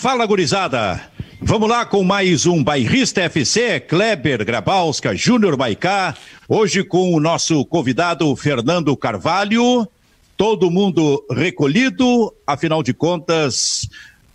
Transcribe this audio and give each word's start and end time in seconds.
Fala, 0.00 0.24
gurizada! 0.24 0.98
Vamos 1.42 1.68
lá 1.68 1.84
com 1.84 2.02
mais 2.02 2.46
um 2.46 2.64
Bairrista 2.64 3.20
FC, 3.20 3.80
Kleber 3.80 4.42
Grabowska, 4.46 5.14
Júnior 5.14 5.58
Maicá. 5.58 6.16
Hoje 6.48 6.82
com 6.82 7.12
o 7.12 7.20
nosso 7.20 7.66
convidado 7.66 8.34
Fernando 8.34 8.96
Carvalho. 8.96 9.86
Todo 10.38 10.70
mundo 10.70 11.22
recolhido, 11.30 12.34
afinal 12.46 12.82
de 12.82 12.94
contas, 12.94 13.90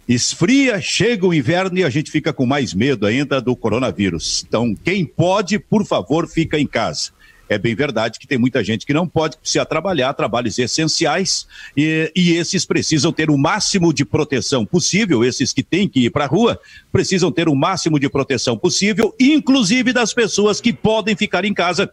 esfria, 0.07 0.79
chega 0.79 1.25
o 1.25 1.33
inverno 1.33 1.79
e 1.79 1.83
a 1.83 1.89
gente 1.89 2.11
fica 2.11 2.31
com 2.31 2.45
mais 2.45 2.71
medo 2.71 3.07
ainda 3.07 3.41
do 3.41 3.55
coronavírus. 3.55 4.45
Então, 4.47 4.75
quem 4.75 5.03
pode, 5.03 5.57
por 5.57 5.83
favor, 5.83 6.27
fica 6.27 6.59
em 6.59 6.67
casa 6.67 7.09
é 7.49 7.57
bem 7.57 7.75
verdade 7.75 8.19
que 8.19 8.27
tem 8.27 8.37
muita 8.37 8.63
gente 8.63 8.85
que 8.85 8.93
não 8.93 9.07
pode 9.07 9.37
precisar 9.37 9.65
trabalhar, 9.65 10.13
trabalhos 10.13 10.57
essenciais, 10.57 11.47
e, 11.75 12.11
e 12.15 12.33
esses 12.33 12.65
precisam 12.65 13.11
ter 13.11 13.29
o 13.29 13.37
máximo 13.37 13.93
de 13.93 14.03
proteção 14.03 14.65
possível, 14.65 15.23
esses 15.23 15.53
que 15.53 15.63
têm 15.63 15.87
que 15.87 16.05
ir 16.05 16.09
para 16.09 16.25
a 16.25 16.27
rua, 16.27 16.59
precisam 16.91 17.31
ter 17.31 17.47
o 17.47 17.55
máximo 17.55 17.99
de 17.99 18.09
proteção 18.09 18.57
possível, 18.57 19.13
inclusive 19.19 19.93
das 19.93 20.13
pessoas 20.13 20.59
que 20.59 20.73
podem 20.73 21.15
ficar 21.15 21.45
em 21.45 21.53
casa 21.53 21.91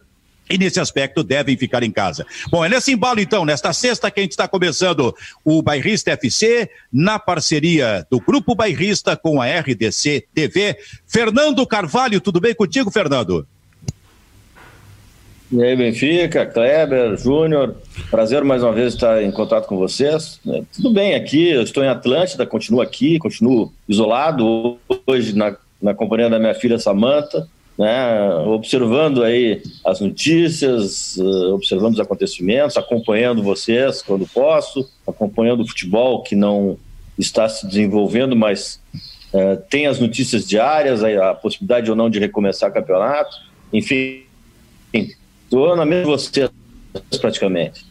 e 0.49 0.57
nesse 0.57 0.79
aspecto 0.79 1.23
devem 1.23 1.57
ficar 1.57 1.83
em 1.83 1.91
casa. 1.91 2.25
Bom, 2.49 2.63
é 2.65 2.69
nesse 2.69 2.91
embalo 2.91 3.19
então, 3.19 3.45
nesta 3.45 3.71
sexta 3.71 4.11
que 4.11 4.19
a 4.19 4.23
gente 4.23 4.33
está 4.33 4.47
começando 4.47 5.15
o 5.43 5.61
Bairrista 5.61 6.11
FC, 6.11 6.69
na 6.91 7.17
parceria 7.17 8.05
do 8.09 8.19
Grupo 8.19 8.53
Bairrista 8.53 9.15
com 9.15 9.41
a 9.41 9.47
RDC 9.47 10.27
TV. 10.33 10.77
Fernando 11.07 11.65
Carvalho, 11.65 12.19
tudo 12.19 12.41
bem 12.41 12.53
contigo, 12.53 12.91
Fernando? 12.91 13.47
E 15.51 15.61
aí, 15.61 15.75
Benfica, 15.75 16.45
Kleber, 16.45 17.15
Júnior, 17.17 17.75
prazer 18.09 18.43
mais 18.43 18.63
uma 18.63 18.71
vez 18.71 18.93
estar 18.93 19.21
em 19.21 19.31
contato 19.31 19.67
com 19.67 19.77
vocês. 19.77 20.39
É, 20.47 20.63
tudo 20.73 20.91
bem 20.91 21.13
aqui, 21.15 21.49
eu 21.49 21.61
estou 21.61 21.83
em 21.83 21.87
Atlântida, 21.87 22.45
continuo 22.45 22.81
aqui, 22.81 23.19
continuo 23.19 23.71
isolado 23.87 24.77
hoje 25.05 25.35
na, 25.35 25.55
na 25.81 25.93
companhia 25.93 26.29
da 26.29 26.39
minha 26.39 26.55
filha 26.55 26.79
Samanta, 26.79 27.47
né, 27.77 28.33
observando 28.47 29.23
aí 29.23 29.61
as 29.85 29.99
notícias, 29.99 31.17
uh, 31.17 31.53
observando 31.53 31.93
os 31.93 31.99
acontecimentos, 31.99 32.77
acompanhando 32.77 33.43
vocês 33.43 34.01
quando 34.01 34.27
posso, 34.27 34.89
acompanhando 35.07 35.61
o 35.61 35.67
futebol 35.67 36.23
que 36.23 36.35
não 36.35 36.77
está 37.17 37.47
se 37.49 37.67
desenvolvendo, 37.67 38.35
mas 38.35 38.79
uh, 39.33 39.61
tem 39.69 39.87
as 39.87 39.99
notícias 39.99 40.47
diárias, 40.47 41.03
a, 41.03 41.31
a 41.31 41.33
possibilidade 41.35 41.89
ou 41.89 41.95
não 41.95 42.09
de 42.09 42.17
recomeçar 42.17 42.71
campeonato, 42.71 43.35
enfim 43.71 44.23
Estou 45.53 45.75
na 45.75 45.85
mesma 45.85 46.17
você 46.17 46.49
praticamente. 47.21 47.85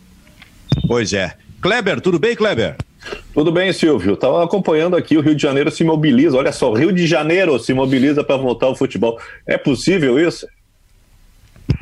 Pois 0.88 1.12
é. 1.12 1.32
Kleber, 1.60 2.00
tudo 2.00 2.18
bem, 2.18 2.34
Kleber? 2.34 2.77
Tudo 3.32 3.52
bem, 3.52 3.72
Silvio. 3.72 4.14
Estava 4.14 4.42
acompanhando 4.42 4.96
aqui, 4.96 5.16
o 5.16 5.20
Rio 5.20 5.36
de 5.36 5.42
Janeiro 5.42 5.70
se 5.70 5.84
mobiliza. 5.84 6.36
Olha 6.36 6.50
só, 6.50 6.72
o 6.72 6.74
Rio 6.74 6.90
de 6.90 7.06
Janeiro 7.06 7.56
se 7.60 7.72
mobiliza 7.72 8.24
para 8.24 8.36
voltar 8.36 8.66
ao 8.66 8.74
futebol. 8.74 9.16
É 9.46 9.56
possível 9.56 10.18
isso? 10.18 10.44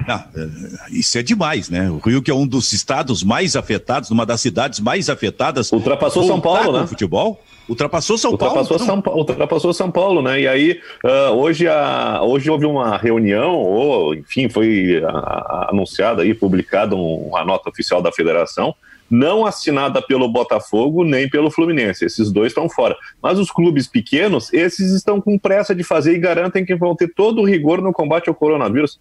Não, 0.06 0.16
é, 0.16 0.48
isso 0.91 1.19
é 1.19 1.22
demais, 1.22 1.69
né? 1.69 1.91
O 1.91 1.98
Rio, 1.98 2.22
que 2.22 2.30
é 2.30 2.34
um 2.34 2.46
dos 2.46 2.72
estados 2.72 3.22
mais 3.22 3.56
afetados, 3.56 4.10
uma 4.10 4.27
das 4.27 4.41
cidades 4.41 4.80
mais 4.80 5.08
afetadas. 5.08 5.70
Ultrapassou 5.72 6.24
São 6.24 6.41
Paulo, 6.41 6.80
né? 6.80 6.86
futebol. 6.86 7.41
Ultrapassou 7.69 8.19
São 8.19 8.32
ultrapassou 8.32 8.78
Paulo. 8.78 8.84
São, 8.84 9.00
Paulo 9.00 9.20
ultrapassou 9.20 9.72
São 9.72 9.91
Paulo, 9.91 10.22
né? 10.22 10.41
E 10.41 10.48
aí, 10.48 10.80
uh, 11.05 11.32
hoje, 11.34 11.69
a, 11.69 12.20
hoje 12.22 12.50
houve 12.50 12.66
uma 12.66 12.97
reunião, 12.97 13.55
ou, 13.55 14.14
enfim, 14.14 14.48
foi 14.48 15.00
a, 15.05 15.10
a, 15.10 15.69
anunciada 15.70 16.22
aí, 16.22 16.34
publicada 16.34 16.97
uma 16.97 17.44
nota 17.44 17.70
oficial 17.70 18.02
da 18.02 18.10
federação, 18.10 18.75
não 19.10 19.47
assinada 19.47 20.00
pelo 20.00 20.28
Botafogo 20.28 21.04
nem 21.04 21.28
pelo 21.28 21.50
Fluminense. 21.50 22.04
Esses 22.04 22.31
dois 22.32 22.48
estão 22.48 22.69
fora. 22.69 22.97
Mas 23.22 23.38
os 23.38 23.50
clubes 23.50 23.87
pequenos, 23.87 24.53
esses 24.53 24.93
estão 24.93 25.20
com 25.20 25.38
pressa 25.38 25.75
de 25.75 25.84
fazer 25.84 26.14
e 26.14 26.19
garantem 26.19 26.64
que 26.64 26.75
vão 26.76 26.94
ter 26.94 27.12
todo 27.14 27.41
o 27.41 27.44
rigor 27.44 27.81
no 27.82 27.93
combate 27.93 28.28
ao 28.28 28.34
coronavírus. 28.34 29.00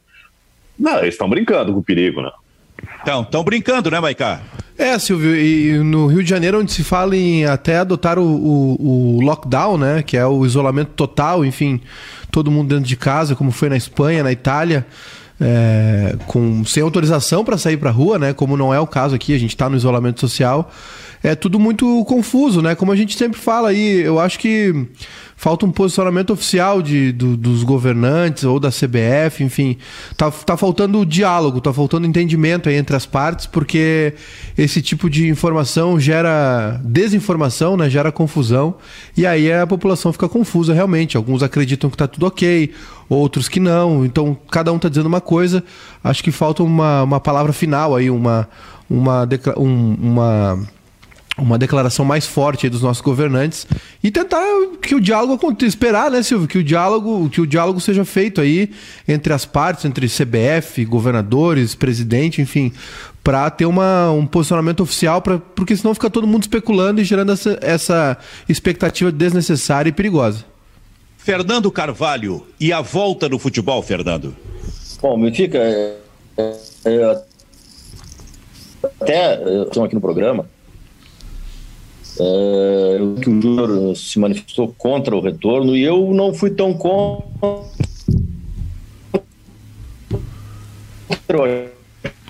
Não, 0.80 1.00
eles 1.00 1.16
estão 1.16 1.30
brincando 1.30 1.74
com 1.74 1.80
o 1.80 1.84
perigo, 1.84 2.22
né? 2.22 2.32
Então, 3.02 3.22
estão 3.22 3.44
brincando, 3.44 3.92
né, 3.92 4.00
Maicá? 4.00 4.42
É, 4.78 4.98
Silvio, 4.98 5.36
e 5.36 5.78
no 5.80 6.08
Rio 6.08 6.24
de 6.24 6.30
Janeiro, 6.30 6.60
onde 6.60 6.72
se 6.72 6.86
fala 6.86 7.16
em 7.16 7.46
até 7.46 7.78
adotar 7.80 8.18
o, 8.18 8.24
o, 8.24 9.18
o, 9.18 9.22
lockdown, 9.22 9.78
né? 9.78 10.02
Que 10.02 10.16
é 10.16 10.26
o 10.26 10.46
isolamento 10.46 10.92
total, 10.96 11.44
enfim, 11.44 11.82
todo 12.32 12.50
mundo 12.50 12.70
dentro 12.70 12.88
de 12.88 12.96
casa, 12.96 13.36
como 13.36 13.52
foi 13.52 13.68
na 13.68 13.76
Espanha, 13.76 14.24
na 14.24 14.32
Itália, 14.32 14.88
é, 15.42 16.16
com, 16.28 16.64
sem 16.64 16.82
autorização 16.82 17.44
para 17.44 17.58
sair 17.58 17.76
para 17.76 17.92
rua, 17.92 18.18
né? 18.18 18.32
Como 18.32 18.56
não 18.56 18.74
é 18.74 18.80
o 18.80 18.88
caso 18.88 19.16
aqui, 19.16 19.34
a 19.34 19.38
gente 19.38 19.50
está 19.50 19.70
no 19.70 19.76
isolamento 19.76 20.22
social. 20.22 20.72
É 21.22 21.36
tudo 21.36 21.60
muito 21.60 22.06
confuso, 22.06 22.62
né? 22.62 22.74
Como 22.74 22.94
a 22.94 22.96
gente 22.96 23.18
sempre 23.18 23.38
fala 23.38 23.70
aí, 23.70 24.00
eu 24.00 24.18
acho 24.18 24.40
que 24.40 24.88
falta 25.40 25.66
um 25.66 25.72
posicionamento 25.72 26.34
oficial 26.34 26.82
de, 26.82 27.14
do, 27.14 27.38
dos 27.38 27.64
governantes 27.64 28.44
ou 28.44 28.60
da 28.60 28.68
CBF, 28.68 29.42
enfim. 29.42 29.78
Tá, 30.18 30.30
tá 30.30 30.58
faltando 30.58 31.06
diálogo, 31.06 31.62
tá 31.62 31.72
faltando 31.72 32.06
entendimento 32.06 32.70
entre 32.70 32.94
as 32.94 33.06
partes, 33.06 33.46
porque 33.46 34.14
esse 34.58 34.82
tipo 34.82 35.10
de 35.10 35.30
informação 35.30 35.98
gera 35.98 36.82
desinformação, 36.84 37.78
né? 37.78 37.90
gera 37.90 38.12
confusão, 38.12 38.76
e 39.16 39.26
aí 39.26 39.50
a 39.50 39.66
população 39.66 40.12
fica 40.12 40.28
confusa 40.28 40.74
realmente. 40.74 41.16
Alguns 41.16 41.42
acreditam 41.42 41.90
que 41.90 41.96
tá 41.96 42.06
tudo 42.06 42.26
ok, 42.26 42.74
outros 43.08 43.48
que 43.48 43.62
não. 43.62 44.04
Então, 44.04 44.38
cada 44.52 44.74
um 44.74 44.78
tá 44.78 44.90
dizendo 44.90 45.06
uma 45.06 45.22
coisa. 45.22 45.64
Acho 46.04 46.22
que 46.22 46.32
falta 46.32 46.64
uma, 46.64 47.04
uma 47.04 47.20
palavra 47.22 47.54
final 47.54 47.96
aí, 47.96 48.10
uma, 48.10 48.46
uma, 48.90 49.26
um, 49.56 49.94
uma 50.02 50.68
uma 51.42 51.58
declaração 51.58 52.04
mais 52.06 52.26
forte 52.26 52.70
dos 52.70 52.82
nossos 52.82 53.02
governantes 53.02 53.66
e 54.04 54.12
tentar 54.12 54.44
que 54.82 54.96
o 54.96 55.00
diálogo 55.00 55.34
aconteça, 55.34 55.70
esperar, 55.70 56.12
né, 56.12 56.22
Silvio, 56.22 56.48
que 56.48 56.58
o 56.58 56.64
diálogo, 56.64 57.30
que 57.30 57.42
o 57.42 57.48
diálogo 57.48 57.80
seja 57.80 58.04
feito 58.06 58.42
aí 58.42 58.72
entre 59.08 59.34
as 59.34 59.46
partes, 59.46 59.86
entre 59.86 60.08
CBF, 60.08 60.84
governadores, 60.86 61.76
presidente, 61.76 62.42
enfim, 62.42 62.72
para 63.24 63.50
ter 63.50 63.66
uma, 63.66 64.12
um 64.12 64.26
posicionamento 64.26 64.82
oficial, 64.82 65.22
pra, 65.22 65.38
porque 65.38 65.76
senão 65.76 65.94
fica 65.94 66.10
todo 66.10 66.28
mundo 66.28 66.44
especulando 66.44 67.02
e 67.02 67.04
gerando 67.04 67.32
essa, 67.32 67.60
essa 67.62 68.18
expectativa 68.48 69.12
desnecessária 69.12 69.90
e 69.90 69.94
perigosa. 69.94 70.46
Fernando 71.18 71.70
Carvalho 71.72 72.46
e 72.60 72.74
a 72.74 72.82
volta 72.82 73.30
do 73.30 73.38
futebol, 73.38 73.82
Fernando. 73.84 74.36
Bom, 75.02 75.18
me 75.18 75.34
fica 75.34 75.58
é, 75.58 75.98
é, 76.86 77.24
até 79.02 79.64
estão 79.64 79.84
aqui 79.84 79.96
no 79.96 80.02
programa 80.02 80.46
que 83.22 83.30
o 83.30 83.42
Júnior 83.42 83.96
se 83.96 84.20
manifestou 84.20 84.74
contra 84.78 85.16
o 85.16 85.22
retorno 85.22 85.76
e 85.76 85.84
eu 85.84 86.14
não 86.14 86.34
fui 86.34 86.50
tão 86.50 86.74
contra. 86.74 87.24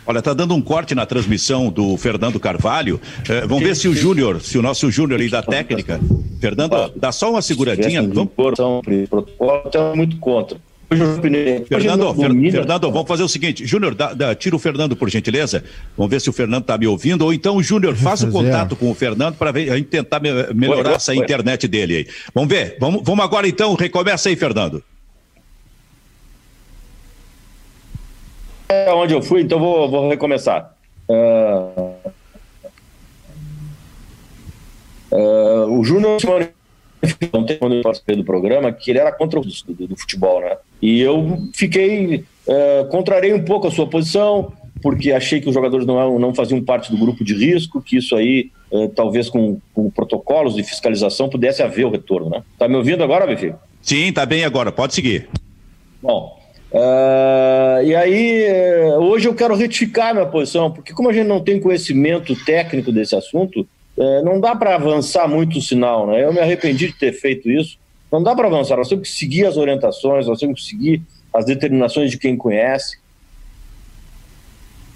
Olha, 0.05 0.21
tá 0.21 0.33
dando 0.33 0.55
um 0.55 0.61
corte 0.61 0.95
na 0.95 1.05
transmissão 1.05 1.69
do 1.69 1.95
Fernando 1.95 2.39
Carvalho. 2.39 2.99
É, 3.29 3.41
vamos 3.45 3.63
ver 3.63 3.75
se 3.75 3.87
o 3.87 3.93
Júnior, 3.93 4.41
se 4.41 4.57
o 4.57 4.61
nosso 4.61 4.89
Júnior 4.89 5.19
aí 5.19 5.29
da 5.29 5.43
técnica. 5.43 5.99
Fernando, 6.39 6.91
dá 6.95 7.11
só 7.11 7.29
uma 7.31 7.41
seguradinha. 7.41 8.01
Vamos... 8.01 8.31
Protocolo, 8.33 9.95
muito 9.95 10.17
contra. 10.17 10.57
Fernando, 10.89 12.15
Fer, 12.15 12.51
Fernando, 12.51 12.91
vamos 12.91 13.07
fazer 13.07 13.21
o 13.21 13.27
seguinte. 13.29 13.65
Júnior, 13.65 13.95
tira 14.39 14.55
o 14.55 14.59
Fernando, 14.59 14.95
por 14.95 15.07
gentileza. 15.07 15.63
Vamos 15.95 16.09
ver 16.09 16.19
se 16.19 16.29
o 16.29 16.33
Fernando 16.33 16.63
está 16.63 16.77
me 16.79 16.87
ouvindo. 16.87 17.23
Ou 17.23 17.31
então, 17.31 17.61
Júnior, 17.61 17.93
faça 17.97 18.27
o 18.27 18.31
contato 18.31 18.75
com 18.75 18.89
o 18.89 18.95
Fernando 18.95 19.35
para 19.35 19.51
a 19.51 19.59
gente 19.77 19.87
tentar 19.87 20.19
me, 20.19 20.31
melhorar 20.53 20.93
essa 20.93 21.13
internet 21.13 21.67
dele 21.67 21.95
aí. 21.97 22.07
Vamos 22.33 22.49
ver. 22.49 22.77
Vamos, 22.79 23.03
vamos 23.03 23.23
agora 23.23 23.47
então. 23.47 23.75
Recomeça 23.75 24.29
aí, 24.29 24.35
Fernando. 24.35 24.83
É 28.67 28.91
onde 28.91 29.13
eu 29.13 29.21
fui, 29.21 29.41
então 29.41 29.59
vou, 29.59 29.89
vou 29.89 30.09
recomeçar. 30.09 30.75
Uh, 31.07 31.93
uh, 35.11 35.79
o 35.79 35.83
Júnior 35.83 36.19
ontem 37.33 37.57
quando 37.57 37.75
eu 37.75 37.81
participei 37.81 38.15
do 38.15 38.23
programa 38.23 38.71
que 38.71 38.91
ele 38.91 38.99
era 38.99 39.11
contra 39.11 39.39
o 39.39 39.43
do, 39.43 39.87
do 39.87 39.97
futebol, 39.97 40.41
né? 40.41 40.57
E 40.81 40.99
eu 40.99 41.37
fiquei 41.53 42.25
uh, 42.47 42.85
contrarei 42.89 43.33
um 43.33 43.43
pouco 43.43 43.67
a 43.67 43.71
sua 43.71 43.87
posição 43.87 44.51
porque 44.81 45.11
achei 45.11 45.41
que 45.41 45.47
os 45.47 45.53
jogadores 45.53 45.85
não, 45.85 46.17
não 46.17 46.33
faziam 46.33 46.63
parte 46.63 46.89
do 46.89 46.97
grupo 46.97 47.23
de 47.23 47.33
risco, 47.33 47.81
que 47.81 47.97
isso 47.97 48.15
aí 48.15 48.49
uh, 48.71 48.87
talvez 48.89 49.29
com, 49.29 49.59
com, 49.73 49.89
protocolos 49.89 50.55
de 50.55 50.63
fiscalização 50.63 51.29
pudesse 51.29 51.61
haver 51.61 51.85
o 51.85 51.89
retorno, 51.89 52.29
né? 52.29 52.43
Tá 52.57 52.67
me 52.67 52.75
ouvindo 52.75 53.03
agora, 53.03 53.27
Bifi? 53.27 53.53
Sim, 53.81 54.13
tá 54.13 54.25
bem 54.25 54.45
agora. 54.45 54.71
Pode 54.71 54.93
seguir. 54.93 55.27
Bom, 56.01 56.39
Uh, 56.71 57.81
e 57.83 57.95
aí, 57.95 58.45
hoje 58.99 59.27
eu 59.27 59.33
quero 59.33 59.55
retificar 59.55 60.13
minha 60.13 60.27
posição, 60.27 60.71
porque 60.71 60.93
como 60.93 61.09
a 61.09 61.13
gente 61.13 61.25
não 61.25 61.39
tem 61.39 61.59
conhecimento 61.59 62.35
técnico 62.45 62.91
desse 62.91 63.15
assunto, 63.15 63.67
é, 63.99 64.21
não 64.21 64.39
dá 64.39 64.55
para 64.55 64.75
avançar 64.75 65.27
muito 65.27 65.57
o 65.57 65.61
sinal, 65.61 66.07
né? 66.07 66.23
Eu 66.23 66.31
me 66.31 66.39
arrependi 66.39 66.87
de 66.87 66.93
ter 66.93 67.11
feito 67.11 67.49
isso. 67.51 67.77
Não 68.09 68.23
dá 68.23 68.33
para 68.33 68.47
avançar, 68.47 68.77
nós 68.77 68.87
temos 68.87 69.09
que 69.09 69.15
seguir 69.15 69.45
as 69.45 69.57
orientações, 69.57 70.25
nós 70.25 70.39
temos 70.39 70.61
que 70.61 70.69
seguir 70.69 71.01
as 71.33 71.45
determinações 71.45 72.09
de 72.09 72.17
quem 72.17 72.35
conhece. 72.35 72.97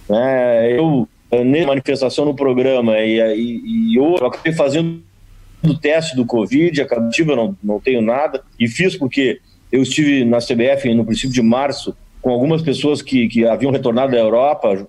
É, 0.10 0.76
eu, 0.80 1.08
nessa 1.46 1.68
manifestação 1.68 2.26
no 2.26 2.34
programa, 2.34 2.98
e, 3.00 3.20
e, 3.20 3.92
e 3.92 3.96
eu 3.98 4.16
acabei 4.26 4.54
fazendo 4.54 5.02
do 5.62 5.78
teste 5.78 6.16
do 6.16 6.26
Covid, 6.26 6.82
a 6.82 6.88
eu 7.18 7.36
não, 7.36 7.58
não 7.64 7.80
tenho 7.80 8.02
nada, 8.02 8.42
e 8.60 8.68
fiz 8.68 8.96
porque 8.96 9.40
eu 9.72 9.82
estive 9.82 10.26
na 10.26 10.40
CBF 10.40 10.94
no 10.94 11.06
princípio 11.06 11.32
de 11.32 11.42
março 11.42 11.96
com 12.22 12.32
algumas 12.32 12.62
pessoas 12.62 13.02
que, 13.02 13.28
que 13.28 13.46
haviam 13.46 13.72
retornado 13.72 14.12
da 14.12 14.18
Europa, 14.18 14.88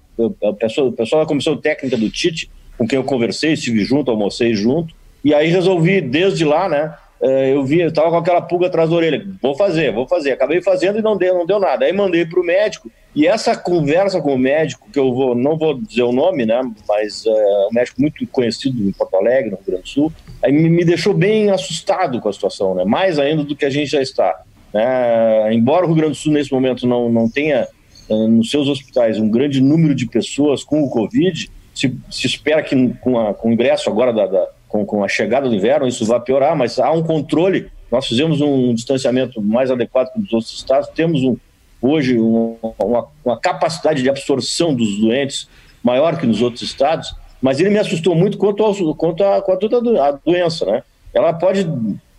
pessoa, 0.58 0.88
o 0.88 0.92
pessoal 0.92 1.22
da 1.22 1.28
comissão 1.28 1.56
técnica 1.56 1.96
do 1.96 2.08
Tite, 2.08 2.48
com 2.76 2.86
quem 2.86 2.98
eu 2.98 3.04
conversei, 3.04 3.52
estive 3.52 3.84
junto, 3.84 4.10
almocei 4.10 4.54
junto, 4.54 4.94
e 5.24 5.32
aí 5.32 5.48
resolvi, 5.48 6.00
desde 6.00 6.44
lá, 6.44 6.68
né, 6.68 6.94
eh, 7.22 7.54
eu 7.54 7.64
vi, 7.64 7.80
eu 7.80 7.92
tava 7.92 8.10
com 8.10 8.16
aquela 8.16 8.42
pulga 8.42 8.66
atrás 8.66 8.90
da 8.90 8.96
orelha, 8.96 9.26
vou 9.40 9.56
fazer, 9.56 9.92
vou 9.92 10.06
fazer. 10.06 10.32
Acabei 10.32 10.60
fazendo 10.60 10.98
e 10.98 11.02
não 11.02 11.16
deu, 11.16 11.34
não 11.34 11.46
deu 11.46 11.58
nada. 11.58 11.86
Aí 11.86 11.92
mandei 11.92 12.26
para 12.26 12.38
o 12.38 12.44
médico, 12.44 12.90
e 13.16 13.26
essa 13.26 13.56
conversa 13.56 14.20
com 14.20 14.34
o 14.34 14.38
médico, 14.38 14.88
que 14.92 14.98
eu 14.98 15.14
vou, 15.14 15.34
não 15.34 15.56
vou 15.56 15.80
dizer 15.80 16.02
o 16.02 16.12
nome, 16.12 16.44
né, 16.44 16.60
mas 16.86 17.24
é 17.24 17.30
um 17.70 17.72
médico 17.72 18.00
muito 18.00 18.26
conhecido 18.26 18.86
em 18.86 18.92
Porto 18.92 19.14
Alegre, 19.14 19.50
no 19.50 19.56
Rio 19.56 19.66
Grande 19.66 19.82
do 19.82 19.88
Sul, 19.88 20.12
aí 20.42 20.52
me 20.52 20.84
deixou 20.84 21.14
bem 21.14 21.50
assustado 21.50 22.20
com 22.20 22.28
a 22.28 22.32
situação, 22.32 22.74
né, 22.74 22.84
mais 22.84 23.18
ainda 23.18 23.44
do 23.44 23.56
que 23.56 23.64
a 23.64 23.70
gente 23.70 23.92
já 23.92 24.02
está. 24.02 24.42
Né? 24.72 25.54
Embora 25.54 25.84
o 25.84 25.86
Rio 25.86 25.96
Grande 25.96 26.12
do 26.12 26.16
Sul, 26.16 26.32
nesse 26.32 26.52
momento, 26.52 26.86
não, 26.86 27.08
não 27.08 27.30
tenha 27.30 27.68
nos 28.10 28.50
seus 28.50 28.68
hospitais 28.68 29.18
um 29.18 29.30
grande 29.30 29.62
número 29.62 29.94
de 29.94 30.06
pessoas 30.06 30.62
com 30.62 30.82
o 30.82 30.90
Covid, 30.90 31.50
se, 31.74 31.94
se 32.10 32.26
espera 32.26 32.62
que 32.62 32.94
com, 33.00 33.18
a, 33.18 33.34
com 33.34 33.48
o 33.48 33.52
ingresso 33.52 33.90
agora 33.90 34.12
da, 34.12 34.26
da 34.26 34.48
com, 34.68 34.86
com, 34.86 35.04
a 35.04 35.08
chegada 35.08 35.48
do 35.48 35.54
inverno 35.54 35.86
isso 35.86 36.06
vai 36.06 36.20
piorar, 36.20 36.56
mas 36.56 36.78
há 36.78 36.90
um 36.90 37.02
controle. 37.02 37.68
Nós 37.90 38.06
fizemos 38.06 38.40
um 38.40 38.72
distanciamento 38.74 39.42
mais 39.42 39.70
adequado 39.70 40.12
que 40.12 40.20
nos 40.20 40.32
outros 40.32 40.52
estados, 40.54 40.88
temos 40.90 41.22
um, 41.22 41.36
hoje 41.82 42.18
um, 42.18 42.56
uma, 42.78 43.06
uma, 43.24 43.38
capacidade 43.38 44.02
de 44.02 44.08
absorção 44.08 44.74
dos 44.74 44.98
doentes 44.98 45.48
maior 45.82 46.18
que 46.18 46.26
nos 46.26 46.40
outros 46.40 46.62
estados, 46.62 47.14
mas 47.42 47.60
ele 47.60 47.70
me 47.70 47.78
assustou 47.78 48.14
muito 48.14 48.38
quanto, 48.38 48.64
ao, 48.64 48.94
quanto, 48.94 49.22
a, 49.22 49.42
quanto 49.42 49.66
a 50.00 50.18
doença, 50.24 50.64
né? 50.64 50.82
Ela 51.12 51.32
pode, 51.32 51.68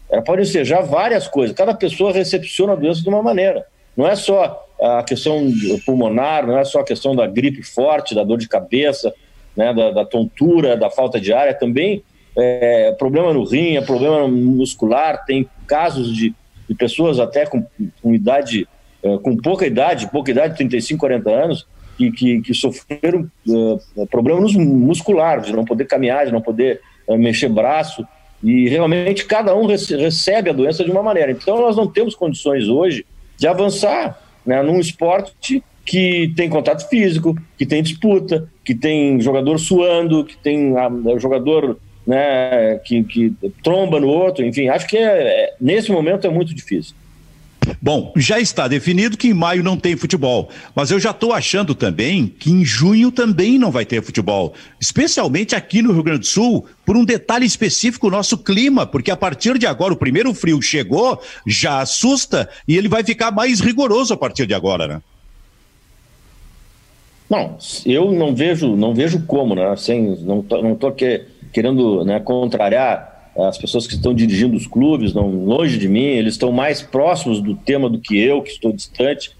ela 0.10 0.22
pode 0.22 0.44
ensejar 0.44 0.81
várias 0.81 1.28
coisas, 1.28 1.56
cada 1.56 1.74
pessoa 1.74 2.13
recepciona 2.13 2.74
a 2.74 2.75
doença 2.75 3.01
de 3.01 3.10
uma 3.10 3.24
maneira. 3.24 3.66
Não 3.98 4.08
é 4.08 4.16
só 4.16 4.66
a 4.80 5.04
questão 5.04 5.51
pulmonar, 5.86 6.46
não 6.46 6.58
é 6.58 6.63
só 6.63 6.81
a 6.81 6.86
questão 6.86 7.16
da 7.16 7.25
gripe 7.25 7.63
forte, 7.63 8.13
da 8.13 8.24
dor 8.24 8.38
de 8.38 8.48
cabeça, 8.48 9.13
né, 9.56 9.74
da, 9.74 9.92
da 9.92 10.06
tontura, 10.06 10.75
da 10.75 10.90
falta 10.90 11.19
de 11.19 11.31
ar, 11.31 11.48
é 11.48 11.54
também 11.54 12.04
é, 12.38 12.94
problema 12.98 13.34
no 13.34 13.44
rim, 13.44 13.78
é 13.78 13.81
problema 13.81 14.28
muscular, 14.28 15.24
tem 15.25 15.48
casos 15.68 16.13
de, 16.13 16.34
de 16.68 16.75
pessoas 16.75 17.19
até 17.19 17.46
com, 17.46 17.66
com 18.02 18.13
idade, 18.13 18.68
é, 19.02 19.18
com 19.18 19.38
pouca 19.38 19.66
idade, 19.66 20.10
pouca 20.12 20.31
idade, 20.31 20.57
35, 20.57 21.00
40 21.00 21.30
anos, 21.30 21.68
que, 21.98 22.12
que, 22.12 22.42
que 22.42 22.54
sofreram 22.54 23.30
uh, 23.48 24.07
problemas 24.07 24.54
musculares, 24.54 25.46
de 25.46 25.54
não 25.54 25.63
poder 25.63 25.86
caminhar, 25.86 26.25
de 26.25 26.31
não 26.31 26.42
poder 26.42 26.81
uh, 27.08 27.18
mexer 27.18 27.48
braço, 27.48 28.06
e 28.44 28.68
realmente 28.68 29.25
cada 29.25 29.56
um 29.56 29.66
recebe 29.66 30.50
a 30.50 30.54
doença 30.54 30.84
de 30.84 30.92
uma 30.92 31.01
maneira. 31.01 31.31
Então 31.31 31.60
nós 31.62 31.75
não 31.75 31.88
temos 31.88 32.13
condições 32.13 32.68
hoje 32.68 33.06
de 33.38 33.48
avançar 33.48 34.22
né, 34.46 34.62
num 34.62 34.80
esporte 34.80 35.63
que 35.86 36.34
tem 36.36 36.50
contato 36.50 36.90
físico, 36.90 37.38
que 37.58 37.66
tem 37.66 37.84
disputa, 37.84 38.50
que 38.64 38.74
tem 38.74 39.22
jogador 39.22 39.60
suando, 39.60 40.26
que 40.26 40.36
tem 40.36 40.76
ah, 40.76 40.90
jogador 41.20 41.78
né, 42.06 42.80
que, 42.84 43.04
que, 43.04 43.34
tromba 43.64 44.00
no 44.00 44.08
outro, 44.08 44.44
enfim, 44.44 44.68
acho 44.68 44.88
que 44.88 44.98
é, 44.98 45.02
é, 45.02 45.54
nesse 45.62 45.92
momento 45.92 46.26
é 46.26 46.30
muito 46.30 46.54
difícil. 46.54 46.96
Bom, 47.82 48.14
já 48.16 48.40
está 48.40 48.68
definido 48.68 49.18
que 49.18 49.28
em 49.28 49.34
maio 49.34 49.64
não 49.64 49.76
tem 49.76 49.96
futebol, 49.96 50.50
mas 50.76 50.92
eu 50.92 51.00
já 51.00 51.10
estou 51.10 51.34
achando 51.34 51.74
também 51.74 52.28
que 52.28 52.52
em 52.52 52.64
junho 52.64 53.12
também 53.12 53.58
não 53.58 53.72
vai 53.72 53.84
ter 53.86 54.04
futebol, 54.04 54.54
especialmente 54.80 55.56
aqui 55.56 55.82
no 55.82 55.92
Rio 55.92 56.04
Grande 56.04 56.20
do 56.20 56.26
Sul, 56.28 56.66
por 56.86 56.96
um 56.96 57.04
detalhe 57.04 57.46
específico, 57.46 58.08
o 58.08 58.12
nosso 58.12 58.38
clima, 58.38 58.86
porque 58.86 59.10
a 59.10 59.18
partir 59.18 59.58
de 59.58 59.66
agora 59.66 59.94
o 59.94 59.98
primeiro 59.98 60.32
frio 60.34 60.62
chegou, 60.62 61.20
já 61.46 61.80
assusta 61.80 62.48
e 62.68 62.78
ele 62.78 62.88
vai 62.88 63.04
ficar 63.04 63.32
mais 63.32 63.60
rigoroso 63.60 64.14
a 64.14 64.18
partir 64.18 64.46
de 64.46 64.54
agora, 64.54 64.88
né? 64.88 65.02
Não, 67.30 67.57
eu 67.86 68.12
não 68.12 68.36
vejo, 68.36 68.75
não 68.75 68.94
vejo 68.94 69.25
como, 69.25 69.56
né? 69.56 69.75
Sem, 69.77 70.16
não 70.22 70.42
tô, 70.42 70.62
não 70.62 70.75
tô 70.75 70.92
que, 70.92 71.24
querendo 71.51 72.04
né, 72.06 72.19
contrariar 72.19 73.31
as 73.38 73.57
pessoas 73.57 73.86
que 73.86 73.95
estão 73.95 74.13
dirigindo 74.13 74.56
os 74.56 74.68
clubes, 74.68 75.13
não 75.13 75.30
longe 75.30 75.77
de 75.77 75.89
mim, 75.89 76.04
eles 76.04 76.36
estão 76.36 76.51
mais 76.51 76.81
próximos 76.81 77.42
do 77.42 77.56
tema 77.56 77.89
do 77.89 78.00
que 78.00 78.18
eu, 78.18 78.42
que 78.42 78.51
estou 78.51 78.72
distante, 78.72 79.31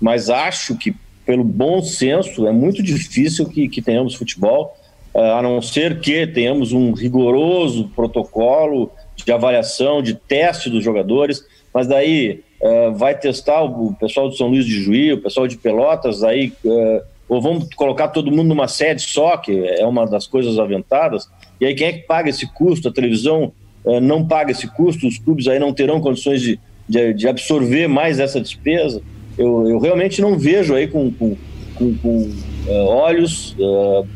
mas 0.00 0.28
acho 0.28 0.76
que 0.76 0.94
pelo 1.24 1.44
bom 1.44 1.80
senso 1.82 2.46
é 2.46 2.52
muito 2.52 2.82
difícil 2.82 3.46
que, 3.46 3.68
que 3.68 3.80
tenhamos 3.80 4.14
futebol, 4.14 4.76
eh, 5.14 5.30
a 5.32 5.40
não 5.40 5.62
ser 5.62 6.00
que 6.00 6.26
tenhamos 6.26 6.72
um 6.72 6.92
rigoroso 6.92 7.88
protocolo 7.94 8.90
de 9.16 9.30
avaliação, 9.32 10.02
de 10.02 10.14
teste 10.14 10.68
dos 10.68 10.82
jogadores, 10.82 11.44
mas 11.72 11.86
daí 11.86 12.42
uh, 12.60 12.92
vai 12.94 13.18
testar 13.18 13.62
o 13.62 13.94
pessoal 13.94 14.28
do 14.28 14.36
São 14.36 14.48
Luís 14.48 14.64
de 14.64 14.80
Juí, 14.80 15.12
o 15.12 15.20
pessoal 15.20 15.46
de 15.46 15.56
Pelotas, 15.56 16.22
aí 16.22 16.52
uh, 16.64 17.00
ou 17.34 17.42
vamos 17.42 17.66
colocar 17.74 18.08
todo 18.08 18.30
mundo 18.30 18.48
numa 18.48 18.68
sede 18.68 19.02
só, 19.02 19.36
que 19.36 19.50
é 19.50 19.84
uma 19.84 20.06
das 20.06 20.24
coisas 20.24 20.56
aventadas, 20.56 21.28
e 21.60 21.66
aí 21.66 21.74
quem 21.74 21.88
é 21.88 21.92
que 21.94 22.06
paga 22.06 22.30
esse 22.30 22.46
custo? 22.46 22.88
A 22.88 22.92
televisão 22.92 23.52
uh, 23.84 24.00
não 24.00 24.24
paga 24.24 24.52
esse 24.52 24.68
custo, 24.68 25.08
os 25.08 25.18
clubes 25.18 25.48
aí 25.48 25.58
não 25.58 25.72
terão 25.72 26.00
condições 26.00 26.40
de, 26.40 26.60
de, 26.88 27.12
de 27.12 27.26
absorver 27.26 27.88
mais 27.88 28.20
essa 28.20 28.40
despesa. 28.40 29.02
Eu, 29.36 29.68
eu, 29.68 29.80
realmente 29.80 30.20
não 30.20 30.38
vejo 30.38 30.76
aí 30.76 30.86
com, 30.86 31.10
com, 31.10 31.36
com, 31.74 31.94
com 31.98 32.30
uh, 32.68 32.84
olhos 32.86 33.56
uh, 33.58 34.06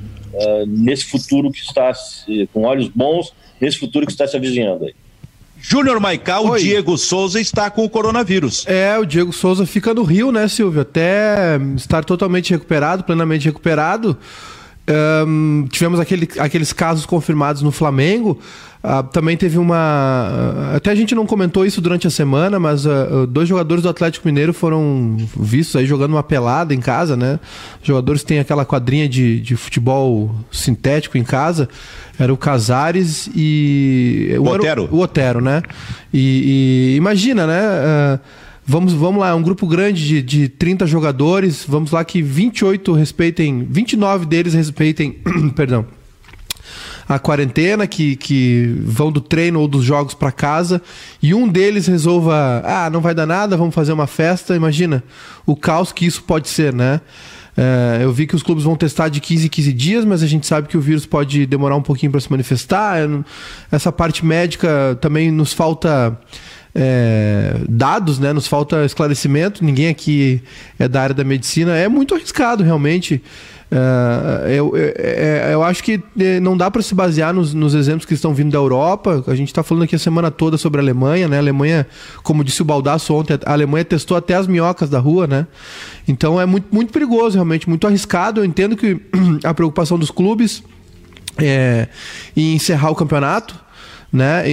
nesse 0.68 1.06
futuro 1.06 1.50
que 1.50 1.58
está, 1.58 1.92
com 2.52 2.62
olhos 2.62 2.86
bons, 2.86 3.34
nesse 3.60 3.78
futuro 3.78 4.06
que 4.06 4.12
está 4.12 4.28
se 4.28 4.36
avizinhando 4.36 4.84
aí. 4.84 4.94
Júnior 5.60 6.00
Maiká, 6.00 6.40
o 6.40 6.56
Diego 6.56 6.96
Souza 6.96 7.40
está 7.40 7.70
com 7.70 7.84
o 7.84 7.90
coronavírus. 7.90 8.64
É, 8.66 8.98
o 8.98 9.04
Diego 9.04 9.32
Souza 9.32 9.66
fica 9.66 9.92
no 9.92 10.02
Rio, 10.02 10.30
né, 10.30 10.46
Silvio? 10.48 10.82
Até 10.82 11.58
estar 11.76 12.04
totalmente 12.04 12.50
recuperado, 12.50 13.04
plenamente 13.04 13.46
recuperado. 13.46 14.16
Um, 15.26 15.66
tivemos 15.70 16.00
aquele, 16.00 16.28
aqueles 16.38 16.72
casos 16.72 17.04
confirmados 17.04 17.60
no 17.60 17.70
Flamengo. 17.70 18.38
Uh, 18.82 19.02
também 19.10 19.36
teve 19.36 19.58
uma. 19.58 20.30
Uh, 20.72 20.76
até 20.76 20.90
a 20.90 20.94
gente 20.94 21.12
não 21.12 21.26
comentou 21.26 21.66
isso 21.66 21.80
durante 21.80 22.06
a 22.06 22.10
semana, 22.10 22.60
mas 22.60 22.86
uh, 22.86 23.26
dois 23.28 23.48
jogadores 23.48 23.82
do 23.82 23.88
Atlético 23.88 24.28
Mineiro 24.28 24.54
foram 24.54 25.16
vistos 25.36 25.74
aí 25.74 25.84
jogando 25.84 26.12
uma 26.12 26.22
pelada 26.22 26.72
em 26.72 26.78
casa, 26.80 27.16
né? 27.16 27.40
Jogadores 27.82 28.22
têm 28.22 28.38
aquela 28.38 28.64
quadrinha 28.64 29.08
de, 29.08 29.40
de 29.40 29.56
futebol 29.56 30.32
sintético 30.50 31.18
em 31.18 31.24
casa. 31.24 31.68
Era 32.18 32.32
o 32.32 32.36
Casares 32.36 33.28
e. 33.34 34.36
O 34.38 34.48
Otero. 34.48 34.88
O 34.92 35.00
Otero, 35.00 35.40
né? 35.40 35.60
E, 36.14 36.92
e 36.92 36.96
imagina, 36.96 37.46
né? 37.46 38.20
Vamos, 38.64 38.92
vamos 38.92 39.20
lá, 39.20 39.30
é 39.30 39.34
um 39.34 39.42
grupo 39.42 39.66
grande 39.66 40.06
de, 40.06 40.22
de 40.22 40.48
30 40.48 40.86
jogadores. 40.86 41.64
Vamos 41.66 41.90
lá 41.90 42.04
que 42.04 42.20
28 42.20 42.92
respeitem, 42.92 43.66
29 43.68 44.26
deles 44.26 44.52
respeitem, 44.52 45.16
perdão, 45.56 45.86
a 47.08 47.18
quarentena, 47.18 47.86
que, 47.86 48.16
que 48.16 48.76
vão 48.82 49.10
do 49.10 49.20
treino 49.20 49.60
ou 49.60 49.66
dos 49.66 49.84
jogos 49.84 50.12
para 50.12 50.30
casa, 50.30 50.82
e 51.22 51.32
um 51.32 51.48
deles 51.48 51.86
resolva, 51.86 52.62
ah, 52.64 52.90
não 52.90 53.00
vai 53.00 53.14
dar 53.14 53.26
nada, 53.26 53.56
vamos 53.56 53.74
fazer 53.74 53.92
uma 53.92 54.06
festa. 54.06 54.54
Imagina 54.54 55.02
o 55.46 55.56
caos 55.56 55.90
que 55.90 56.04
isso 56.04 56.22
pode 56.22 56.48
ser, 56.48 56.74
né? 56.74 57.00
É, 57.56 58.04
eu 58.04 58.12
vi 58.12 58.24
que 58.24 58.36
os 58.36 58.42
clubes 58.42 58.62
vão 58.62 58.76
testar 58.76 59.08
de 59.08 59.20
15 59.20 59.46
em 59.46 59.48
15 59.48 59.72
dias, 59.72 60.04
mas 60.04 60.22
a 60.22 60.28
gente 60.28 60.46
sabe 60.46 60.68
que 60.68 60.76
o 60.76 60.80
vírus 60.80 61.04
pode 61.04 61.44
demorar 61.44 61.74
um 61.74 61.82
pouquinho 61.82 62.12
para 62.12 62.20
se 62.20 62.30
manifestar. 62.30 62.98
Essa 63.72 63.90
parte 63.90 64.24
médica 64.24 64.96
também 65.00 65.32
nos 65.32 65.52
falta 65.52 66.16
é, 66.72 67.56
dados, 67.68 68.20
né? 68.20 68.32
Nos 68.32 68.46
falta 68.46 68.84
esclarecimento. 68.84 69.64
Ninguém 69.64 69.88
aqui 69.88 70.40
é 70.78 70.86
da 70.86 71.02
área 71.02 71.14
da 71.14 71.24
medicina. 71.24 71.76
É 71.76 71.88
muito 71.88 72.14
arriscado, 72.14 72.62
realmente. 72.62 73.20
Uh, 73.70 74.48
eu, 74.48 74.74
eu, 74.74 74.94
eu, 75.52 75.62
acho 75.62 75.84
que 75.84 76.02
é, 76.18 76.40
não 76.40 76.56
dá 76.56 76.70
para 76.70 76.80
se 76.80 76.94
basear 76.94 77.34
nos, 77.34 77.52
nos, 77.52 77.74
exemplos 77.74 78.06
que 78.06 78.14
estão 78.14 78.32
vindo 78.32 78.50
da 78.50 78.56
Europa. 78.56 79.22
A 79.26 79.34
gente 79.34 79.48
está 79.48 79.62
falando 79.62 79.82
aqui 79.82 79.94
a 79.94 79.98
semana 79.98 80.30
toda 80.30 80.56
sobre 80.56 80.80
a 80.80 80.82
Alemanha, 80.82 81.28
né? 81.28 81.36
A 81.36 81.40
Alemanha, 81.40 81.86
como 82.22 82.42
disse 82.42 82.62
o 82.62 82.64
Baldasso 82.64 83.12
ontem, 83.14 83.38
a 83.44 83.52
Alemanha 83.52 83.84
testou 83.84 84.16
até 84.16 84.34
as 84.34 84.46
minhocas 84.46 84.88
da 84.88 84.98
rua, 84.98 85.26
né? 85.26 85.46
Então 86.06 86.40
é 86.40 86.46
muito, 86.46 86.74
muito 86.74 86.92
perigoso, 86.92 87.34
realmente, 87.34 87.68
muito 87.68 87.86
arriscado. 87.86 88.40
Eu 88.40 88.44
entendo 88.46 88.74
que 88.74 88.98
a 89.44 89.52
preocupação 89.52 89.98
dos 89.98 90.10
clubes 90.10 90.62
é 91.36 91.88
em 92.34 92.54
encerrar 92.54 92.90
o 92.90 92.94
campeonato 92.94 93.67
né? 94.12 94.44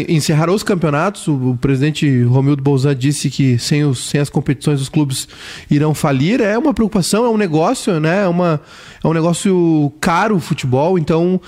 Os 0.53 0.63
campeonatos. 0.63 1.27
O, 1.27 1.51
o 1.51 1.57
presidente 1.57 2.23
Romildo 2.23 2.61
Bolzan 2.61 2.95
disse 2.95 3.29
que 3.29 3.57
sem, 3.57 3.83
os, 3.83 4.09
sem 4.09 4.19
as 4.19 4.29
competições 4.29 4.81
os 4.81 4.89
clubes 4.89 5.27
irão 5.69 5.93
falir. 5.93 6.41
É 6.41 6.57
uma 6.57 6.73
preocupação, 6.73 7.25
é 7.25 7.29
um 7.29 7.37
negócio, 7.37 7.99
né? 7.99 8.23
É, 8.23 8.27
uma, 8.27 8.61
é 9.03 9.07
um 9.07 9.13
negócio 9.13 9.91
caro 9.99 10.35
o 10.35 10.39
futebol, 10.39 10.99
então 10.99 11.39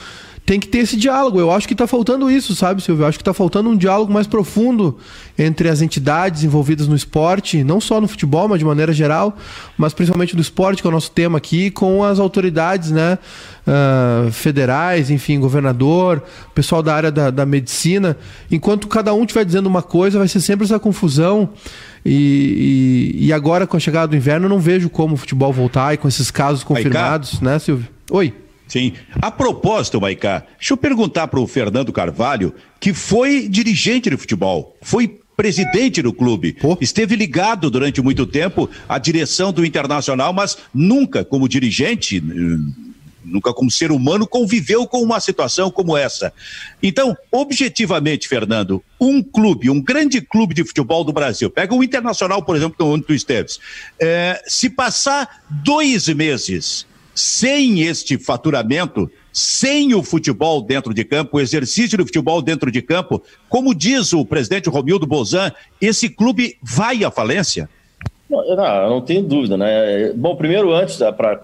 tem 0.47 0.61
que 0.61 0.67
ter 0.69 0.77
esse 0.77 0.95
diálogo. 0.95 1.41
Eu 1.41 1.51
acho 1.51 1.67
que 1.67 1.73
está 1.73 1.85
faltando 1.85 2.31
isso, 2.31 2.55
sabe, 2.55 2.81
Silvio? 2.81 3.03
Eu 3.03 3.07
acho 3.09 3.17
que 3.17 3.21
está 3.21 3.33
faltando 3.33 3.69
um 3.69 3.75
diálogo 3.75 4.13
mais 4.13 4.25
profundo 4.27 4.97
entre 5.37 5.67
as 5.67 5.81
entidades 5.81 6.41
envolvidas 6.45 6.87
no 6.87 6.95
esporte, 6.95 7.65
não 7.65 7.81
só 7.81 7.99
no 7.99 8.07
futebol, 8.07 8.47
mas 8.47 8.57
de 8.57 8.63
maneira 8.63 8.93
geral, 8.93 9.35
mas 9.77 9.93
principalmente 9.93 10.37
do 10.37 10.41
esporte, 10.41 10.81
que 10.81 10.87
é 10.87 10.89
o 10.89 10.93
nosso 10.93 11.11
tema 11.11 11.37
aqui, 11.37 11.69
com 11.69 12.01
as 12.01 12.17
autoridades 12.17 12.91
né, 12.91 13.19
uh, 13.67 14.31
federais, 14.31 15.11
enfim, 15.11 15.37
governador, 15.37 16.23
pessoal 16.55 16.81
da 16.81 16.95
área 16.95 17.11
da, 17.11 17.29
da 17.29 17.45
medicina. 17.45 18.15
Enquanto 18.49 18.87
cada 18.87 19.13
um 19.13 19.23
estiver 19.23 19.43
dizendo 19.43 19.67
uma 19.67 19.83
coisa, 19.83 20.17
vai 20.17 20.29
ser 20.29 20.39
sempre 20.39 20.63
essa 20.63 20.79
confusão. 20.79 21.49
E, 22.05 23.11
e, 23.19 23.25
e, 23.25 23.33
agora, 23.33 23.67
com 23.67 23.75
a 23.75 23.81
chegada 23.81 24.07
do 24.07 24.15
inverno, 24.15 24.45
eu 24.45 24.49
não 24.49 24.61
vejo 24.61 24.89
como 24.89 25.15
o 25.15 25.17
futebol 25.17 25.51
voltar 25.51 25.93
e 25.93 25.97
com 25.97 26.07
esses 26.07 26.31
casos 26.31 26.63
confirmados, 26.63 27.41
né, 27.41 27.59
Silvio? 27.59 27.85
Oi. 28.09 28.46
Sim. 28.67 28.93
A 29.21 29.31
propósito, 29.31 30.01
Maicá, 30.01 30.43
deixa 30.57 30.73
eu 30.73 30.77
perguntar 30.77 31.27
para 31.27 31.39
o 31.39 31.47
Fernando 31.47 31.93
Carvalho, 31.93 32.53
que 32.79 32.93
foi 32.93 33.47
dirigente 33.47 34.09
de 34.09 34.17
futebol, 34.17 34.75
foi 34.81 35.19
presidente 35.37 36.01
do 36.01 36.11
clube, 36.11 36.57
esteve 36.81 37.15
ligado 37.15 37.69
durante 37.69 38.01
muito 38.01 38.25
tempo 38.25 38.67
à 38.89 38.97
direção 38.97 39.53
do 39.53 39.63
Internacional, 39.63 40.33
mas 40.33 40.57
nunca 40.73 41.23
como 41.23 41.47
dirigente, 41.47 42.21
nunca 43.23 43.53
como 43.53 43.69
ser 43.69 43.91
humano, 43.91 44.25
conviveu 44.25 44.87
com 44.87 45.01
uma 45.01 45.19
situação 45.19 45.69
como 45.69 45.95
essa. 45.95 46.33
Então, 46.81 47.15
objetivamente, 47.31 48.27
Fernando, 48.27 48.83
um 48.99 49.21
clube, 49.21 49.69
um 49.69 49.79
grande 49.79 50.21
clube 50.21 50.55
de 50.55 50.63
futebol 50.63 51.03
do 51.03 51.13
Brasil, 51.13 51.51
pega 51.51 51.75
o 51.75 51.83
Internacional, 51.83 52.41
por 52.41 52.55
exemplo, 52.55 52.87
onde 52.87 53.05
tu 53.05 53.13
esteves, 53.13 53.59
é, 53.99 54.41
se 54.47 54.71
passar 54.71 55.45
dois 55.49 56.07
meses 56.07 56.87
sem 57.17 57.81
este 57.81 58.15
faturamento, 58.15 59.09
sem 59.33 59.95
o 59.95 60.03
futebol 60.03 60.61
dentro 60.61 60.93
de 60.93 61.03
campo, 61.03 61.37
o 61.37 61.39
exercício 61.39 61.97
do 61.97 62.05
futebol 62.05 62.43
dentro 62.43 62.71
de 62.71 62.79
campo, 62.79 63.23
como 63.49 63.73
diz 63.73 64.13
o 64.13 64.23
presidente 64.23 64.69
Romildo 64.69 65.07
Bozan, 65.07 65.51
esse 65.81 66.09
clube 66.09 66.57
vai 66.61 67.03
à 67.03 67.09
falência? 67.09 67.67
Não, 68.29 68.55
não, 68.55 69.01
tenho 69.01 69.23
dúvida, 69.23 69.57
né? 69.57 70.13
Bom, 70.15 70.35
primeiro, 70.35 70.71
antes, 70.71 70.97
para 70.97 71.41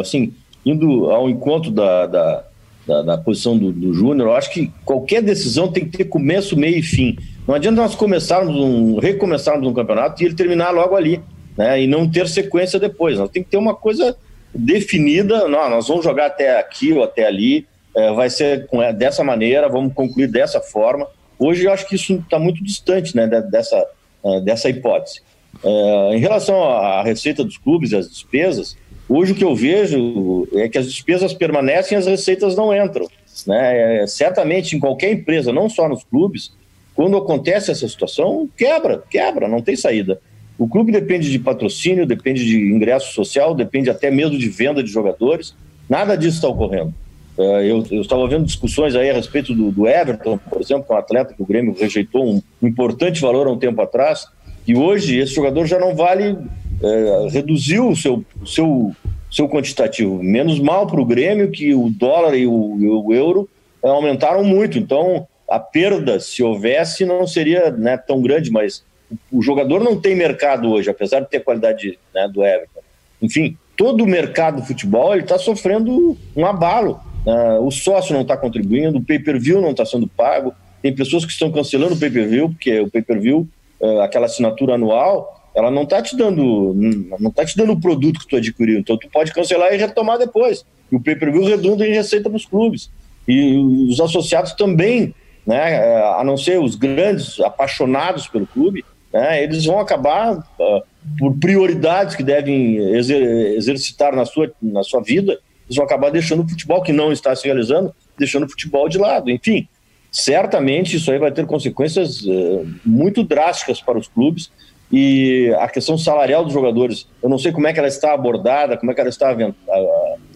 assim, 0.00 0.32
indo 0.64 1.10
ao 1.10 1.28
encontro 1.28 1.72
da, 1.72 2.06
da, 2.06 2.44
da, 2.86 3.02
da 3.02 3.18
posição 3.18 3.58
do, 3.58 3.72
do 3.72 3.92
Júnior, 3.92 4.28
eu 4.28 4.36
acho 4.36 4.50
que 4.52 4.70
qualquer 4.84 5.22
decisão 5.22 5.72
tem 5.72 5.86
que 5.86 5.98
ter 5.98 6.04
começo, 6.04 6.56
meio 6.56 6.78
e 6.78 6.82
fim. 6.82 7.18
Não 7.48 7.54
adianta 7.56 7.82
nós 7.82 7.96
começarmos 7.96 8.54
um, 8.54 9.00
recomeçarmos 9.00 9.66
um 9.66 9.74
campeonato 9.74 10.22
e 10.22 10.26
ele 10.26 10.36
terminar 10.36 10.70
logo 10.70 10.94
ali, 10.94 11.20
né? 11.56 11.82
E 11.82 11.88
não 11.88 12.08
ter 12.08 12.28
sequência 12.28 12.78
depois. 12.78 13.18
Nós 13.18 13.30
tem 13.30 13.42
que 13.42 13.50
ter 13.50 13.56
uma 13.56 13.74
coisa 13.74 14.16
definida, 14.54 15.48
não, 15.48 15.70
nós 15.70 15.88
vamos 15.88 16.04
jogar 16.04 16.26
até 16.26 16.58
aqui 16.58 16.92
ou 16.92 17.02
até 17.02 17.26
ali, 17.26 17.66
é, 17.94 18.12
vai 18.12 18.30
ser 18.30 18.68
é, 18.72 18.92
dessa 18.92 19.24
maneira, 19.24 19.68
vamos 19.68 19.92
concluir 19.92 20.28
dessa 20.28 20.60
forma. 20.60 21.06
Hoje 21.38 21.64
eu 21.64 21.72
acho 21.72 21.86
que 21.86 21.96
isso 21.96 22.14
está 22.14 22.38
muito 22.38 22.62
distante 22.62 23.16
né, 23.16 23.26
dessa, 23.26 23.86
é, 24.24 24.40
dessa 24.40 24.68
hipótese. 24.68 25.20
É, 25.64 26.16
em 26.16 26.18
relação 26.18 26.62
à 26.62 27.02
receita 27.02 27.42
dos 27.42 27.58
clubes 27.58 27.92
e 27.92 27.96
às 27.96 28.08
despesas, 28.08 28.76
hoje 29.08 29.32
o 29.32 29.34
que 29.34 29.44
eu 29.44 29.54
vejo 29.54 30.48
é 30.54 30.68
que 30.68 30.78
as 30.78 30.86
despesas 30.86 31.32
permanecem 31.32 31.96
e 31.96 31.98
as 31.98 32.06
receitas 32.06 32.56
não 32.56 32.74
entram. 32.74 33.08
Né? 33.46 34.02
É, 34.02 34.06
certamente 34.06 34.76
em 34.76 34.80
qualquer 34.80 35.12
empresa, 35.12 35.52
não 35.52 35.68
só 35.68 35.88
nos 35.88 36.04
clubes, 36.04 36.52
quando 36.94 37.16
acontece 37.16 37.70
essa 37.70 37.86
situação, 37.86 38.48
quebra, 38.56 39.02
quebra, 39.08 39.46
não 39.46 39.62
tem 39.62 39.76
saída. 39.76 40.20
O 40.58 40.68
clube 40.68 40.90
depende 40.90 41.30
de 41.30 41.38
patrocínio, 41.38 42.04
depende 42.04 42.44
de 42.44 42.58
ingresso 42.58 43.14
social, 43.14 43.54
depende 43.54 43.88
até 43.88 44.10
mesmo 44.10 44.36
de 44.36 44.48
venda 44.48 44.82
de 44.82 44.90
jogadores. 44.90 45.54
Nada 45.88 46.16
disso 46.16 46.36
está 46.36 46.48
ocorrendo. 46.48 46.92
É, 47.38 47.70
eu, 47.70 47.84
estava 48.00 48.26
vendo 48.26 48.44
discussões 48.44 48.96
aí 48.96 49.08
a 49.08 49.12
respeito 49.12 49.54
do, 49.54 49.70
do, 49.70 49.86
Everton, 49.86 50.36
por 50.36 50.60
exemplo, 50.60 50.84
que 50.84 50.92
é 50.92 50.96
um 50.96 50.98
atleta 50.98 51.32
que 51.32 51.40
o 51.40 51.46
Grêmio 51.46 51.76
rejeitou 51.78 52.26
um, 52.28 52.42
importante 52.60 53.20
valor 53.20 53.46
há 53.46 53.52
um 53.52 53.58
tempo 53.58 53.80
atrás, 53.80 54.26
e 54.66 54.76
hoje 54.76 55.16
esse 55.16 55.36
jogador 55.36 55.64
já 55.64 55.78
não 55.78 55.94
vale, 55.94 56.36
é, 56.82 57.28
reduziu 57.30 57.90
o 57.90 57.96
seu, 57.96 58.24
seu, 58.44 58.90
seu 59.30 59.48
quantitativo. 59.48 60.20
Menos 60.20 60.58
mal 60.58 60.88
para 60.88 61.00
o 61.00 61.06
Grêmio 61.06 61.52
que 61.52 61.72
o 61.72 61.88
dólar 61.88 62.36
e 62.36 62.44
o, 62.44 62.76
e 62.80 62.86
o 62.88 63.14
euro 63.14 63.48
é, 63.84 63.88
aumentaram 63.88 64.42
muito, 64.42 64.76
então 64.76 65.24
a 65.48 65.60
perda, 65.60 66.18
se 66.18 66.42
houvesse, 66.42 67.06
não 67.06 67.24
seria 67.24 67.70
né, 67.70 67.96
tão 67.96 68.20
grande, 68.20 68.50
mas 68.50 68.82
o 69.30 69.42
jogador 69.42 69.82
não 69.82 70.00
tem 70.00 70.14
mercado 70.14 70.70
hoje, 70.70 70.90
apesar 70.90 71.20
de 71.20 71.30
ter 71.30 71.40
qualidade 71.40 71.98
né, 72.14 72.28
do 72.32 72.44
Everton. 72.44 72.80
Enfim, 73.20 73.56
todo 73.76 74.04
o 74.04 74.06
mercado 74.06 74.60
do 74.60 74.66
futebol 74.66 75.16
está 75.16 75.38
sofrendo 75.38 76.16
um 76.36 76.46
abalo. 76.46 77.00
Uh, 77.26 77.66
o 77.66 77.70
sócio 77.70 78.14
não 78.14 78.22
está 78.22 78.36
contribuindo, 78.36 78.98
o 78.98 79.04
pay-per-view 79.04 79.60
não 79.60 79.70
está 79.70 79.84
sendo 79.84 80.06
pago. 80.06 80.54
Tem 80.82 80.94
pessoas 80.94 81.24
que 81.24 81.32
estão 81.32 81.50
cancelando 81.50 81.94
o 81.94 81.98
pay-per-view, 81.98 82.50
porque 82.50 82.80
o 82.80 82.90
pay-per-view, 82.90 83.48
uh, 83.80 84.00
aquela 84.00 84.26
assinatura 84.26 84.74
anual, 84.74 85.38
ela 85.54 85.70
não 85.70 85.82
está 85.82 86.00
te 86.00 86.16
dando, 86.16 86.74
não 87.18 87.30
tá 87.30 87.44
te 87.44 87.56
dando 87.56 87.72
o 87.72 87.80
produto 87.80 88.20
que 88.20 88.28
tu 88.28 88.36
adquiriu. 88.36 88.78
Então 88.78 88.96
tu 88.96 89.08
pode 89.08 89.32
cancelar 89.32 89.74
e 89.74 89.76
retomar 89.76 90.18
depois. 90.18 90.64
E 90.90 90.96
o 90.96 91.00
pay-per-view 91.00 91.44
redunda 91.44 91.86
em 91.86 91.92
receita 91.92 92.28
para 92.28 92.36
os 92.36 92.46
clubes. 92.46 92.90
E 93.26 93.56
os 93.90 94.00
associados 94.00 94.52
também, 94.52 95.14
né, 95.46 95.74
eh, 95.74 96.14
a 96.16 96.22
não 96.24 96.36
ser 96.36 96.60
os 96.60 96.74
grandes 96.76 97.40
apaixonados 97.40 98.26
pelo 98.26 98.46
clube, 98.46 98.84
né, 99.12 99.42
eles 99.42 99.64
vão 99.64 99.78
acabar, 99.78 100.36
uh, 100.36 100.82
por 101.18 101.38
prioridades 101.38 102.14
que 102.14 102.22
devem 102.22 102.76
exer 102.94 103.22
exercitar 103.56 104.14
na 104.14 104.24
sua, 104.24 104.52
na 104.60 104.82
sua 104.82 105.00
vida, 105.00 105.32
eles 105.66 105.76
vão 105.76 105.84
acabar 105.84 106.10
deixando 106.10 106.42
o 106.42 106.48
futebol, 106.48 106.82
que 106.82 106.92
não 106.92 107.12
está 107.12 107.34
se 107.34 107.44
realizando, 107.44 107.94
deixando 108.18 108.44
o 108.44 108.48
futebol 108.48 108.88
de 108.88 108.98
lado. 108.98 109.30
Enfim, 109.30 109.68
certamente 110.10 110.96
isso 110.96 111.10
aí 111.10 111.18
vai 111.18 111.30
ter 111.30 111.46
consequências 111.46 112.22
uh, 112.22 112.66
muito 112.84 113.22
drásticas 113.22 113.80
para 113.80 113.98
os 113.98 114.08
clubes. 114.08 114.50
E 114.90 115.54
a 115.58 115.68
questão 115.68 115.98
salarial 115.98 116.42
dos 116.42 116.54
jogadores, 116.54 117.06
eu 117.22 117.28
não 117.28 117.38
sei 117.38 117.52
como 117.52 117.66
é 117.66 117.72
que 117.72 117.78
ela 117.78 117.88
está 117.88 118.14
abordada, 118.14 118.76
como 118.78 118.90
é 118.90 118.94
que 118.94 119.00
ela 119.00 119.10
está 119.10 119.36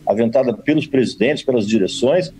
aventada 0.07 0.53
pelos 0.53 0.87
presidentes, 0.87 1.43
pelas 1.43 1.67
direções, 1.67 2.31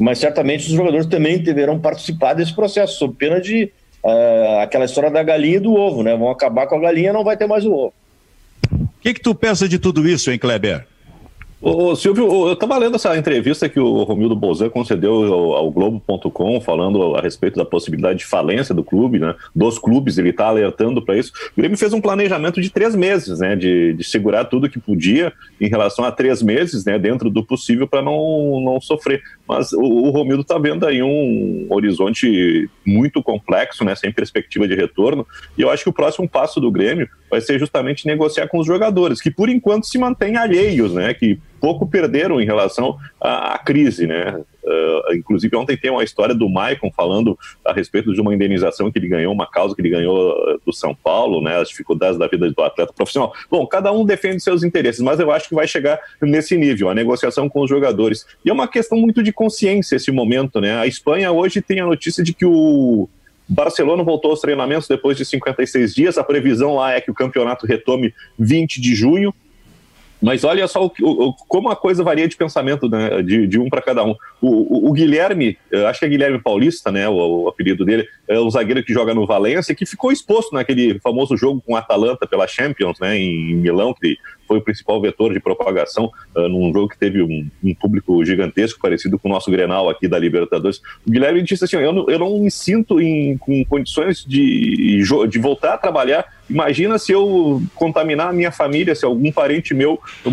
mas 0.00 0.18
certamente 0.18 0.66
os 0.66 0.72
jogadores 0.72 1.06
também 1.06 1.38
deverão 1.38 1.78
participar 1.78 2.32
desse 2.32 2.54
processo, 2.54 2.98
sob 2.98 3.14
pena 3.16 3.38
de 3.38 3.70
uh, 4.04 4.60
aquela 4.60 4.84
história 4.84 5.10
da 5.10 5.22
galinha 5.22 5.56
e 5.56 5.60
do 5.60 5.74
ovo, 5.74 6.02
né? 6.02 6.16
Vão 6.16 6.30
acabar 6.30 6.66
com 6.66 6.76
a 6.76 6.80
galinha, 6.80 7.12
não 7.12 7.24
vai 7.24 7.36
ter 7.36 7.46
mais 7.46 7.64
o 7.64 7.72
ovo. 7.72 7.94
O 8.70 8.88
que, 9.00 9.14
que 9.14 9.20
tu 9.20 9.34
pensa 9.34 9.68
de 9.68 9.78
tudo 9.78 10.08
isso, 10.08 10.30
hein, 10.30 10.38
Kleber? 10.38 10.86
Ô, 11.60 11.96
Silvio, 11.96 12.24
eu 12.46 12.52
estava 12.52 12.78
lendo 12.78 12.94
essa 12.94 13.16
entrevista 13.18 13.68
que 13.68 13.80
o 13.80 14.04
Romildo 14.04 14.36
Bozan 14.36 14.70
concedeu 14.70 15.24
ao, 15.24 15.54
ao 15.56 15.70
Globo.com, 15.72 16.60
falando 16.60 17.16
a 17.16 17.20
respeito 17.20 17.56
da 17.56 17.64
possibilidade 17.64 18.20
de 18.20 18.26
falência 18.26 18.72
do 18.72 18.84
clube, 18.84 19.18
né? 19.18 19.34
Dos 19.54 19.76
clubes, 19.76 20.18
ele 20.18 20.30
está 20.30 20.46
alertando 20.46 21.02
para 21.04 21.16
isso. 21.16 21.32
O 21.56 21.60
Grêmio 21.60 21.76
fez 21.76 21.92
um 21.92 22.00
planejamento 22.00 22.60
de 22.60 22.70
três 22.70 22.94
meses, 22.94 23.40
né? 23.40 23.56
De, 23.56 23.92
de 23.92 24.04
segurar 24.04 24.44
tudo 24.44 24.70
que 24.70 24.78
podia 24.78 25.32
em 25.60 25.68
relação 25.68 26.04
a 26.04 26.12
três 26.12 26.42
meses, 26.42 26.84
né? 26.84 26.96
Dentro 26.96 27.28
do 27.28 27.44
possível 27.44 27.88
para 27.88 28.02
não, 28.02 28.60
não 28.60 28.80
sofrer. 28.80 29.20
Mas 29.48 29.72
o, 29.72 29.80
o 29.80 30.10
Romildo 30.10 30.42
está 30.42 30.58
vendo 30.58 30.86
aí 30.86 31.02
um 31.02 31.66
horizonte 31.70 32.68
muito 32.84 33.22
complexo, 33.22 33.84
né? 33.84 33.94
Sem 33.94 34.12
perspectiva 34.12 34.68
de 34.68 34.74
retorno. 34.74 35.26
E 35.56 35.62
eu 35.62 35.70
acho 35.70 35.84
que 35.84 35.88
o 35.88 35.92
próximo 35.92 36.28
passo 36.28 36.60
do 36.60 36.70
Grêmio 36.70 37.08
vai 37.30 37.40
ser 37.40 37.58
justamente 37.58 38.06
negociar 38.06 38.46
com 38.48 38.58
os 38.58 38.66
jogadores, 38.66 39.20
que 39.20 39.30
por 39.30 39.48
enquanto 39.48 39.86
se 39.86 39.98
mantêm 39.98 40.36
alheios, 40.36 40.92
né? 40.92 41.14
Que 41.14 41.38
pouco 41.60 41.86
perderam 41.86 42.40
em 42.40 42.44
relação 42.44 42.98
à, 43.20 43.54
à 43.54 43.58
crise, 43.58 44.06
né? 44.06 44.38
Uh, 44.68 45.14
inclusive 45.14 45.56
ontem 45.56 45.78
tem 45.78 45.90
uma 45.90 46.04
história 46.04 46.34
do 46.34 46.46
Maicon 46.46 46.90
falando 46.94 47.38
a 47.64 47.72
respeito 47.72 48.12
de 48.12 48.20
uma 48.20 48.34
indenização 48.34 48.92
que 48.92 48.98
ele 48.98 49.08
ganhou, 49.08 49.32
uma 49.32 49.46
causa 49.46 49.74
que 49.74 49.80
ele 49.80 49.88
ganhou 49.88 50.32
uh, 50.32 50.60
do 50.64 50.72
São 50.74 50.94
Paulo, 50.94 51.40
né? 51.40 51.58
As 51.58 51.70
dificuldades 51.70 52.18
da 52.18 52.26
vida 52.26 52.50
do 52.50 52.62
atleta 52.62 52.92
profissional. 52.92 53.32
Bom, 53.50 53.66
cada 53.66 53.90
um 53.90 54.04
defende 54.04 54.42
seus 54.42 54.62
interesses, 54.62 55.00
mas 55.00 55.18
eu 55.18 55.30
acho 55.30 55.48
que 55.48 55.54
vai 55.54 55.66
chegar 55.66 55.98
nesse 56.20 56.56
nível, 56.56 56.90
a 56.90 56.94
negociação 56.94 57.48
com 57.48 57.62
os 57.62 57.70
jogadores. 57.70 58.26
E 58.44 58.50
é 58.50 58.52
uma 58.52 58.68
questão 58.68 58.98
muito 58.98 59.22
de 59.22 59.32
consciência 59.32 59.96
esse 59.96 60.12
momento, 60.12 60.60
né? 60.60 60.78
A 60.78 60.86
Espanha 60.86 61.32
hoje 61.32 61.62
tem 61.62 61.80
a 61.80 61.86
notícia 61.86 62.22
de 62.22 62.34
que 62.34 62.44
o 62.44 63.08
Barcelona 63.48 64.02
voltou 64.02 64.30
aos 64.30 64.40
treinamentos 64.40 64.86
depois 64.86 65.16
de 65.16 65.24
56 65.24 65.94
dias. 65.94 66.18
A 66.18 66.24
previsão 66.24 66.74
lá 66.74 66.92
é 66.92 67.00
que 67.00 67.10
o 67.10 67.14
campeonato 67.14 67.66
retome 67.66 68.12
20 68.38 68.80
de 68.80 68.94
junho. 68.94 69.34
Mas 70.20 70.42
olha 70.42 70.66
só 70.66 70.84
o, 70.86 70.92
o, 71.00 71.32
como 71.32 71.70
a 71.70 71.76
coisa 71.76 72.02
varia 72.02 72.26
de 72.26 72.36
pensamento 72.36 72.88
né, 72.88 73.22
de, 73.22 73.46
de, 73.46 73.58
um 73.58 73.68
para 73.68 73.80
cada 73.80 74.04
um. 74.04 74.14
O, 74.40 74.88
o, 74.88 74.92
Guilherme, 74.92 75.56
acho 75.88 76.00
que 76.00 76.06
é 76.06 76.08
Guilherme 76.08 76.40
Paulista, 76.40 76.90
né, 76.90 77.08
o, 77.08 77.48
apelido 77.48 77.84
dele, 77.84 78.06
é 78.26 78.38
um 78.40 78.50
zagueiro 78.50 78.82
que 78.82 78.92
joga 78.92 79.14
no 79.14 79.26
Valência, 79.26 79.74
que 79.74 79.86
ficou 79.86 80.10
exposto 80.10 80.52
naquele 80.52 80.98
famoso 80.98 81.36
jogo 81.36 81.62
com 81.64 81.74
o 81.74 81.76
Atalanta 81.76 82.26
pela 82.26 82.48
Champions, 82.48 82.98
né, 83.00 83.16
em 83.16 83.54
Milão, 83.54 83.94
que 83.94 84.16
foi 84.48 84.58
o 84.58 84.62
principal 84.62 85.00
vetor 85.00 85.32
de 85.32 85.38
propagação 85.38 86.10
uh, 86.34 86.48
num 86.48 86.72
jogo 86.72 86.88
que 86.88 86.98
teve 86.98 87.22
um, 87.22 87.46
um, 87.62 87.74
público 87.74 88.24
gigantesco, 88.24 88.80
parecido 88.80 89.18
com 89.18 89.28
o 89.28 89.32
nosso 89.32 89.50
Grenal 89.50 89.90
aqui 89.90 90.08
da 90.08 90.18
Libertadores. 90.18 90.78
O 91.06 91.10
Guilherme 91.10 91.42
disse 91.42 91.64
assim: 91.64 91.76
eu 91.76 91.92
não, 91.92 92.08
eu 92.08 92.18
não 92.18 92.38
me 92.38 92.50
sinto 92.50 93.00
em, 93.00 93.36
com 93.36 93.62
condições 93.66 94.24
de, 94.24 95.02
de 95.28 95.38
voltar 95.38 95.74
a 95.74 95.78
trabalhar. 95.78 96.38
Imagina 96.48 96.98
se 96.98 97.12
eu 97.12 97.62
contaminar 97.74 98.30
a 98.30 98.32
minha 98.32 98.50
família, 98.50 98.94
se 98.94 99.04
algum 99.04 99.30
parente 99.30 99.74
meu 99.74 100.00
uh, 100.24 100.30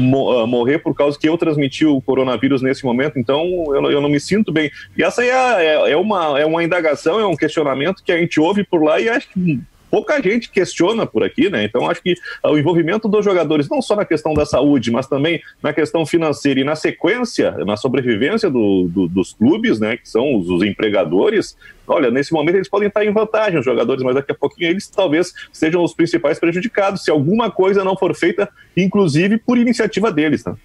morrer 0.47 0.79
por 0.79 0.95
causa 0.95 1.19
que 1.19 1.27
eu 1.27 1.37
transmiti 1.37 1.85
o 1.85 1.99
coronavírus 2.01 2.61
nesse 2.61 2.85
momento. 2.85 3.19
Então, 3.19 3.43
eu, 3.75 3.91
eu 3.91 4.01
não 4.01 4.07
me 4.07 4.19
sinto 4.19 4.51
bem. 4.51 4.71
E 4.97 5.03
essa 5.03 5.23
é, 5.23 5.29
é, 5.29 5.91
é, 5.91 5.97
uma, 5.97 6.39
é 6.39 6.45
uma 6.45 6.63
indagação, 6.63 7.19
é 7.19 7.27
um 7.27 7.35
questionamento 7.35 8.01
que 8.01 8.13
a 8.13 8.17
gente 8.17 8.39
ouve 8.39 8.63
por 8.63 8.81
lá 8.81 8.99
e 8.99 9.09
acho 9.09 9.29
que 9.29 9.59
pouca 9.95 10.21
gente 10.21 10.49
questiona 10.49 11.05
por 11.05 11.23
aqui, 11.23 11.49
né? 11.49 11.63
Então 11.63 11.89
acho 11.89 12.03
que 12.03 12.15
o 12.43 12.57
envolvimento 12.57 13.07
dos 13.07 13.23
jogadores, 13.23 13.69
não 13.69 13.81
só 13.81 13.95
na 13.95 14.03
questão 14.03 14.33
da 14.33 14.45
saúde, 14.45 14.91
mas 14.91 15.07
também 15.07 15.41
na 15.63 15.71
questão 15.71 16.05
financeira 16.05 16.59
e 16.59 16.65
na 16.65 16.75
sequência, 16.75 17.51
na 17.65 17.77
sobrevivência 17.77 18.49
do, 18.49 18.89
do, 18.89 19.07
dos 19.07 19.31
clubes, 19.31 19.79
né? 19.79 19.95
Que 19.95 20.09
são 20.09 20.35
os, 20.35 20.49
os, 20.49 20.63
empregadores. 20.63 21.55
Olha, 21.87 22.11
nesse 22.11 22.33
momento 22.33 22.55
eles 22.55 22.67
podem 22.67 22.89
estar 22.89 23.05
em 23.05 23.13
vantagem, 23.13 23.57
os 23.57 23.63
jogadores, 23.63 24.03
mas 24.03 24.15
daqui 24.15 24.33
a 24.33 24.35
pouquinho 24.35 24.71
eles 24.71 24.85
talvez 24.89 25.33
sejam 25.53 25.81
os 25.81 25.93
principais 25.93 26.39
prejudicados, 26.39 27.05
se 27.05 27.09
alguma 27.09 27.49
coisa 27.49 27.81
não 27.81 27.95
for 27.95 28.13
feita, 28.13 28.49
inclusive 28.75 29.37
por 29.37 29.57
iniciativa 29.57 30.11
deles, 30.11 30.43
né? 30.43 30.57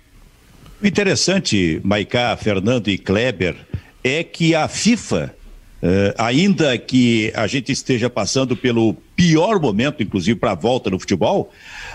O 0.82 0.86
interessante, 0.88 1.80
Maicá, 1.84 2.36
Fernando 2.36 2.88
e 2.88 2.98
Kleber, 2.98 3.54
é 4.02 4.24
que 4.24 4.56
a 4.56 4.66
FIFA, 4.66 5.32
eh, 5.80 6.14
ainda 6.18 6.76
que 6.76 7.30
a 7.36 7.46
gente 7.46 7.70
esteja 7.70 8.10
passando 8.10 8.56
pelo 8.56 8.96
pior 9.20 9.60
momento, 9.60 10.02
inclusive, 10.02 10.40
para 10.40 10.52
a 10.52 10.54
volta 10.54 10.88
no 10.88 10.98
futebol, 10.98 11.50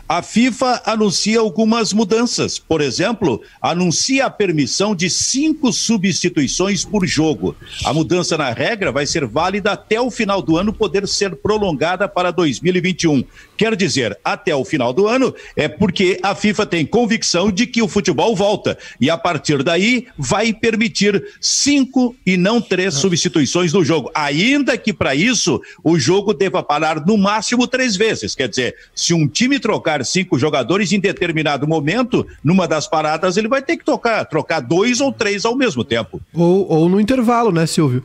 a 0.07 0.21
FIFA 0.21 0.83
anuncia 0.85 1.39
algumas 1.39 1.91
mudanças. 1.91 2.59
Por 2.59 2.81
exemplo, 2.81 3.41
anuncia 3.59 4.27
a 4.27 4.29
permissão 4.29 4.95
de 4.95 5.09
cinco 5.09 5.73
substituições 5.73 6.85
por 6.85 7.07
jogo. 7.07 7.55
A 7.83 7.91
mudança 7.91 8.37
na 8.37 8.51
regra 8.51 8.91
vai 8.91 9.07
ser 9.07 9.25
válida 9.25 9.71
até 9.71 9.99
o 9.99 10.11
final 10.11 10.39
do 10.39 10.55
ano, 10.55 10.71
poder 10.71 11.07
ser 11.07 11.35
prolongada 11.35 12.07
para 12.07 12.29
2021. 12.29 13.23
Quer 13.57 13.75
dizer, 13.75 14.17
até 14.23 14.55
o 14.55 14.63
final 14.63 14.93
do 14.93 15.07
ano 15.07 15.33
é 15.55 15.67
porque 15.67 16.19
a 16.21 16.35
FIFA 16.35 16.65
tem 16.65 16.85
convicção 16.85 17.51
de 17.51 17.65
que 17.65 17.81
o 17.81 17.87
futebol 17.87 18.35
volta. 18.35 18.77
E 19.01 19.09
a 19.09 19.17
partir 19.17 19.63
daí 19.63 20.07
vai 20.17 20.53
permitir 20.53 21.23
cinco 21.41 22.15
e 22.25 22.37
não 22.37 22.61
três 22.61 22.93
substituições 22.93 23.73
no 23.73 23.83
jogo. 23.83 24.11
Ainda 24.13 24.77
que 24.77 24.93
para 24.93 25.15
isso 25.15 25.59
o 25.83 25.97
jogo 25.97 26.33
deva 26.33 26.61
parar 26.61 27.03
no 27.05 27.15
no 27.15 27.17
máximo 27.17 27.65
três 27.65 27.95
vezes. 27.95 28.35
Quer 28.35 28.49
dizer, 28.49 28.75
se 28.93 29.13
um 29.13 29.27
time 29.27 29.57
trocar 29.57 30.05
cinco 30.05 30.37
jogadores 30.37 30.91
em 30.91 30.99
determinado 30.99 31.67
momento, 31.67 32.27
numa 32.43 32.67
das 32.67 32.87
paradas, 32.87 33.37
ele 33.37 33.47
vai 33.47 33.61
ter 33.61 33.77
que 33.77 33.85
tocar, 33.85 34.25
trocar 34.25 34.59
dois 34.59 34.99
ou 34.99 35.11
três 35.11 35.45
ao 35.45 35.55
mesmo 35.55 35.83
tempo. 35.83 36.21
Ou, 36.33 36.69
ou 36.69 36.89
no 36.89 36.99
intervalo, 36.99 37.51
né, 37.51 37.65
Silvio? 37.65 38.03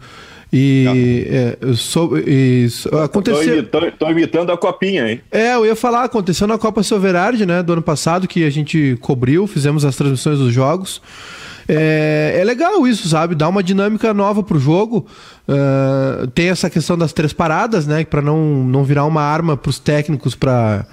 E, 0.52 1.26
é, 1.30 1.74
sou, 1.74 2.18
e 2.18 2.66
aconteceu. 3.04 3.60
Estou 3.60 4.10
imitando 4.10 4.50
a 4.50 4.58
copinha, 4.58 5.08
hein? 5.08 5.20
É, 5.30 5.54
eu 5.54 5.64
ia 5.64 5.76
falar, 5.76 6.04
aconteceu 6.04 6.46
na 6.46 6.58
Copa 6.58 6.82
Silverard, 6.82 7.46
né, 7.46 7.62
do 7.62 7.72
ano 7.72 7.82
passado, 7.82 8.26
que 8.26 8.44
a 8.44 8.50
gente 8.50 8.98
cobriu, 9.00 9.46
fizemos 9.46 9.84
as 9.84 9.94
transmissões 9.94 10.38
dos 10.38 10.52
jogos. 10.52 11.00
É, 11.68 12.36
é 12.40 12.44
legal 12.44 12.84
isso, 12.84 13.08
sabe? 13.08 13.36
Dá 13.36 13.48
uma 13.48 13.62
dinâmica 13.62 14.12
nova 14.12 14.42
pro 14.42 14.58
jogo. 14.58 15.06
Uh, 15.46 16.26
tem 16.28 16.48
essa 16.48 16.68
questão 16.68 16.98
das 16.98 17.12
três 17.12 17.32
paradas, 17.32 17.86
né? 17.86 18.04
Para 18.04 18.20
não, 18.20 18.64
não 18.64 18.82
virar 18.82 19.04
uma 19.04 19.22
arma 19.22 19.56
pros 19.56 19.78
técnicos 19.78 20.34
para 20.34 20.84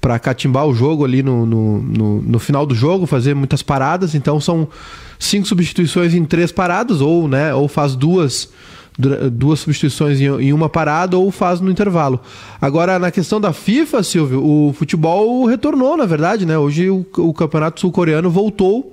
para 0.00 0.16
catimbar 0.16 0.64
o 0.64 0.72
jogo 0.72 1.04
ali 1.04 1.24
no, 1.24 1.44
no, 1.44 1.82
no, 1.82 2.22
no, 2.22 2.38
final 2.38 2.64
do 2.64 2.72
jogo, 2.72 3.04
fazer 3.04 3.34
muitas 3.34 3.62
paradas. 3.62 4.14
Então 4.14 4.40
são 4.40 4.68
cinco 5.18 5.48
substituições 5.48 6.14
em 6.14 6.24
três 6.24 6.52
paradas, 6.52 7.00
ou, 7.00 7.26
né, 7.26 7.52
ou 7.52 7.66
faz 7.66 7.96
duas, 7.96 8.48
duas 9.30 9.60
substituições 9.60 10.20
em, 10.20 10.52
uma 10.52 10.68
parada, 10.68 11.16
ou 11.16 11.30
faz 11.30 11.60
no 11.60 11.70
intervalo. 11.70 12.20
Agora, 12.60 12.98
na 12.98 13.10
questão 13.10 13.40
da 13.40 13.52
FIFA, 13.52 14.02
Silvio, 14.02 14.44
o 14.44 14.72
futebol 14.72 15.44
retornou, 15.46 15.96
na 15.96 16.04
verdade, 16.04 16.44
né? 16.44 16.58
Hoje 16.58 16.90
o, 16.90 17.06
o 17.18 17.32
campeonato 17.32 17.80
sul-coreano 17.80 18.28
voltou 18.28 18.92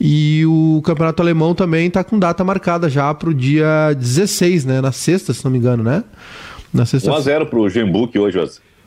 e 0.00 0.44
o 0.46 0.82
campeonato 0.84 1.22
alemão 1.22 1.54
também 1.54 1.86
está 1.86 2.02
com 2.02 2.18
data 2.18 2.42
marcada 2.42 2.88
já 2.88 3.14
para 3.14 3.30
o 3.30 3.34
dia 3.34 3.94
16, 3.96 4.64
né? 4.64 4.80
Na 4.80 4.90
sexta, 4.90 5.32
se 5.32 5.44
não 5.44 5.50
me 5.50 5.58
engano, 5.58 5.82
né? 5.82 6.02
Na 6.74 6.84
sexta. 6.84 7.10
1x0 7.10 7.46
para 7.46 7.58
o 7.58 7.68
Gembuk 7.68 8.18
hoje, 8.18 8.38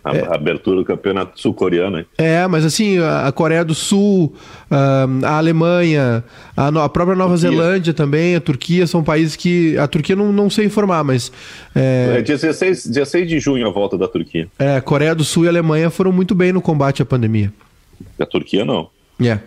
a 0.04 0.16
é. 0.16 0.34
abertura 0.34 0.78
do 0.78 0.86
campeonato 0.86 1.40
sul-coreano. 1.40 2.06
É, 2.18 2.46
mas 2.48 2.66
assim, 2.66 2.98
a 3.00 3.32
Coreia 3.32 3.64
do 3.64 3.76
Sul, 3.76 4.34
a 4.70 5.38
Alemanha, 5.38 6.24
a, 6.56 6.90
própria 6.90 7.16
Nova 7.16 7.38
Turquia. 7.38 7.50
Zelândia 7.50 7.94
também, 7.94 8.36
a 8.36 8.42
Turquia, 8.42 8.88
são 8.88 9.04
países 9.04 9.36
que. 9.36 9.78
A 9.78 9.88
Turquia 9.88 10.16
não, 10.16 10.32
não 10.32 10.50
sei 10.50 10.66
informar, 10.66 11.04
mas. 11.04 11.32
É... 11.76 12.16
é 12.18 12.22
16, 12.22 12.88
16 12.88 13.28
de 13.28 13.40
junho 13.40 13.68
a 13.68 13.72
volta 13.72 13.98
da 13.98 14.08
Turquia. 14.08 14.48
É, 14.58 14.80
Coreia 14.82 15.14
do 15.14 15.24
Sul 15.24 15.46
e 15.46 15.48
Alemanha 15.48 15.90
foram 15.90 16.12
muito 16.12 16.34
bem 16.34 16.52
no 16.52 16.62
combate 16.62 17.02
à 17.02 17.06
pandemia. 17.06 17.52
A 18.20 18.26
Turquia 18.26 18.64
não. 18.64 18.90
É. 19.20 19.24
Yeah. 19.24 19.44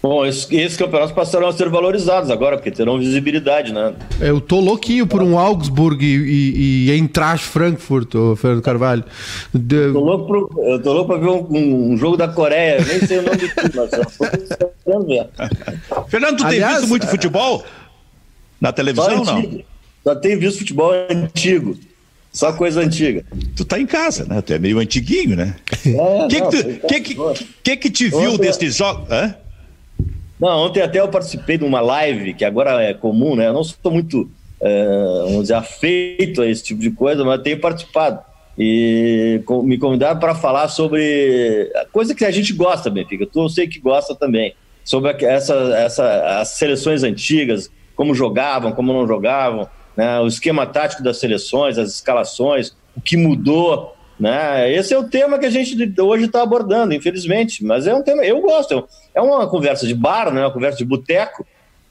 Bom, 0.00 0.24
esses, 0.24 0.48
esses, 0.52 0.76
campeonatos 0.76 1.12
passarão 1.12 1.48
a 1.48 1.52
ser 1.52 1.68
valorizados 1.68 2.30
agora, 2.30 2.56
porque 2.56 2.70
terão 2.70 2.98
visibilidade, 2.98 3.72
né? 3.72 3.94
Eu 4.20 4.40
tô 4.40 4.60
louquinho 4.60 5.08
por 5.08 5.22
um 5.22 5.36
Augsburg 5.36 6.04
e, 6.04 6.16
e, 6.16 6.86
e 6.86 6.90
Eintracht 6.92 7.44
Frankfurt, 7.44 8.14
ô 8.14 8.36
Fernando 8.36 8.62
Carvalho. 8.62 9.04
De... 9.52 9.74
Eu, 9.74 9.92
tô 9.92 10.00
louco 10.00 10.26
pro, 10.26 10.64
eu 10.64 10.80
tô 10.80 10.92
louco 10.92 11.08
pra 11.08 11.18
ver 11.18 11.28
um, 11.28 11.92
um, 11.92 11.96
jogo 11.96 12.16
da 12.16 12.28
Coreia, 12.28 12.84
nem 12.84 13.00
sei 13.04 13.18
o 13.18 13.22
nome 13.22 13.38
de 13.38 13.48
tudo, 13.52 13.72
mas 13.74 13.90
Fernando, 16.08 16.36
tu 16.36 16.46
Aliás, 16.46 16.72
tem 16.72 16.80
visto 16.80 16.88
muito 16.88 17.06
futebol 17.08 17.64
na 18.60 18.72
televisão 18.72 19.18
ou 19.18 19.24
não? 19.24 19.64
Só 20.04 20.14
tenho 20.14 20.38
visto 20.38 20.58
futebol 20.58 20.92
antigo. 21.10 21.76
Só 22.32 22.52
coisa 22.52 22.80
antiga. 22.80 23.24
Tu 23.56 23.64
tá 23.64 23.80
em 23.80 23.86
casa, 23.86 24.24
né? 24.24 24.40
Tu 24.42 24.52
é 24.52 24.58
meio 24.60 24.78
antiguinho, 24.78 25.34
né? 25.34 25.56
O 25.84 25.88
é, 25.88 26.28
que, 26.28 26.40
que, 26.40 26.62
que, 26.78 27.00
que, 27.00 27.46
que, 27.64 27.76
que 27.76 27.90
te 27.90 28.08
viu 28.08 28.32
Ontem... 28.34 28.46
destes 28.46 28.76
jogos? 28.76 29.10
Hã? 29.10 29.34
Não, 30.40 30.66
ontem 30.66 30.82
até 30.82 31.00
eu 31.00 31.08
participei 31.08 31.58
de 31.58 31.64
uma 31.64 31.80
live, 31.80 32.34
que 32.34 32.44
agora 32.44 32.82
é 32.82 32.94
comum, 32.94 33.34
né? 33.34 33.48
Eu 33.48 33.52
não 33.52 33.64
sou 33.64 33.90
muito, 33.90 34.30
é, 34.60 35.22
vamos 35.24 35.42
dizer, 35.42 35.54
afeito 35.54 36.42
a 36.42 36.46
esse 36.46 36.62
tipo 36.62 36.80
de 36.80 36.90
coisa, 36.90 37.24
mas 37.24 37.42
tenho 37.42 37.60
participado. 37.60 38.20
E 38.56 39.40
me 39.62 39.78
convidaram 39.78 40.18
para 40.18 40.34
falar 40.34 40.68
sobre 40.68 41.70
a 41.76 41.84
coisa 41.86 42.14
que 42.14 42.24
a 42.24 42.30
gente 42.30 42.52
gosta, 42.52 42.90
Benfica. 42.90 43.26
Tu 43.26 43.40
eu 43.40 43.48
sei 43.48 43.68
que 43.68 43.78
gosta 43.78 44.14
também. 44.14 44.54
Sobre 44.84 45.10
essa, 45.24 45.54
essa, 45.76 46.40
as 46.40 46.48
seleções 46.50 47.02
antigas, 47.02 47.70
como 47.94 48.14
jogavam, 48.14 48.72
como 48.72 48.92
não 48.92 49.06
jogavam, 49.06 49.68
né? 49.96 50.18
o 50.20 50.26
esquema 50.26 50.66
tático 50.66 51.02
das 51.02 51.18
seleções, 51.18 51.78
as 51.78 51.90
escalações, 51.90 52.74
o 52.96 53.00
que 53.00 53.16
mudou 53.16 53.94
né? 54.18 54.72
Esse 54.72 54.92
é 54.92 54.98
o 54.98 55.08
tema 55.08 55.38
que 55.38 55.46
a 55.46 55.50
gente 55.50 55.76
hoje 56.00 56.24
está 56.24 56.42
abordando, 56.42 56.92
infelizmente, 56.92 57.64
mas 57.64 57.86
é 57.86 57.94
um 57.94 58.02
tema, 58.02 58.24
eu 58.24 58.40
gosto, 58.40 58.88
é 59.14 59.20
uma 59.20 59.46
conversa 59.48 59.86
de 59.86 59.94
bar, 59.94 60.32
né? 60.32 60.40
uma 60.40 60.52
conversa 60.52 60.78
de 60.78 60.84
boteco, 60.84 61.46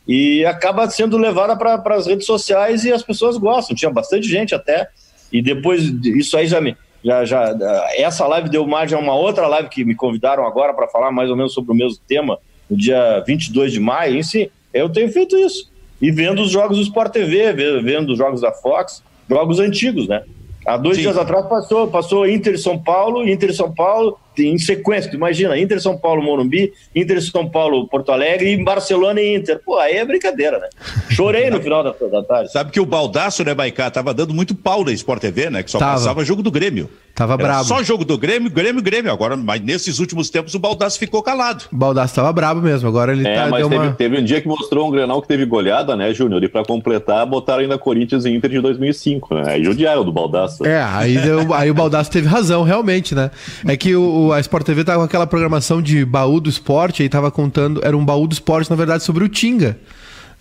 e 0.08 0.46
acaba 0.46 0.90
sendo 0.90 1.18
levada 1.18 1.56
para 1.56 1.96
as 1.96 2.08
redes 2.08 2.26
sociais 2.26 2.86
e 2.86 2.92
as 2.92 3.04
pessoas 3.04 3.38
gostam. 3.38 3.76
Tinha 3.76 3.92
bastante 3.92 4.28
gente 4.28 4.56
até, 4.56 4.90
e 5.32 5.42
depois 5.42 5.84
isso 6.04 6.38
aí 6.38 6.48
já 6.48 6.62
me. 6.62 6.76
Já, 7.04 7.24
já, 7.24 7.56
essa 7.96 8.26
live 8.28 8.50
deu 8.50 8.66
margem 8.66 8.98
a 8.98 9.02
uma 9.02 9.13
outra 9.13 9.48
live 9.48 9.70
que 9.70 9.86
me 9.86 9.96
convidaram 9.96 10.46
agora 10.46 10.74
para 10.74 10.88
falar 10.88 11.12
mais 11.12 11.30
ou 11.30 11.36
menos 11.36 11.54
sobre 11.54 11.72
o 11.72 11.76
mesmo 11.76 12.00
tema, 12.08 12.40
no 12.70 12.76
dia 12.76 13.24
22 13.26 13.72
de 13.72 13.80
maio. 13.80 14.18
Em 14.18 14.24
si, 14.24 14.52
eu 14.74 14.90
tenho 14.90 15.10
feito 15.12 15.38
isso. 15.38 15.72
E 16.02 16.12
vendo 16.12 16.42
os 16.42 16.52
jogos 16.52 16.78
do 16.78 16.84
Sport 16.84 17.12
TV, 17.12 17.54
vendo 17.82 18.12
os 18.12 18.18
jogos 18.18 18.42
da 18.42 18.52
Fox, 18.52 19.04
jogos 19.30 19.60
antigos, 19.60 20.08
né? 20.08 20.24
Há 20.67 20.75
dois 20.75 20.97
Sim. 20.97 21.03
dias 21.03 21.17
atrás 21.17 21.45
passou, 21.45 21.88
passou 21.88 22.27
Inter 22.27 22.60
São 22.60 22.77
Paulo, 22.77 23.25
Inter 23.25 23.56
São 23.56 23.73
Paulo, 23.73 24.19
em 24.45 24.58
sequência, 24.58 25.10
imagina, 25.13 25.58
Inter 25.58 25.82
São 25.82 25.97
Paulo 25.97 26.21
Morumbi, 26.21 26.73
Inter 26.95 27.21
São 27.21 27.50
Paulo 27.50 27.88
Porto 27.88 28.12
Alegre 28.12 28.52
e 28.52 28.63
Barcelona 28.63 29.21
e 29.21 29.36
Inter. 29.36 29.60
Pô, 29.63 29.78
aí 29.78 29.95
é 29.95 30.06
brincadeira, 30.06 30.60
né? 30.60 30.69
Chorei 31.10 31.50
no 31.50 31.60
final 31.63 31.84
da, 31.84 31.91
da 31.91 32.23
tarde. 32.23 32.52
Sabe 32.52 32.71
que 32.71 32.80
o 32.80 32.86
Baldaço, 32.86 33.43
né, 33.43 33.54
Baicá, 33.54 33.89
tava 33.89 34.13
dando 34.13 34.34
muito 34.34 34.56
pau 34.56 34.84
na 34.84 34.91
Sport 34.91 35.21
TV, 35.21 35.50
né? 35.50 35.63
Que 35.63 35.71
só 35.71 35.80
tava. 35.80 35.93
passava 35.93 36.23
jogo 36.23 36.41
do 36.41 36.52
Grêmio. 36.52 36.89
Tava 37.17 37.34
Era 37.34 37.43
brabo. 37.43 37.63
Só 37.63 37.82
jogo 37.82 38.06
do 38.06 38.15
Grêmio, 38.15 38.47
Grêmio, 38.52 38.80
Grêmio. 38.80 39.12
Agora, 39.12 39.36
mas 39.36 39.60
nesses 39.60 39.97
últimos 39.97 40.30
tempos 40.30 40.54
o 40.54 40.60
Baldaço 40.60 41.00
ficou 41.00 41.23
calado. 41.23 41.63
O 41.71 41.76
Baldaço 41.76 42.13
tava 42.13 42.32
brabo 42.32 42.62
mesmo. 42.62 42.88
Agora 42.88 43.12
ele 43.12 43.28
é, 43.28 43.36
tá. 43.36 43.47
Mas 43.47 43.63
teve, 43.63 43.76
uma... 43.76 43.93
teve, 43.93 44.19
um 44.19 44.23
dia 44.23 44.39
que 44.39 44.47
mostrou 44.47 44.88
um 44.88 44.91
Grenal 44.91 45.19
que 45.19 45.28
teve 45.28 45.43
goleada, 45.43 45.95
né, 45.95 46.13
Júnior? 46.13 46.43
E 46.43 46.47
pra 46.47 46.63
completar, 46.63 47.26
botaram 47.26 47.62
ainda 47.62 47.76
Corinthians 47.76 48.23
e 48.26 48.30
Inter 48.30 48.52
de 48.52 48.62
2005, 48.62 49.34
né? 49.34 49.43
Aí 49.47 49.63
judiaram 49.63 50.06
do 50.06 50.12
Baldaço. 50.12 50.63
É, 50.63 50.80
aí, 50.80 51.17
deu, 51.17 51.52
aí 51.56 51.71
o 51.71 51.73
Baldaço 51.73 52.12
teve 52.12 52.28
razão, 52.28 52.62
realmente, 52.62 53.15
né? 53.15 53.32
É 53.67 53.76
que 53.76 53.95
o, 53.95 54.27
a 54.34 54.40
Sport 54.40 54.66
TV 54.66 54.84
tava 54.84 55.00
com 55.00 55.06
aquela 55.06 55.28
programação 55.28 55.82
de 55.82 56.04
baú 56.06 56.40
do 56.40 56.50
esporte, 56.50 57.04
aí 57.04 57.10
tava 57.10 57.32
contando. 57.32 57.82
Era 57.84 57.96
um 57.98 58.06
baú 58.06 58.28
do 58.28 58.34
esporte, 58.34 58.70
na 58.70 58.76
verdade, 58.76 59.04
sobre 59.04 59.24
o 59.24 59.30
Tinga 59.30 59.78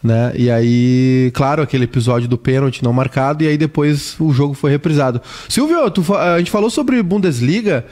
né? 0.03 0.33
E 0.37 0.51
aí, 0.51 1.31
claro, 1.35 1.63
aquele 1.63 1.85
episódio 1.85 2.29
do 2.29 2.39
pênalti 2.39 2.83
não 2.83 2.93
marcado, 2.93 3.43
e 3.43 3.49
aí 3.49 3.57
depois 3.57 4.17
o 4.21 4.33
jogo 4.33 4.55
foi 4.55 4.71
reprisado. 4.71 5.21
Silvio, 5.49 5.91
tu, 5.91 6.15
a 6.15 6.39
gente 6.39 6.51
falou 6.51 6.71
sobre 6.71 7.03
Bundesliga. 7.03 7.85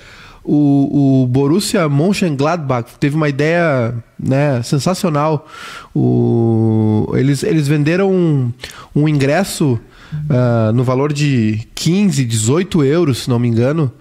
o, 0.45 1.23
o 1.23 1.27
Borussia 1.27 1.89
Mönchengladbach 1.89 2.91
teve 3.01 3.17
uma 3.17 3.29
ideia 3.29 3.95
né, 4.19 4.63
sensacional. 4.63 5.47
O, 5.95 7.13
eles, 7.15 7.43
eles 7.43 7.67
venderam 7.67 8.11
um, 8.13 8.53
um 8.95 9.09
ingresso 9.09 9.81
uh, 10.31 10.73
no 10.73 10.85
valor 10.85 11.13
de 11.13 11.67
15, 11.75 12.25
18 12.25 12.85
euros, 12.85 13.19
se 13.25 13.31
não 13.31 13.39
me 13.39 13.49
engano, 13.49 13.93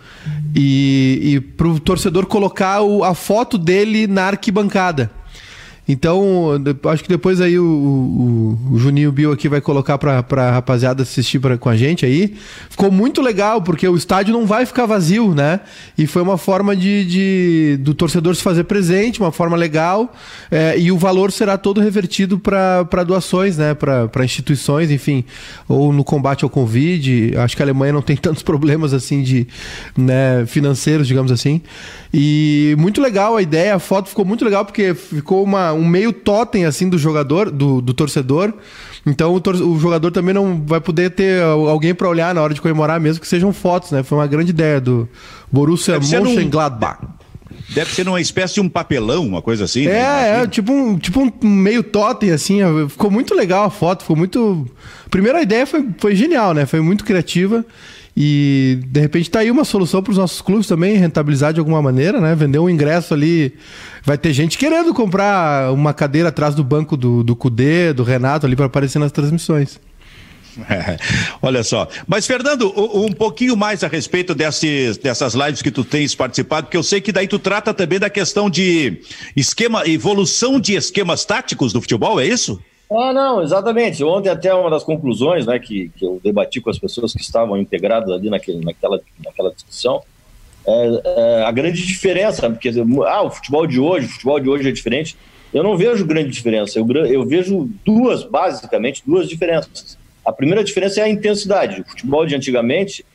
e, 0.56 1.19
e 1.36 1.39
para 1.39 1.67
o 1.67 1.80
torcedor 1.80 2.26
colocar 2.26 2.82
o, 2.82 3.04
a 3.04 3.13
foto 3.13 3.58
dele 3.58 4.08
na 4.08 4.23
arquibancada. 4.23 5.12
Então, 5.88 6.52
acho 6.86 7.04
que 7.04 7.10
depois 7.10 7.41
aí 7.41 7.60
o, 7.60 7.65
o, 7.65 8.74
o 8.74 8.80
Juninho 8.80 9.12
Bill 9.12 9.34
aqui 9.34 9.50
vai 9.50 9.60
colocar 9.60 9.98
pra, 9.98 10.24
pra 10.24 10.52
rapaziada 10.52 11.04
assistir 11.04 11.39
pra, 11.39 11.58
com 11.58 11.67
a 11.67 11.76
gente 11.76 12.06
aí. 12.06 12.36
Ficou 12.69 12.89
muito 12.89 13.22
legal, 13.22 13.62
porque 13.62 13.86
o 13.88 13.96
estádio 13.96 14.34
não 14.34 14.46
vai 14.46 14.65
ficar 14.65 14.86
vazio, 14.86 15.36
né? 15.36 15.60
E 15.98 16.08
foi 16.08 16.22
uma 16.22 16.38
forma 16.38 16.74
de, 16.74 17.06
de 17.06 17.78
do 17.82 17.93
torcedor 17.93 18.34
se 18.36 18.41
fazer 18.41 18.63
presente, 18.63 19.19
uma 19.19 19.32
forma 19.32 19.58
legal. 19.58 20.13
É, 20.50 20.80
e 20.80 20.89
o 20.89 20.98
valor 20.98 21.34
será 21.34 21.58
todo 21.58 21.82
revertido 21.82 22.39
para 22.39 23.04
doações, 23.06 23.58
né? 23.58 23.74
Para 23.74 24.24
instituições, 24.24 24.89
enfim. 24.89 25.26
Ou 25.67 25.91
no 25.91 26.06
combate 26.06 26.46
ao 26.46 26.50
Covid. 26.50 27.36
Acho 27.38 27.58
que 27.58 27.62
a 27.62 27.65
Alemanha 27.65 27.91
não 27.91 28.02
tem 28.02 28.15
tantos 28.17 28.41
problemas 28.41 28.93
assim 28.93 29.22
de 29.22 29.48
né, 29.98 30.46
financeiros, 30.46 31.08
digamos 31.08 31.32
assim. 31.32 31.62
E 32.13 32.76
muito 32.78 33.02
legal 33.02 33.36
a 33.36 33.41
ideia, 33.41 33.76
a 33.76 33.80
foto 33.80 34.08
ficou 34.08 34.24
muito 34.24 34.46
legal, 34.46 34.63
porque 34.63 34.93
ficou 34.93 35.43
uma 35.43 35.73
um 35.74 35.86
meio 35.86 36.14
totem 36.14 36.66
assim 36.66 36.90
do 36.90 36.98
jogador, 36.98 37.50
do, 37.52 37.82
do 37.82 37.94
torcedor. 37.94 38.54
Então 39.06 39.34
o, 39.34 39.42
tor 39.42 39.56
o, 39.56 39.78
jogador 39.80 40.12
também 40.12 40.34
não 40.34 40.64
vai 40.66 40.80
poder 40.80 41.12
ter 41.12 41.42
alguém 41.42 41.94
para 41.94 42.08
olhar 42.08 42.34
na 42.34 42.42
hora 42.42 42.54
de 42.54 42.62
comemorar, 42.62 43.00
mesmo 43.00 43.22
que 43.22 43.28
sejam 43.28 43.52
fotos, 43.52 43.92
né? 43.92 44.04
Foi 44.04 44.18
uma 44.18 44.28
grande 44.28 44.52
ideia 44.52 44.80
do 44.80 45.08
Borussia 45.52 46.00
Mönchengladbach. 46.00 47.00
Deve 47.70 47.94
ser 47.94 48.06
numa 48.06 48.22
espécie 48.22 48.56
de 48.56 48.62
um 48.62 48.70
papelão, 48.70 49.26
uma 49.26 49.42
coisa 49.42 49.66
assim. 49.66 49.88
É, 49.88 49.92
né? 49.92 50.44
é 50.44 50.48
tipo, 50.48 50.72
um, 50.72 50.98
tipo 50.98 51.20
um 51.22 51.50
meio 51.50 51.82
totem, 51.82 52.32
assim. 52.32 52.60
Ficou 52.88 53.10
muito 53.10 53.34
legal 53.34 53.66
a 53.66 53.70
foto, 53.70 54.02
ficou 54.02 54.16
muito. 54.16 54.68
Primeira 55.10 55.42
ideia 55.42 55.66
foi, 55.66 55.88
foi 55.98 56.16
genial, 56.16 56.54
né? 56.54 56.66
Foi 56.66 56.82
muito 56.82 57.04
criativa. 57.04 57.66
E 58.15 58.80
de 58.86 58.99
repente 58.99 59.30
tá 59.30 59.39
aí 59.39 59.49
uma 59.49 59.65
solução 59.65 60.04
para 60.04 60.12
os 60.12 60.17
nossos 60.17 60.39
clubes 60.39 60.67
também 60.67 60.97
rentabilizar 60.97 61.52
de 61.52 61.60
alguma 61.60 61.82
maneira, 61.82 62.21
né? 62.21 62.36
Vender 62.36 62.60
um 62.60 62.69
ingresso 62.69 63.13
ali. 63.13 63.54
Vai 64.04 64.17
ter 64.17 64.34
gente 64.34 64.58
querendo 64.58 64.93
comprar 64.93 65.71
uma 65.73 65.93
cadeira 65.93 66.30
atrás 66.30 66.54
do 66.54 66.63
banco 66.63 66.95
do, 66.95 67.23
do 67.23 67.36
Cudê, 67.36 67.91
do 67.91 68.04
Renato 68.04 68.45
ali 68.45 68.56
para 68.56 68.67
aparecer 68.67 68.99
nas 68.99 69.12
transmissões. 69.12 69.80
É, 70.69 70.97
olha 71.41 71.63
só. 71.63 71.88
Mas, 72.08 72.28
Fernando, 72.28 72.71
um 72.78 73.12
pouquinho 73.12 73.58
mais 73.58 73.84
a 73.84 73.88
respeito 73.88 74.36
desses, 74.36 74.97
dessas 74.97 75.34
lives 75.34 75.62
que 75.62 75.71
tu 75.71 75.84
tens 75.84 76.13
participado, 76.13 76.67
porque 76.67 76.78
eu 76.78 76.84
sei 76.84 77.02
que 77.02 77.12
daí 77.12 77.28
tu 77.28 77.39
trata 77.39 77.73
também 77.73 77.99
da 77.99 78.10
questão 78.10 78.49
de 78.49 79.02
esquema, 79.36 79.88
evolução 79.88 80.60
de 80.60 80.76
esquemas 80.76 81.26
táticos 81.26 81.73
do 81.73 81.82
futebol, 81.82 82.19
é 82.19 82.28
isso? 82.28 82.62
Ah, 82.94 83.12
não, 83.12 83.42
exatamente. 83.42 84.04
Ontem 84.04 84.30
até 84.30 84.54
uma 84.54 84.70
das 84.70 84.84
conclusões 84.84 85.48
né, 85.48 85.58
que, 85.58 85.90
que 85.96 86.06
eu 86.06 86.22
debati 86.24 86.62
com 86.62 86.70
as 86.70 86.78
pessoas 86.78 87.14
que 87.14 87.22
estavam 87.22 87.58
integradas 87.58 88.10
ali 88.12 88.30
naquele, 88.30 88.64
naquela, 88.64 89.00
naquela 89.24 89.52
discussão, 89.52 90.04
é, 90.66 91.02
é, 91.04 91.44
a 91.44 91.52
grande 91.52 91.86
diferença, 91.86 92.50
porque 92.50 92.72
ah, 93.08 93.24
o 93.24 93.32
futebol 93.32 93.66
de 93.66 93.80
hoje, 93.80 94.06
o 94.06 94.10
futebol 94.10 94.40
de 94.40 94.48
hoje 94.48 94.70
é 94.70 94.72
diferente. 94.72 95.18
Eu 95.52 95.64
não 95.64 95.76
vejo 95.76 96.06
grande 96.06 96.30
diferença. 96.30 96.78
Eu, 96.78 96.88
eu 97.06 97.26
vejo 97.26 97.70
duas, 97.84 98.24
basicamente, 98.24 99.04
duas 99.06 99.28
diferenças. 99.28 99.98
A 100.26 100.32
primeira 100.32 100.64
diferença 100.64 101.02
é 101.02 101.04
a 101.04 101.10
intensidade. 101.10 101.82
O 101.82 101.90
futebol 101.90 102.26
de 102.26 102.36
antigamente, 102.36 103.06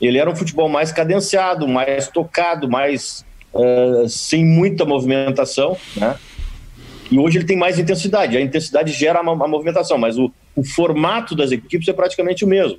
ele 0.00 0.18
era 0.18 0.30
um 0.30 0.36
futebol 0.36 0.68
mais 0.68 0.92
cadenciado, 0.92 1.66
mais 1.66 2.08
tocado, 2.08 2.68
mais 2.68 3.24
uh, 3.52 4.08
sem 4.08 4.44
muita 4.44 4.84
movimentação, 4.84 5.76
né? 5.96 6.16
E 7.12 7.18
hoje 7.18 7.36
ele 7.36 7.44
tem 7.44 7.58
mais 7.58 7.78
intensidade. 7.78 8.38
A 8.38 8.40
intensidade 8.40 8.90
gera 8.90 9.18
a, 9.18 9.22
a 9.22 9.48
movimentação, 9.48 9.98
mas 9.98 10.16
o, 10.16 10.32
o, 10.56 10.64
formato 10.64 11.36
das 11.36 11.52
equipes 11.52 11.86
é 11.86 11.92
praticamente 11.92 12.42
o 12.42 12.48
mesmo. 12.48 12.78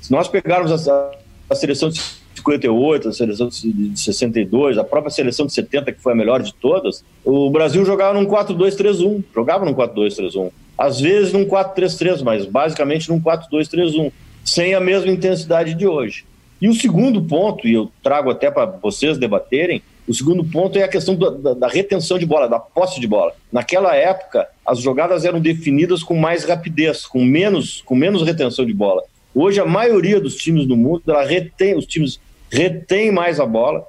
Se 0.00 0.10
nós 0.10 0.26
pegarmos 0.26 0.88
a, 0.88 1.12
a 1.48 1.54
seleção 1.54 1.88
de 1.88 2.00
58, 2.34 3.08
a 3.08 3.12
seleção 3.12 3.48
de 3.48 3.92
62, 3.94 4.78
a 4.78 4.82
própria 4.82 5.12
seleção 5.12 5.46
de 5.46 5.52
70, 5.52 5.92
que 5.92 6.02
foi 6.02 6.12
a 6.12 6.16
melhor 6.16 6.42
de 6.42 6.52
todas, 6.54 7.04
o 7.24 7.48
Brasil 7.50 7.84
jogava 7.84 8.20
num 8.20 8.26
4-2-3-1. 8.26 9.22
Jogava 9.32 9.64
num 9.64 9.74
4-2-3-1. 9.74 10.50
Às 10.76 11.00
vezes 11.00 11.32
num 11.32 11.44
4-3-3, 11.44 12.24
mas 12.24 12.46
basicamente 12.46 13.08
num 13.08 13.20
4-2-3-1. 13.20 14.10
Sem 14.44 14.74
a 14.74 14.80
mesma 14.80 15.12
intensidade 15.12 15.74
de 15.74 15.86
hoje. 15.86 16.24
E 16.60 16.68
o 16.68 16.74
segundo 16.74 17.22
ponto, 17.22 17.68
e 17.68 17.74
eu 17.74 17.92
trago 18.02 18.28
até 18.28 18.50
para 18.50 18.66
vocês 18.66 19.18
debaterem, 19.18 19.80
o 20.08 20.14
segundo 20.14 20.42
ponto 20.42 20.78
é 20.78 20.82
a 20.82 20.88
questão 20.88 21.14
da, 21.14 21.28
da, 21.28 21.54
da, 21.54 21.68
retenção 21.68 22.18
de 22.18 22.24
bola, 22.24 22.48
da 22.48 22.58
posse 22.58 22.98
de 22.98 23.06
bola. 23.06 23.34
Naquela 23.52 23.94
época, 23.94 24.48
as 24.64 24.80
jogadas 24.80 25.26
eram 25.26 25.38
definidas 25.38 26.02
com 26.02 26.16
mais 26.16 26.44
rapidez, 26.44 27.04
com 27.04 27.22
menos, 27.22 27.82
com 27.82 27.94
menos 27.94 28.22
retenção 28.22 28.64
de 28.64 28.72
bola. 28.72 29.02
Hoje, 29.34 29.60
a 29.60 29.66
maioria 29.66 30.18
dos 30.18 30.36
times 30.36 30.66
no 30.66 30.76
mundo, 30.76 31.02
ela 31.06 31.24
retém, 31.24 31.76
os 31.76 31.84
times 31.84 32.18
retêm 32.50 33.12
mais 33.12 33.38
a 33.38 33.44
bola, 33.44 33.86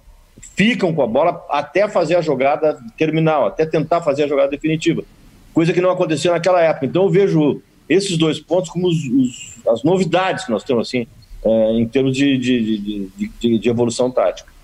ficam 0.57 0.93
com 0.93 1.01
a 1.01 1.07
bola 1.07 1.41
até 1.49 1.87
fazer 1.87 2.15
a 2.15 2.21
jogada 2.21 2.77
terminal, 2.97 3.45
até 3.45 3.65
tentar 3.65 4.01
fazer 4.01 4.23
a 4.23 4.27
jogada 4.27 4.49
definitiva. 4.49 5.03
Coisa 5.53 5.71
que 5.71 5.79
não 5.79 5.89
acontecia 5.89 6.31
naquela 6.31 6.61
época. 6.61 6.85
Então, 6.85 7.03
eu 7.03 7.09
vejo 7.09 7.61
esses 7.87 8.17
dois 8.17 8.41
pontos 8.41 8.69
como 8.69 8.89
os, 8.89 9.05
os, 9.05 9.67
as 9.67 9.83
novidades 9.83 10.43
que 10.43 10.51
nós 10.51 10.65
temos, 10.65 10.89
assim, 10.89 11.07
é, 11.45 11.71
em 11.71 11.87
termos 11.87 12.13
de, 12.13 12.37
de, 12.37 13.09
de, 13.39 13.57
de 13.57 13.69
evolução 13.69 14.11
tática. 14.11 14.58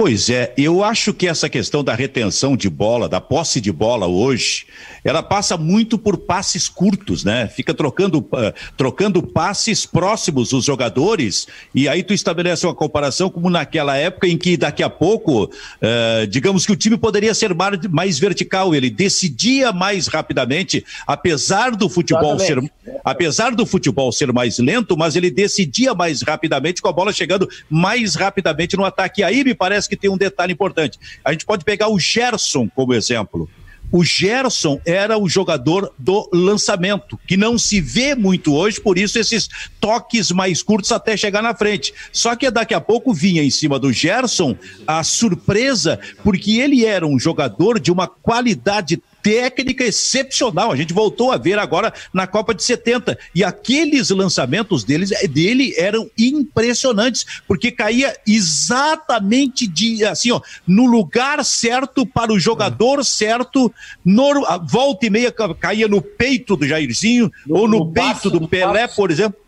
Pois 0.00 0.30
é, 0.30 0.54
eu 0.56 0.82
acho 0.82 1.12
que 1.12 1.28
essa 1.28 1.46
questão 1.46 1.84
da 1.84 1.94
retenção 1.94 2.56
de 2.56 2.70
bola, 2.70 3.06
da 3.06 3.20
posse 3.20 3.60
de 3.60 3.70
bola 3.70 4.06
hoje, 4.06 4.64
ela 5.04 5.22
passa 5.22 5.58
muito 5.58 5.98
por 5.98 6.16
passes 6.16 6.70
curtos, 6.70 7.22
né? 7.22 7.46
Fica 7.48 7.74
trocando, 7.74 8.20
uh, 8.20 8.54
trocando 8.78 9.22
passes 9.22 9.84
próximos 9.84 10.54
os 10.54 10.64
jogadores, 10.64 11.46
e 11.74 11.86
aí 11.86 12.02
tu 12.02 12.14
estabelece 12.14 12.66
uma 12.66 12.74
comparação 12.74 13.28
como 13.28 13.50
naquela 13.50 13.94
época 13.94 14.26
em 14.26 14.38
que 14.38 14.56
daqui 14.56 14.82
a 14.82 14.88
pouco, 14.88 15.44
uh, 15.44 16.26
digamos 16.30 16.64
que 16.64 16.72
o 16.72 16.76
time 16.76 16.96
poderia 16.96 17.34
ser 17.34 17.54
mais 17.90 18.18
vertical, 18.18 18.74
ele 18.74 18.88
decidia 18.88 19.70
mais 19.70 20.06
rapidamente, 20.06 20.82
apesar 21.06 21.72
do 21.72 21.90
futebol 21.90 22.36
Exatamente. 22.36 22.72
ser, 22.86 23.00
apesar 23.04 23.54
do 23.54 23.66
futebol 23.66 24.10
ser 24.12 24.32
mais 24.32 24.58
lento, 24.58 24.96
mas 24.96 25.14
ele 25.14 25.30
decidia 25.30 25.92
mais 25.92 26.22
rapidamente 26.22 26.80
com 26.80 26.88
a 26.88 26.92
bola 26.92 27.12
chegando 27.12 27.46
mais 27.68 28.14
rapidamente 28.14 28.78
no 28.78 28.84
ataque. 28.86 29.22
Aí 29.22 29.44
me 29.44 29.54
parece 29.54 29.89
que 29.90 29.96
tem 29.96 30.08
um 30.08 30.16
detalhe 30.16 30.52
importante. 30.52 30.98
A 31.22 31.32
gente 31.32 31.44
pode 31.44 31.64
pegar 31.64 31.88
o 31.88 31.98
Gerson 31.98 32.68
como 32.68 32.94
exemplo. 32.94 33.48
O 33.92 34.04
Gerson 34.04 34.80
era 34.86 35.18
o 35.18 35.28
jogador 35.28 35.92
do 35.98 36.28
lançamento, 36.32 37.18
que 37.26 37.36
não 37.36 37.58
se 37.58 37.80
vê 37.80 38.14
muito 38.14 38.54
hoje, 38.54 38.80
por 38.80 38.96
isso 38.96 39.18
esses 39.18 39.48
toques 39.80 40.30
mais 40.30 40.62
curtos 40.62 40.92
até 40.92 41.16
chegar 41.16 41.42
na 41.42 41.54
frente. 41.56 41.92
Só 42.12 42.36
que 42.36 42.50
daqui 42.52 42.72
a 42.72 42.80
pouco 42.80 43.12
vinha 43.12 43.42
em 43.42 43.50
cima 43.50 43.80
do 43.80 43.92
Gerson 43.92 44.56
a 44.86 45.02
surpresa, 45.02 45.98
porque 46.22 46.60
ele 46.60 46.84
era 46.84 47.04
um 47.04 47.18
jogador 47.18 47.80
de 47.80 47.90
uma 47.90 48.06
qualidade 48.06 49.02
técnica 49.22 49.84
excepcional. 49.84 50.72
A 50.72 50.76
gente 50.76 50.92
voltou 50.92 51.32
a 51.32 51.36
ver 51.36 51.58
agora 51.58 51.92
na 52.12 52.26
Copa 52.26 52.54
de 52.54 52.62
70. 52.62 53.18
E 53.34 53.44
aqueles 53.44 54.10
lançamentos 54.10 54.84
deles, 54.84 55.10
dele 55.30 55.74
eram 55.76 56.10
impressionantes, 56.18 57.24
porque 57.46 57.70
caía 57.70 58.16
exatamente 58.26 59.66
de 59.66 60.04
assim, 60.04 60.30
ó, 60.30 60.40
no 60.66 60.86
lugar 60.86 61.44
certo 61.44 62.06
para 62.06 62.32
o 62.32 62.38
jogador 62.38 63.04
certo, 63.04 63.72
no, 64.04 64.46
volta 64.66 65.06
e 65.06 65.10
meia 65.10 65.32
caía 65.58 65.88
no 65.88 66.00
peito 66.00 66.56
do 66.56 66.66
Jairzinho, 66.66 67.30
no, 67.46 67.56
ou 67.56 67.68
no, 67.68 67.78
no 67.80 67.92
peito 67.92 68.30
do 68.30 68.46
Pelé, 68.48 68.88
por 68.88 69.10
exemplo. 69.10 69.38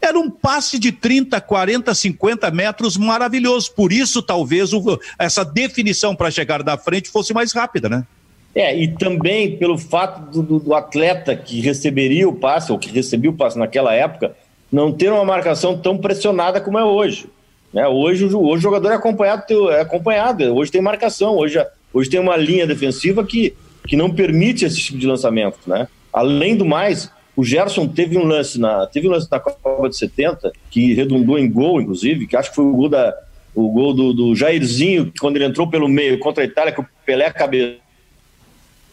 Era 0.00 0.18
um 0.18 0.30
passe 0.30 0.78
de 0.78 0.92
30, 0.92 1.40
40, 1.40 1.94
50 1.94 2.50
metros 2.50 2.96
maravilhoso. 2.96 3.72
Por 3.72 3.90
isso, 3.90 4.20
talvez, 4.20 4.70
essa 5.18 5.42
definição 5.42 6.14
para 6.14 6.30
chegar 6.30 6.62
da 6.62 6.76
frente 6.76 7.08
fosse 7.08 7.32
mais 7.32 7.52
rápida, 7.52 7.88
né? 7.88 8.04
É, 8.54 8.76
e 8.76 8.86
também 8.88 9.56
pelo 9.56 9.76
fato 9.76 10.42
do, 10.42 10.60
do, 10.60 10.74
atleta 10.74 11.34
que 11.34 11.60
receberia 11.60 12.28
o 12.28 12.34
passe, 12.34 12.70
ou 12.70 12.78
que 12.78 12.88
recebia 12.88 13.30
o 13.30 13.34
passe 13.34 13.58
naquela 13.58 13.92
época, 13.92 14.36
não 14.70 14.92
ter 14.92 15.10
uma 15.10 15.24
marcação 15.24 15.76
tão 15.76 15.98
pressionada 15.98 16.60
como 16.60 16.78
é 16.78 16.84
hoje. 16.84 17.26
Né? 17.72 17.86
Hoje, 17.88 18.24
hoje 18.24 18.36
o 18.36 18.56
jogador 18.56 18.92
é 18.92 18.94
acompanhado, 18.94 19.70
é 19.70 19.80
acompanhado, 19.80 20.54
hoje 20.54 20.70
tem 20.70 20.80
marcação, 20.80 21.36
hoje, 21.36 21.64
hoje 21.92 22.08
tem 22.08 22.20
uma 22.20 22.36
linha 22.36 22.64
defensiva 22.64 23.24
que, 23.24 23.54
que 23.88 23.96
não 23.96 24.08
permite 24.08 24.64
esse 24.64 24.78
tipo 24.78 24.98
de 24.98 25.06
lançamento. 25.06 25.58
Né? 25.66 25.88
Além 26.12 26.56
do 26.56 26.64
mais, 26.64 27.10
o 27.36 27.42
Gerson 27.42 27.88
teve 27.88 28.16
um 28.16 28.24
lance 28.24 28.60
na, 28.60 28.86
teve 28.86 29.08
um 29.08 29.10
lance 29.10 29.28
na 29.28 29.40
Copa 29.40 29.88
de 29.88 29.96
70, 29.96 30.52
que 30.70 30.94
redundou 30.94 31.36
em 31.36 31.50
gol, 31.50 31.80
inclusive, 31.80 32.28
que 32.28 32.36
acho 32.36 32.50
que 32.50 32.56
foi 32.56 32.64
o 32.64 32.72
gol, 32.72 32.88
da, 32.88 33.12
o 33.52 33.68
gol 33.70 33.92
do, 33.92 34.12
do 34.12 34.36
Jairzinho, 34.36 35.12
quando 35.18 35.34
ele 35.36 35.46
entrou 35.46 35.68
pelo 35.68 35.88
meio 35.88 36.20
contra 36.20 36.44
a 36.44 36.46
Itália, 36.46 36.72
que 36.72 36.80
o 36.80 36.86
Pelé 37.04 37.30
cabeçou 37.30 37.83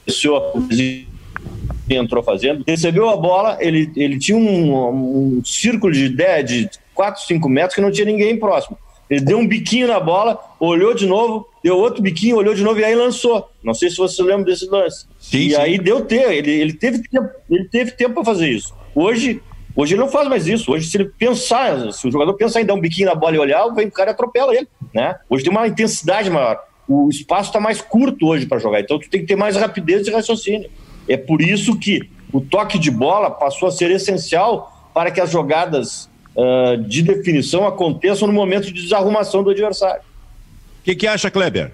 a 0.07 1.91
entrou 1.93 2.23
fazendo, 2.23 2.63
recebeu 2.67 3.09
a 3.09 3.17
bola, 3.17 3.57
ele, 3.59 3.91
ele 3.95 4.17
tinha 4.17 4.37
um, 4.37 5.37
um 5.37 5.41
círculo 5.43 5.91
de 5.91 6.05
ideia 6.05 6.43
de 6.43 6.69
4, 6.93 7.23
5 7.23 7.49
metros 7.49 7.75
que 7.75 7.81
não 7.81 7.91
tinha 7.91 8.05
ninguém 8.05 8.37
próximo. 8.37 8.77
Ele 9.09 9.19
deu 9.19 9.37
um 9.37 9.47
biquinho 9.47 9.87
na 9.87 9.99
bola, 9.99 10.39
olhou 10.57 10.93
de 10.93 11.05
novo, 11.05 11.45
deu 11.61 11.77
outro 11.77 12.01
biquinho, 12.01 12.37
olhou 12.37 12.53
de 12.53 12.63
novo 12.63 12.79
e 12.79 12.85
aí 12.85 12.95
lançou. 12.95 13.49
Não 13.61 13.73
sei 13.73 13.89
se 13.89 13.97
você 13.97 14.23
lembra 14.23 14.45
desse 14.45 14.65
lance. 14.67 15.05
Sim, 15.19 15.37
e 15.37 15.49
sim. 15.49 15.55
aí 15.57 15.77
deu 15.77 16.05
tempo, 16.05 16.31
ele, 16.31 16.49
ele 16.49 16.73
teve 16.73 17.05
tempo, 17.09 17.29
ele 17.49 17.65
teve 17.65 17.91
tempo 17.91 18.13
para 18.13 18.23
fazer 18.23 18.47
isso. 18.47 18.73
Hoje, 18.95 19.41
hoje 19.75 19.95
ele 19.95 20.01
não 20.01 20.07
faz 20.07 20.29
mais 20.29 20.47
isso. 20.47 20.71
Hoje, 20.71 20.89
se 20.89 20.95
ele 20.95 21.11
pensar, 21.17 21.91
se 21.91 22.07
o 22.07 22.11
jogador 22.11 22.33
pensar 22.35 22.61
em 22.61 22.65
dar 22.65 22.73
um 22.73 22.79
biquinho 22.79 23.09
na 23.09 23.15
bola 23.15 23.35
e 23.35 23.39
olhar, 23.39 23.67
vem 23.73 23.87
o 23.87 23.91
cara 23.91 24.11
e 24.11 24.13
atropela 24.13 24.55
ele. 24.55 24.69
Né? 24.93 25.13
Hoje 25.29 25.43
tem 25.43 25.51
uma 25.51 25.67
intensidade 25.67 26.29
maior. 26.29 26.57
O 26.93 27.09
espaço 27.09 27.49
está 27.49 27.59
mais 27.59 27.79
curto 27.79 28.27
hoje 28.27 28.45
para 28.45 28.59
jogar, 28.59 28.81
então 28.81 28.99
tu 28.99 29.09
tem 29.09 29.21
que 29.21 29.27
ter 29.27 29.37
mais 29.37 29.55
rapidez 29.55 30.03
de 30.03 30.11
raciocínio. 30.11 30.69
É 31.07 31.15
por 31.15 31.41
isso 31.41 31.79
que 31.79 32.09
o 32.33 32.41
toque 32.41 32.77
de 32.77 32.91
bola 32.91 33.31
passou 33.31 33.69
a 33.69 33.71
ser 33.71 33.89
essencial 33.91 34.91
para 34.93 35.09
que 35.09 35.21
as 35.21 35.31
jogadas 35.31 36.09
uh, 36.35 36.77
de 36.83 37.01
definição 37.01 37.65
aconteçam 37.65 38.27
no 38.27 38.33
momento 38.33 38.65
de 38.65 38.73
desarrumação 38.73 39.41
do 39.41 39.51
adversário. 39.51 40.01
O 40.01 40.83
que, 40.83 40.93
que 40.93 41.07
acha, 41.07 41.31
Kleber? 41.31 41.71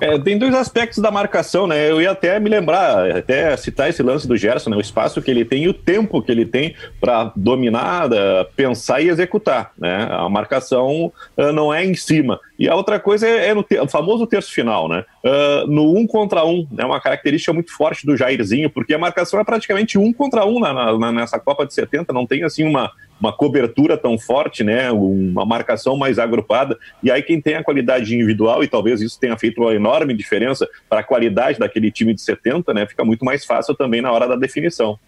É, 0.00 0.18
tem 0.18 0.38
dois 0.38 0.54
aspectos 0.54 0.98
da 0.98 1.10
marcação, 1.10 1.66
né? 1.66 1.90
Eu 1.90 2.00
ia 2.00 2.10
até 2.10 2.38
me 2.40 2.48
lembrar, 2.48 3.10
até 3.10 3.56
citar 3.56 3.88
esse 3.88 4.02
lance 4.02 4.26
do 4.26 4.36
Gerson, 4.36 4.70
né? 4.70 4.76
O 4.76 4.80
espaço 4.80 5.22
que 5.22 5.30
ele 5.30 5.44
tem 5.44 5.64
e 5.64 5.68
o 5.68 5.74
tempo 5.74 6.22
que 6.22 6.30
ele 6.30 6.44
tem 6.44 6.74
para 7.00 7.32
dominar, 7.36 8.08
pensar 8.56 9.00
e 9.00 9.08
executar, 9.08 9.72
né? 9.78 10.08
A 10.10 10.28
marcação 10.28 11.12
uh, 11.36 11.52
não 11.52 11.72
é 11.72 11.84
em 11.84 11.94
cima. 11.94 12.40
E 12.58 12.68
a 12.68 12.74
outra 12.74 13.00
coisa 13.00 13.26
é, 13.26 13.48
é 13.48 13.54
no 13.54 13.62
te 13.62 13.76
famoso 13.88 14.26
terço 14.26 14.52
final, 14.52 14.88
né? 14.88 15.04
Uh, 15.24 15.66
no 15.66 15.96
um 15.96 16.06
contra 16.06 16.44
um, 16.44 16.66
é 16.72 16.76
né? 16.76 16.84
uma 16.84 17.00
característica 17.00 17.52
muito 17.52 17.72
forte 17.72 18.06
do 18.06 18.16
Jairzinho, 18.16 18.70
porque 18.70 18.94
a 18.94 18.98
marcação 18.98 19.40
é 19.40 19.44
praticamente 19.44 19.98
um 19.98 20.12
contra 20.12 20.44
um 20.44 20.60
na, 20.60 20.96
na, 20.98 21.12
nessa 21.12 21.38
Copa 21.38 21.66
de 21.66 21.74
70, 21.74 22.12
não 22.12 22.26
tem 22.26 22.44
assim 22.44 22.64
uma, 22.64 22.90
uma 23.20 23.32
cobertura 23.32 23.96
tão 23.96 24.18
forte, 24.18 24.62
né? 24.62 24.90
Uma 24.90 25.44
marcação 25.44 25.96
mais 25.96 26.18
agrupada. 26.18 26.76
E 27.02 27.10
aí 27.10 27.22
quem 27.22 27.40
tem 27.40 27.54
a 27.54 27.64
qualidade 27.64 28.14
individual, 28.14 28.62
e 28.62 28.68
talvez 28.68 29.00
isso 29.00 29.18
tenha 29.18 29.36
feito 29.38 29.60
uma 29.60 29.74
enorme 29.74 30.14
diferença 30.14 30.68
para 30.88 31.00
a 31.00 31.04
qualidade 31.04 31.58
daquele 31.58 31.90
time 31.90 32.14
de 32.14 32.20
70, 32.20 32.74
né? 32.74 32.86
Fica 32.86 33.04
muito 33.04 33.24
mais 33.24 33.44
fácil 33.44 33.74
também 33.74 34.00
na 34.00 34.12
hora 34.12 34.28
da 34.28 34.36
definição. 34.36 34.98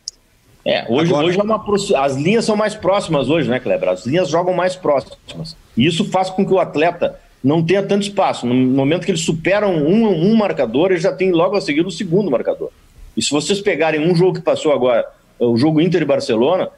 É, 0.64 0.84
hoje, 0.88 1.12
Agora... 1.12 1.26
hoje 1.28 1.38
é 1.38 1.42
uma, 1.42 1.64
as 2.04 2.16
linhas 2.16 2.44
são 2.44 2.56
mais 2.56 2.74
próximas 2.74 3.28
hoje, 3.28 3.48
né, 3.48 3.60
Kleber? 3.60 3.88
As 3.88 4.04
linhas 4.04 4.28
jogam 4.28 4.52
mais 4.52 4.74
próximas. 4.74 5.56
E 5.76 5.86
isso 5.86 6.04
faz 6.10 6.28
com 6.28 6.44
que 6.44 6.52
o 6.52 6.58
atleta 6.58 7.20
não 7.42 7.62
tenha 7.62 7.84
tanto 7.84 8.02
espaço. 8.02 8.46
No 8.46 8.54
momento 8.54 9.04
que 9.04 9.12
eles 9.12 9.20
superam 9.20 9.76
um, 9.76 10.08
um 10.08 10.34
marcador, 10.34 10.90
eles 10.90 11.02
já 11.02 11.12
tem 11.12 11.30
logo 11.30 11.56
a 11.56 11.60
seguir 11.60 11.86
o 11.86 11.90
segundo 11.90 12.30
marcador. 12.30 12.70
E 13.16 13.22
se 13.22 13.30
vocês 13.30 13.60
pegarem 13.60 14.00
um 14.00 14.14
jogo 14.16 14.34
que 14.34 14.40
passou 14.40 14.72
agora, 14.72 15.06
o 15.38 15.56
jogo 15.56 15.80
Inter 15.80 16.02
e 16.02 16.04
Barcelona, 16.04 16.70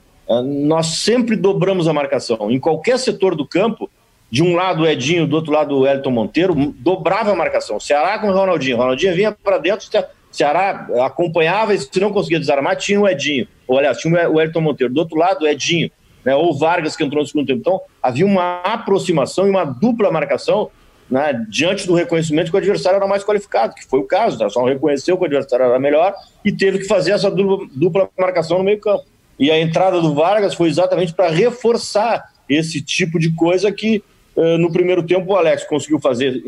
nós 0.44 0.86
sempre 0.86 1.36
dobramos 1.36 1.88
a 1.88 1.92
marcação. 1.92 2.50
Em 2.50 2.60
qualquer 2.60 2.98
setor 2.98 3.34
do 3.34 3.46
campo, 3.46 3.90
de 4.30 4.42
um 4.42 4.54
lado 4.54 4.82
o 4.82 4.86
Edinho, 4.86 5.26
do 5.26 5.36
outro 5.36 5.52
lado 5.52 5.78
o 5.78 5.86
Elton 5.86 6.10
Monteiro, 6.10 6.54
dobrava 6.78 7.32
a 7.32 7.34
marcação. 7.34 7.80
Ceará 7.80 8.18
com 8.18 8.28
o 8.28 8.32
Ronaldinho. 8.32 8.76
Ronaldinho 8.76 9.14
vinha 9.14 9.32
para 9.32 9.58
dentro, 9.58 9.88
Ceará 10.30 10.86
acompanhava 11.04 11.74
e 11.74 11.78
se 11.78 12.00
não 12.00 12.12
conseguia 12.12 12.38
desarmar, 12.38 12.76
tinha 12.76 13.00
o 13.00 13.08
Edinho. 13.08 13.48
Ou, 13.66 13.78
aliás, 13.78 13.98
tinha 13.98 14.28
o 14.28 14.40
Elton 14.40 14.60
Monteiro. 14.60 14.92
Do 14.92 15.00
outro 15.00 15.16
lado, 15.16 15.44
o 15.44 15.48
Edinho 15.48 15.90
né, 16.24 16.34
ou 16.34 16.56
Vargas 16.56 16.94
que 16.94 17.02
entrou 17.02 17.22
no 17.22 17.26
segundo 17.26 17.46
tempo. 17.46 17.60
Então, 17.60 17.80
havia 18.02 18.26
uma 18.26 18.60
aproximação 18.60 19.46
e 19.46 19.50
uma 19.50 19.64
dupla 19.64 20.10
marcação 20.10 20.70
né, 21.10 21.32
diante 21.48 21.86
do 21.86 21.94
reconhecimento 21.94 22.50
que 22.50 22.56
o 22.56 22.58
adversário 22.58 22.98
era 22.98 23.06
mais 23.06 23.24
qualificado, 23.24 23.74
que 23.74 23.86
foi 23.86 24.00
o 24.00 24.04
caso, 24.04 24.38
né, 24.38 24.48
só 24.50 24.62
reconheceu 24.64 25.16
que 25.16 25.22
o 25.22 25.26
adversário 25.26 25.64
era 25.64 25.78
melhor 25.78 26.14
e 26.44 26.52
teve 26.52 26.80
que 26.80 26.84
fazer 26.84 27.12
essa 27.12 27.30
dupla 27.30 28.10
marcação 28.18 28.58
no 28.58 28.64
meio 28.64 28.78
campo. 28.78 29.04
E 29.38 29.50
a 29.50 29.60
entrada 29.60 30.00
do 30.00 30.14
Vargas 30.14 30.54
foi 30.54 30.68
exatamente 30.68 31.12
para 31.12 31.28
reforçar 31.28 32.30
esse 32.48 32.80
tipo 32.82 33.18
de 33.18 33.30
coisa 33.30 33.70
que 33.70 34.02
uh, 34.34 34.58
no 34.58 34.72
primeiro 34.72 35.02
tempo 35.02 35.32
o 35.32 35.36
Alex 35.36 35.64
conseguiu 35.64 36.00
fazer 36.00 36.42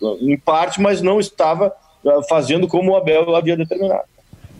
uh, 0.00 0.18
em 0.20 0.36
parte, 0.36 0.80
mas 0.80 1.02
não 1.02 1.18
estava 1.18 1.72
uh, 2.04 2.28
fazendo 2.28 2.68
como 2.68 2.92
o 2.92 2.96
Abel 2.96 3.34
havia 3.34 3.56
determinado. 3.56 4.02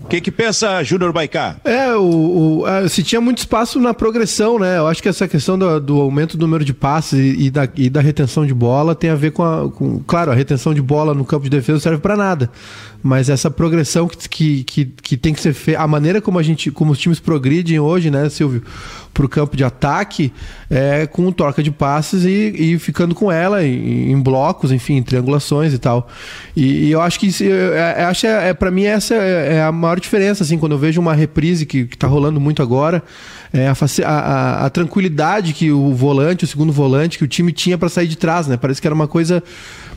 O 0.02 0.06
que, 0.08 0.20
que 0.20 0.30
pensa 0.30 0.82
Júnior 0.84 1.12
Baicá? 1.12 1.56
É, 1.64 1.92
o, 1.94 2.62
o, 2.62 2.88
se 2.88 3.02
tinha 3.02 3.20
muito 3.20 3.38
espaço 3.38 3.80
na 3.80 3.92
progressão, 3.92 4.58
né? 4.58 4.78
Eu 4.78 4.86
acho 4.86 5.02
que 5.02 5.08
essa 5.08 5.26
questão 5.26 5.58
do, 5.58 5.80
do 5.80 6.00
aumento 6.00 6.36
do 6.36 6.46
número 6.46 6.64
de 6.64 6.72
passes 6.72 7.18
e, 7.18 7.46
e, 7.46 7.50
da, 7.50 7.68
e 7.76 7.90
da 7.90 8.00
retenção 8.00 8.46
de 8.46 8.54
bola 8.54 8.94
tem 8.94 9.10
a 9.10 9.16
ver 9.16 9.32
com, 9.32 9.42
a, 9.42 9.70
com. 9.70 10.00
Claro, 10.06 10.30
a 10.30 10.34
retenção 10.34 10.72
de 10.72 10.80
bola 10.80 11.14
no 11.14 11.24
campo 11.24 11.44
de 11.44 11.50
defesa 11.50 11.72
não 11.72 11.80
serve 11.80 11.98
para 11.98 12.16
nada 12.16 12.48
mas 13.02 13.28
essa 13.28 13.50
progressão 13.50 14.08
que, 14.08 14.64
que, 14.64 14.84
que 14.84 15.16
tem 15.16 15.32
que 15.32 15.40
ser 15.40 15.52
feita, 15.52 15.80
a 15.80 15.87
maneira 15.87 16.20
como 16.20 16.38
a 16.38 16.42
gente, 16.42 16.70
como 16.70 16.92
os 16.92 16.98
times 16.98 17.20
progridem 17.20 17.78
hoje, 17.78 18.11
né, 18.11 18.28
Silvio, 18.28 18.62
para 19.14 19.26
o 19.26 19.28
campo 19.28 19.56
de 19.56 19.64
ataque, 19.64 20.32
é 20.70 21.06
com 21.06 21.30
troca 21.32 21.62
de 21.62 21.70
passes 21.70 22.24
e, 22.24 22.74
e 22.74 22.78
ficando 22.78 23.14
com 23.14 23.32
ela 23.32 23.64
em, 23.64 24.12
em, 24.12 24.20
blocos, 24.20 24.70
enfim, 24.70 24.96
em 24.96 25.02
triangulações 25.02 25.72
e 25.72 25.78
tal. 25.78 26.08
E, 26.54 26.87
e 26.87 26.90
eu 26.90 27.00
acho 27.00 27.18
que 27.18 27.26
isso, 27.26 27.42
eu, 27.42 27.74
eu 27.74 28.06
acho 28.06 28.26
é, 28.26 28.50
é 28.50 28.54
para 28.54 28.70
mim 28.70 28.84
essa 28.84 29.14
é, 29.14 29.56
é, 29.56 29.62
a 29.62 29.72
maior 29.72 29.98
diferença, 29.98 30.44
assim, 30.44 30.58
quando 30.58 30.72
eu 30.72 30.78
vejo 30.78 31.00
uma 31.00 31.14
reprise 31.14 31.66
que, 31.66 31.78
está 31.78 32.06
rolando 32.06 32.40
muito 32.40 32.62
agora, 32.62 33.02
é 33.52 33.66
a, 33.66 33.74
a, 34.04 34.66
a, 34.66 34.70
tranquilidade 34.70 35.52
que 35.52 35.72
o 35.72 35.94
volante, 35.94 36.44
o 36.44 36.46
segundo 36.46 36.72
volante, 36.72 37.18
que 37.18 37.24
o 37.24 37.28
time 37.28 37.50
tinha 37.50 37.78
para 37.78 37.88
sair 37.88 38.06
de 38.06 38.16
trás, 38.16 38.46
né? 38.46 38.56
Parece 38.56 38.80
que 38.80 38.87
era 38.87 38.94
uma 38.94 39.08
coisa 39.08 39.42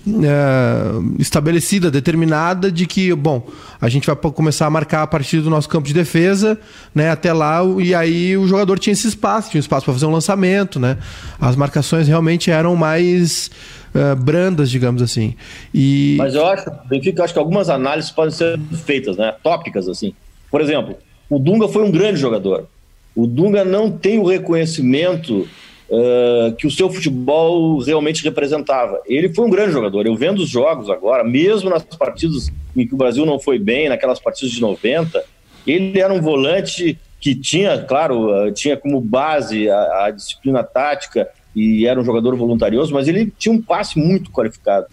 é, 0.07 1.19
estabelecida, 1.19 1.91
determinada, 1.91 2.71
de 2.71 2.85
que, 2.85 3.13
bom, 3.13 3.47
a 3.79 3.87
gente 3.87 4.07
vai 4.07 4.15
começar 4.15 4.65
a 4.65 4.69
marcar 4.69 5.03
a 5.03 5.07
partir 5.07 5.41
do 5.41 5.49
nosso 5.49 5.69
campo 5.69 5.87
de 5.87 5.93
defesa, 5.93 6.59
né, 6.93 7.09
até 7.09 7.31
lá, 7.31 7.61
e 7.79 7.93
aí 7.93 8.35
o 8.37 8.47
jogador 8.47 8.79
tinha 8.79 8.93
esse 8.93 9.07
espaço, 9.07 9.51
tinha 9.51 9.59
espaço 9.59 9.85
para 9.85 9.93
fazer 9.93 10.05
um 10.05 10.11
lançamento, 10.11 10.79
né? 10.79 10.97
As 11.39 11.55
marcações 11.55 12.07
realmente 12.07 12.49
eram 12.49 12.75
mais 12.75 13.51
uh, 13.95 14.15
brandas, 14.15 14.69
digamos 14.69 15.01
assim. 15.01 15.35
E... 15.73 16.15
Mas 16.17 16.33
eu 16.33 16.45
acho, 16.45 16.65
Benfica, 16.89 17.21
eu 17.21 17.25
acho 17.25 17.33
que 17.33 17.39
algumas 17.39 17.69
análises 17.69 18.11
podem 18.11 18.31
ser 18.31 18.59
feitas, 18.85 19.17
né? 19.17 19.33
Tópicas, 19.43 19.87
assim. 19.87 20.13
Por 20.49 20.61
exemplo, 20.61 20.95
o 21.29 21.39
Dunga 21.39 21.67
foi 21.67 21.83
um 21.83 21.91
grande 21.91 22.19
jogador. 22.19 22.67
O 23.15 23.27
Dunga 23.27 23.63
não 23.63 23.91
tem 23.91 24.19
o 24.19 24.25
reconhecimento 24.25 25.47
uh, 25.91 26.56
que 26.56 26.65
o 26.65 26.71
seu 26.71 26.89
futebol 26.89 27.80
realmente 27.80 28.23
representava. 28.23 29.01
Ele 29.06 29.34
foi 29.34 29.45
um 29.45 29.49
grande 29.49 29.73
jogador. 29.73 30.06
Eu 30.06 30.15
vendo 30.15 30.39
os 30.39 30.49
jogos 30.49 30.89
agora, 30.89 31.23
mesmo 31.23 31.69
nas 31.69 31.84
partidas 31.84 32.51
em 32.75 32.88
que 32.88 32.93
o 32.93 32.97
Brasil 32.97 33.25
não 33.25 33.39
foi 33.39 33.60
bem, 33.60 33.89
naquelas 33.89 34.19
partidas 34.19 34.51
de 34.51 34.62
90, 34.62 35.21
ele 35.67 35.99
era 35.99 36.13
um 36.13 36.21
volante 36.21 36.97
que 37.19 37.36
tinha, 37.36 37.77
claro, 37.84 38.47
uh, 38.47 38.51
tinha 38.51 38.77
como 38.77 39.01
base 39.01 39.69
a, 39.69 40.06
a 40.06 40.12
disciplina 40.12 40.63
tática 40.63 41.27
e 41.56 41.86
era 41.86 41.99
um 41.99 42.04
jogador 42.04 42.36
voluntarioso, 42.36 42.93
mas 42.93 43.08
ele 43.08 43.32
tinha 43.38 43.54
um 43.54 43.62
passe 43.62 43.99
muito 43.99 44.32
qualificado. 44.32 44.88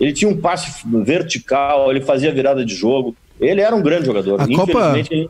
Ele 0.00 0.12
tinha 0.12 0.30
um 0.30 0.36
passe 0.36 0.82
vertical, 1.02 1.90
ele 1.90 2.00
fazia 2.00 2.32
virada 2.32 2.64
de 2.64 2.74
jogo. 2.74 3.14
Ele 3.40 3.60
era 3.60 3.74
um 3.74 3.82
grande 3.82 4.06
jogador. 4.06 4.40
A 4.40 4.46
Copa, 4.46 4.94
ele... 4.96 5.28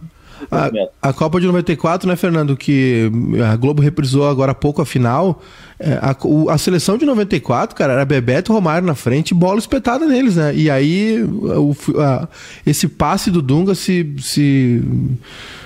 A, 0.51 1.09
a, 1.09 1.13
Copa 1.13 1.41
de 1.41 1.47
94, 1.47 2.09
né, 2.09 2.17
Fernando, 2.17 2.57
que 2.57 3.11
a 3.51 3.57
Globo 3.57 3.83
reprisou 3.83 4.29
agora 4.29 4.53
há 4.53 4.55
pouco 4.55 4.81
a 4.81 4.87
final. 4.87 5.43
É, 5.81 5.93
a, 5.95 6.17
a, 6.53 6.59
seleção 6.59 6.99
de 6.99 7.05
94, 7.05 7.77
cara, 7.77 7.93
era 7.93 8.05
Bebeto 8.05 8.53
Romário 8.53 8.87
na 8.87 8.95
frente 8.95 9.31
e 9.31 9.35
bola 9.35 9.59
espetada 9.59 10.07
neles, 10.07 10.37
né? 10.37 10.55
E 10.55 10.71
aí 10.71 11.23
o, 11.23 11.75
a, 12.01 12.29
esse 12.67 12.89
passe 12.89 13.31
do 13.31 13.41
Dunga 13.41 13.75
se, 13.75 14.15
se, 14.19 14.83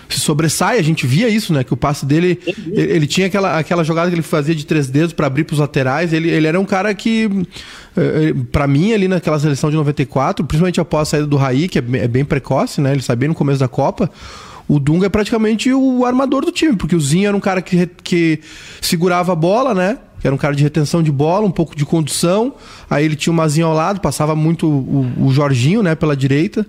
se, 0.08 0.20
sobressai. 0.20 0.78
A 0.78 0.82
gente 0.82 1.06
via 1.06 1.28
isso, 1.28 1.52
né? 1.52 1.64
Que 1.64 1.72
o 1.72 1.76
passe 1.76 2.04
dele, 2.04 2.38
ele, 2.46 2.92
ele, 2.92 3.06
tinha 3.06 3.26
aquela, 3.26 3.58
aquela 3.58 3.84
jogada 3.84 4.10
que 4.10 4.14
ele 4.14 4.22
fazia 4.22 4.54
de 4.54 4.66
três 4.66 4.88
dedos 4.88 5.12
para 5.12 5.26
abrir 5.26 5.44
para 5.44 5.54
os 5.54 5.60
laterais. 5.60 6.12
Ele, 6.12 6.30
ele 6.30 6.46
era 6.46 6.60
um 6.60 6.66
cara 6.66 6.94
que, 6.94 7.30
é, 7.96 8.34
para 8.50 8.66
mim, 8.66 8.92
ali 8.92 9.08
naquela 9.08 9.38
seleção 9.38 9.70
de 9.70 9.76
94, 9.76 10.44
principalmente 10.44 10.80
após 10.80 11.08
a 11.08 11.10
saída 11.12 11.26
do 11.26 11.36
Raí, 11.36 11.68
que 11.68 11.78
é, 11.78 11.84
é 11.94 12.08
bem 12.08 12.24
precoce, 12.24 12.82
né? 12.82 12.92
Ele 12.92 13.02
sabia 13.02 13.28
no 13.28 13.34
começo 13.34 13.60
da 13.60 13.68
Copa 13.68 14.10
o 14.68 14.78
Dunga 14.78 15.06
é 15.06 15.08
praticamente 15.08 15.72
o 15.72 16.04
armador 16.04 16.44
do 16.44 16.52
time, 16.52 16.76
porque 16.76 16.96
o 16.96 17.00
Zinho 17.00 17.28
era 17.28 17.36
um 17.36 17.40
cara 17.40 17.60
que, 17.60 17.86
que 18.02 18.40
segurava 18.80 19.32
a 19.32 19.36
bola, 19.36 19.74
né? 19.74 19.98
Que 20.20 20.28
era 20.28 20.34
um 20.34 20.38
cara 20.38 20.54
de 20.54 20.62
retenção 20.62 21.02
de 21.02 21.10
bola, 21.10 21.44
um 21.44 21.50
pouco 21.50 21.74
de 21.74 21.84
condução. 21.84 22.54
Aí 22.88 23.04
ele 23.04 23.16
tinha 23.16 23.32
o 23.32 23.36
Mazinho 23.36 23.66
ao 23.66 23.74
lado, 23.74 24.00
passava 24.00 24.36
muito 24.36 24.68
o, 24.68 25.26
o 25.26 25.32
Jorginho, 25.32 25.82
né, 25.82 25.96
pela 25.96 26.16
direita. 26.16 26.64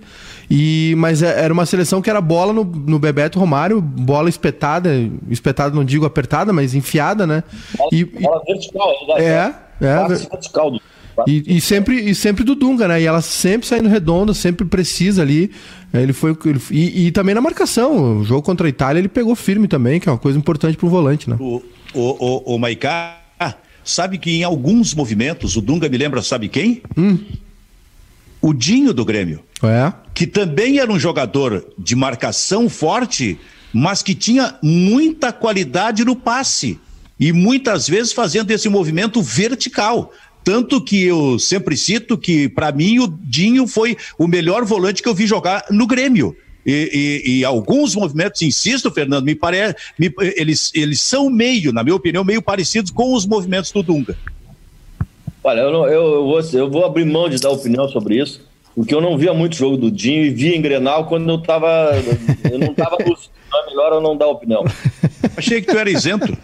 E 0.50 0.94
mas 0.98 1.22
é, 1.22 1.44
era 1.44 1.52
uma 1.52 1.64
seleção 1.64 2.02
que 2.02 2.10
era 2.10 2.20
bola 2.20 2.52
no, 2.52 2.64
no 2.64 2.98
Bebeto 2.98 3.38
Romário, 3.38 3.80
bola 3.80 4.28
espetada, 4.28 4.90
espetada 5.30 5.74
não 5.74 5.84
digo 5.84 6.04
apertada, 6.04 6.52
mas 6.52 6.74
enfiada, 6.74 7.26
né? 7.26 7.44
Bola, 7.78 7.90
e, 7.92 8.04
bola 8.04 8.42
vertical, 8.44 8.90
é, 9.16 9.22
é, 9.22 9.54
é 9.80 10.08
vertical 10.08 10.70
do 10.72 10.80
e, 11.26 11.56
e, 11.56 11.60
sempre, 11.60 12.00
e 12.00 12.14
sempre 12.14 12.44
do 12.44 12.54
Dunga, 12.54 12.88
né? 12.88 13.00
E 13.00 13.04
ela 13.04 13.20
sempre 13.20 13.66
saindo 13.66 13.88
redonda, 13.88 14.34
sempre 14.34 14.66
precisa 14.66 15.22
ali. 15.22 15.50
Ele 15.92 16.12
foi. 16.12 16.36
Ele, 16.44 16.60
e, 16.70 17.06
e, 17.06 17.12
também 17.12 17.34
na 17.34 17.40
marcação. 17.40 18.20
O 18.20 18.24
jogo 18.24 18.42
contra 18.42 18.66
a 18.66 18.70
Itália 18.70 19.00
ele 19.00 19.08
pegou 19.08 19.34
firme 19.34 19.68
também, 19.68 20.00
que 20.00 20.08
é 20.08 20.12
uma 20.12 20.18
coisa 20.18 20.38
importante 20.38 20.76
para 20.76 20.86
o 20.86 20.90
volante, 20.90 21.30
né? 21.30 21.36
O, 21.38 21.62
o, 21.94 22.00
o, 22.52 22.54
o 22.54 22.58
Maiká, 22.58 23.20
sabe 23.84 24.18
que 24.18 24.30
em 24.30 24.42
alguns 24.42 24.94
movimentos, 24.94 25.56
o 25.56 25.60
Dunga 25.60 25.88
me 25.88 25.98
lembra, 25.98 26.22
sabe 26.22 26.48
quem? 26.48 26.82
Hum. 26.96 27.18
O 28.40 28.52
Dinho 28.52 28.92
do 28.92 29.04
Grêmio. 29.04 29.40
É. 29.62 29.92
Que 30.12 30.26
também 30.26 30.78
era 30.78 30.90
um 30.90 30.98
jogador 30.98 31.64
de 31.78 31.94
marcação 31.94 32.68
forte, 32.68 33.38
mas 33.72 34.02
que 34.02 34.14
tinha 34.14 34.56
muita 34.62 35.32
qualidade 35.32 36.04
no 36.04 36.16
passe. 36.16 36.78
e 37.18 37.32
muitas 37.32 37.88
vezes 37.88 38.12
fazendo 38.12 38.50
esse 38.50 38.68
movimento 38.68 39.22
vertical. 39.22 40.12
Tanto 40.44 40.84
que 40.84 41.02
eu 41.02 41.38
sempre 41.38 41.74
cito 41.74 42.18
que, 42.18 42.48
para 42.50 42.70
mim, 42.70 42.98
o 42.98 43.06
Dinho 43.06 43.66
foi 43.66 43.96
o 44.18 44.28
melhor 44.28 44.64
volante 44.64 45.02
que 45.02 45.08
eu 45.08 45.14
vi 45.14 45.26
jogar 45.26 45.64
no 45.70 45.86
Grêmio. 45.86 46.36
E, 46.66 47.22
e, 47.24 47.38
e, 47.38 47.44
alguns 47.44 47.94
movimentos, 47.94 48.40
insisto, 48.42 48.90
Fernando, 48.90 49.24
me 49.24 49.34
parece, 49.34 49.76
eles, 50.36 50.70
eles 50.74 51.00
são 51.00 51.28
meio, 51.28 51.72
na 51.72 51.82
minha 51.82 51.96
opinião, 51.96 52.24
meio 52.24 52.40
parecidos 52.40 52.90
com 52.90 53.14
os 53.14 53.26
movimentos 53.26 53.70
do 53.72 53.82
Dunga. 53.82 54.16
Olha, 55.42 55.60
eu, 55.60 55.72
não, 55.72 55.86
eu, 55.86 56.14
eu, 56.14 56.24
vou, 56.24 56.40
eu 56.40 56.70
vou 56.70 56.84
abrir 56.86 57.04
mão 57.04 57.28
de 57.28 57.38
dar 57.38 57.50
opinião 57.50 57.86
sobre 57.88 58.20
isso, 58.20 58.40
porque 58.74 58.94
eu 58.94 59.00
não 59.00 59.18
via 59.18 59.34
muito 59.34 59.56
jogo 59.56 59.76
do 59.76 59.90
Dinho 59.90 60.24
e 60.24 60.30
via 60.30 60.56
em 60.56 60.62
Grenal 60.62 61.06
quando 61.06 61.28
eu 61.28 61.38
tava. 61.38 61.90
Eu 62.50 62.58
não 62.58 62.72
estava 62.72 62.96
lúcido. 63.06 63.32
Então 63.54 63.62
é 63.62 63.66
melhor 63.66 63.92
eu 63.92 64.00
não 64.00 64.16
dar 64.16 64.26
opinião. 64.26 64.64
Achei 65.36 65.60
que 65.60 65.72
tu 65.72 65.78
era 65.78 65.90
isento. 65.90 66.36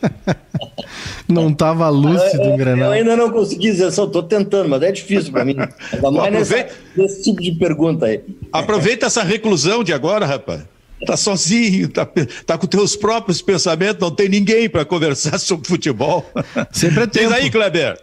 Não 1.29 1.49
estava 1.49 1.89
lúcido 1.89 2.43
em 2.43 2.57
Grenal. 2.57 2.87
Eu 2.87 2.93
ainda 2.93 3.17
não 3.17 3.31
consegui 3.31 3.69
isenção, 3.69 4.07
estou 4.07 4.23
tentando, 4.23 4.69
mas 4.69 4.83
é 4.83 4.93
difícil 4.93 5.33
para 5.33 5.45
mim. 5.45 5.57
Ainda 5.93 6.11
mais 6.11 6.33
nessa, 6.33 6.69
nesse 6.97 7.23
tipo 7.23 7.41
de 7.41 7.53
pergunta 7.53 8.07
aí. 8.07 8.21
Aproveita 8.53 9.07
essa 9.07 9.23
reclusão 9.23 9.85
de 9.85 9.93
agora, 9.93 10.27
rapaz. 10.27 10.63
Tá 11.07 11.17
sozinho, 11.17 11.89
tá, 11.89 12.07
tá 12.45 12.59
com 12.59 12.67
teus 12.67 12.95
próprios 12.95 13.41
pensamentos, 13.41 14.01
não 14.01 14.11
tem 14.11 14.29
ninguém 14.29 14.69
para 14.69 14.85
conversar 14.85 15.39
sobre 15.41 15.67
futebol. 15.67 16.31
Sempre 16.73 17.05
é 17.05 17.07
tempo. 17.07 17.29
Diz 17.29 17.33
aí, 17.33 17.51
Kleber. 17.51 17.99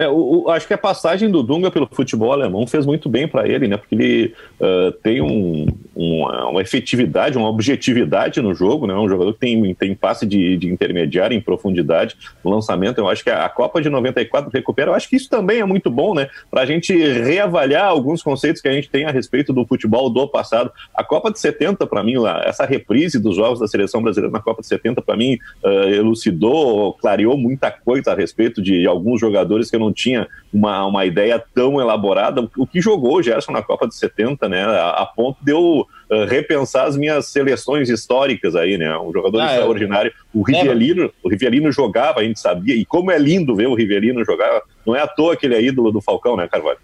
É, 0.00 0.08
o, 0.08 0.44
o, 0.44 0.50
acho 0.50 0.66
que 0.66 0.72
a 0.72 0.78
passagem 0.78 1.30
do 1.30 1.42
Dunga 1.42 1.70
pelo 1.70 1.86
futebol 1.92 2.32
alemão 2.32 2.66
fez 2.66 2.86
muito 2.86 3.06
bem 3.06 3.28
para 3.28 3.46
ele, 3.46 3.68
né? 3.68 3.76
Porque 3.76 3.94
ele 3.94 4.34
uh, 4.58 4.92
tem 5.02 5.20
um, 5.20 5.66
uma, 5.94 6.62
efetividade, 6.62 7.36
uma 7.36 7.50
objetividade 7.50 8.40
no 8.40 8.54
jogo, 8.54 8.86
né? 8.86 8.94
Um 8.94 9.06
jogador 9.06 9.34
que 9.34 9.40
tem, 9.40 9.74
tem 9.74 9.94
passe 9.94 10.24
de, 10.24 10.56
de 10.56 10.72
intermediário 10.72 11.36
em 11.36 11.40
profundidade 11.40 12.16
lançamento. 12.42 12.96
Eu 12.96 13.10
acho 13.10 13.22
que 13.22 13.28
a, 13.28 13.44
a, 13.44 13.48
Copa 13.50 13.82
de 13.82 13.90
94 13.90 14.50
recupera. 14.50 14.90
Eu 14.90 14.94
acho 14.94 15.06
que 15.06 15.16
isso 15.16 15.28
também 15.28 15.60
é 15.60 15.66
muito 15.66 15.90
bom, 15.90 16.14
né? 16.14 16.30
Para 16.50 16.62
a 16.62 16.66
gente 16.66 16.96
reavaliar 16.96 17.84
alguns 17.84 18.22
conceitos 18.22 18.62
que 18.62 18.68
a 18.68 18.72
gente 18.72 18.88
tem 18.88 19.04
a 19.04 19.10
respeito 19.10 19.52
do 19.52 19.66
futebol 19.66 20.08
do 20.08 20.26
passado. 20.26 20.72
A 20.94 21.04
Copa 21.04 21.30
de 21.30 21.38
70, 21.38 21.86
para 21.86 22.02
mim, 22.02 22.14
essa 22.46 22.64
reprise 22.64 23.18
dos 23.18 23.36
jogos 23.36 23.60
da 23.60 23.68
seleção 23.68 24.00
brasileira 24.00 24.32
na 24.32 24.40
Copa 24.40 24.62
de 24.62 24.68
70, 24.68 25.02
para 25.02 25.14
mim, 25.14 25.36
uh, 25.62 25.68
elucidou, 25.90 26.94
clareou 26.94 27.36
muita 27.36 27.70
coisa 27.70 28.12
a 28.12 28.14
respeito 28.14 28.62
de 28.62 28.86
alguns 28.86 29.20
jogadores 29.20 29.68
que 29.68 29.76
eu 29.76 29.80
não 29.80 29.89
não 29.90 29.92
tinha 29.92 30.28
uma, 30.52 30.86
uma 30.86 31.04
ideia 31.04 31.42
tão 31.54 31.80
elaborada. 31.80 32.48
O 32.56 32.66
que 32.66 32.80
jogou 32.80 33.16
o 33.16 33.22
Gerson 33.22 33.52
na 33.52 33.62
Copa 33.62 33.86
de 33.86 33.94
70, 33.94 34.48
né? 34.48 34.64
A, 34.64 34.90
a 34.90 35.06
ponto 35.06 35.38
de 35.44 35.52
eu 35.52 35.86
uh, 36.10 36.24
repensar 36.28 36.86
as 36.86 36.96
minhas 36.96 37.26
seleções 37.26 37.88
históricas 37.88 38.54
aí, 38.54 38.78
né? 38.78 38.96
Um 38.98 39.12
jogador 39.12 39.40
ah, 39.40 39.46
extraordinário. 39.46 40.12
O 40.32 40.42
Rivelino, 40.42 41.04
é, 41.04 41.10
o 41.22 41.28
Rivelino 41.28 41.72
jogava, 41.72 42.20
a 42.20 42.24
gente 42.24 42.40
sabia, 42.40 42.74
e 42.74 42.84
como 42.84 43.10
é 43.10 43.18
lindo 43.18 43.54
ver 43.54 43.66
o 43.66 43.74
Rivelino 43.74 44.24
jogar. 44.24 44.62
Não 44.86 44.94
é 44.94 45.02
à 45.02 45.06
toa 45.06 45.36
que 45.36 45.46
ele 45.46 45.56
é 45.56 45.62
ídolo 45.62 45.92
do 45.92 46.00
Falcão, 46.00 46.36
né, 46.36 46.48
Carvalho? 46.48 46.78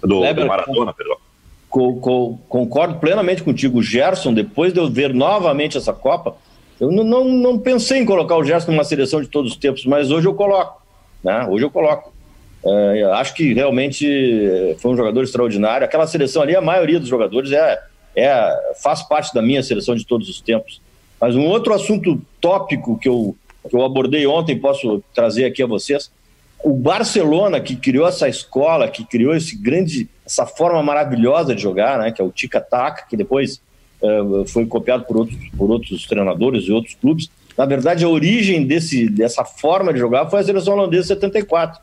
Do, 0.00 0.20
do 0.32 0.46
Maradona, 0.46 0.92
perdão. 0.92 1.16
Co 1.68 1.94
co 1.96 2.38
concordo 2.48 2.98
plenamente 2.98 3.42
contigo. 3.42 3.78
O 3.78 3.82
Gerson, 3.82 4.34
depois 4.34 4.72
de 4.72 4.78
eu 4.78 4.90
ver 4.90 5.14
novamente 5.14 5.78
essa 5.78 5.92
Copa, 5.92 6.36
eu 6.78 6.90
não, 6.90 7.04
não, 7.04 7.24
não 7.24 7.58
pensei 7.58 8.00
em 8.00 8.04
colocar 8.04 8.36
o 8.36 8.44
Gerson 8.44 8.72
numa 8.72 8.84
seleção 8.84 9.22
de 9.22 9.28
todos 9.28 9.52
os 9.52 9.56
tempos, 9.56 9.86
mas 9.86 10.10
hoje 10.10 10.26
eu 10.26 10.34
coloco. 10.34 10.82
Né? 11.22 11.46
Hoje 11.48 11.64
eu 11.64 11.70
coloco. 11.70 12.12
É, 12.64 13.02
acho 13.14 13.34
que 13.34 13.52
realmente 13.52 14.76
foi 14.78 14.92
um 14.92 14.96
jogador 14.96 15.22
extraordinário. 15.24 15.84
Aquela 15.84 16.06
seleção 16.06 16.42
ali, 16.42 16.54
a 16.54 16.60
maioria 16.60 17.00
dos 17.00 17.08
jogadores 17.08 17.50
é, 17.50 17.82
é, 18.14 18.74
faz 18.80 19.02
parte 19.02 19.34
da 19.34 19.42
minha 19.42 19.62
seleção 19.62 19.96
de 19.96 20.06
todos 20.06 20.28
os 20.28 20.40
tempos. 20.40 20.80
Mas 21.20 21.34
um 21.34 21.46
outro 21.46 21.74
assunto 21.74 22.20
tópico 22.40 22.98
que 22.98 23.08
eu, 23.08 23.36
que 23.68 23.74
eu 23.74 23.84
abordei 23.84 24.26
ontem, 24.26 24.58
posso 24.58 25.02
trazer 25.14 25.44
aqui 25.44 25.62
a 25.62 25.66
vocês. 25.66 26.10
O 26.62 26.72
Barcelona, 26.72 27.60
que 27.60 27.74
criou 27.74 28.06
essa 28.06 28.28
escola, 28.28 28.88
que 28.88 29.04
criou 29.04 29.34
esse 29.34 29.56
grande, 29.56 30.08
essa 30.24 30.46
forma 30.46 30.80
maravilhosa 30.82 31.54
de 31.54 31.62
jogar, 31.62 31.98
né, 31.98 32.12
que 32.12 32.22
é 32.22 32.24
o 32.24 32.30
tic-tac, 32.30 33.08
que 33.08 33.16
depois 33.16 33.60
uh, 34.00 34.46
foi 34.46 34.64
copiado 34.66 35.04
por 35.04 35.16
outros, 35.16 35.38
por 35.56 35.70
outros 35.70 36.06
treinadores 36.06 36.64
e 36.64 36.72
outros 36.72 36.94
clubes. 36.94 37.28
Na 37.58 37.66
verdade, 37.66 38.04
a 38.04 38.08
origem 38.08 38.64
desse, 38.64 39.08
dessa 39.08 39.44
forma 39.44 39.92
de 39.92 39.98
jogar 39.98 40.30
foi 40.30 40.40
a 40.40 40.44
seleção 40.44 40.74
holandesa 40.74 41.08
74 41.08 41.80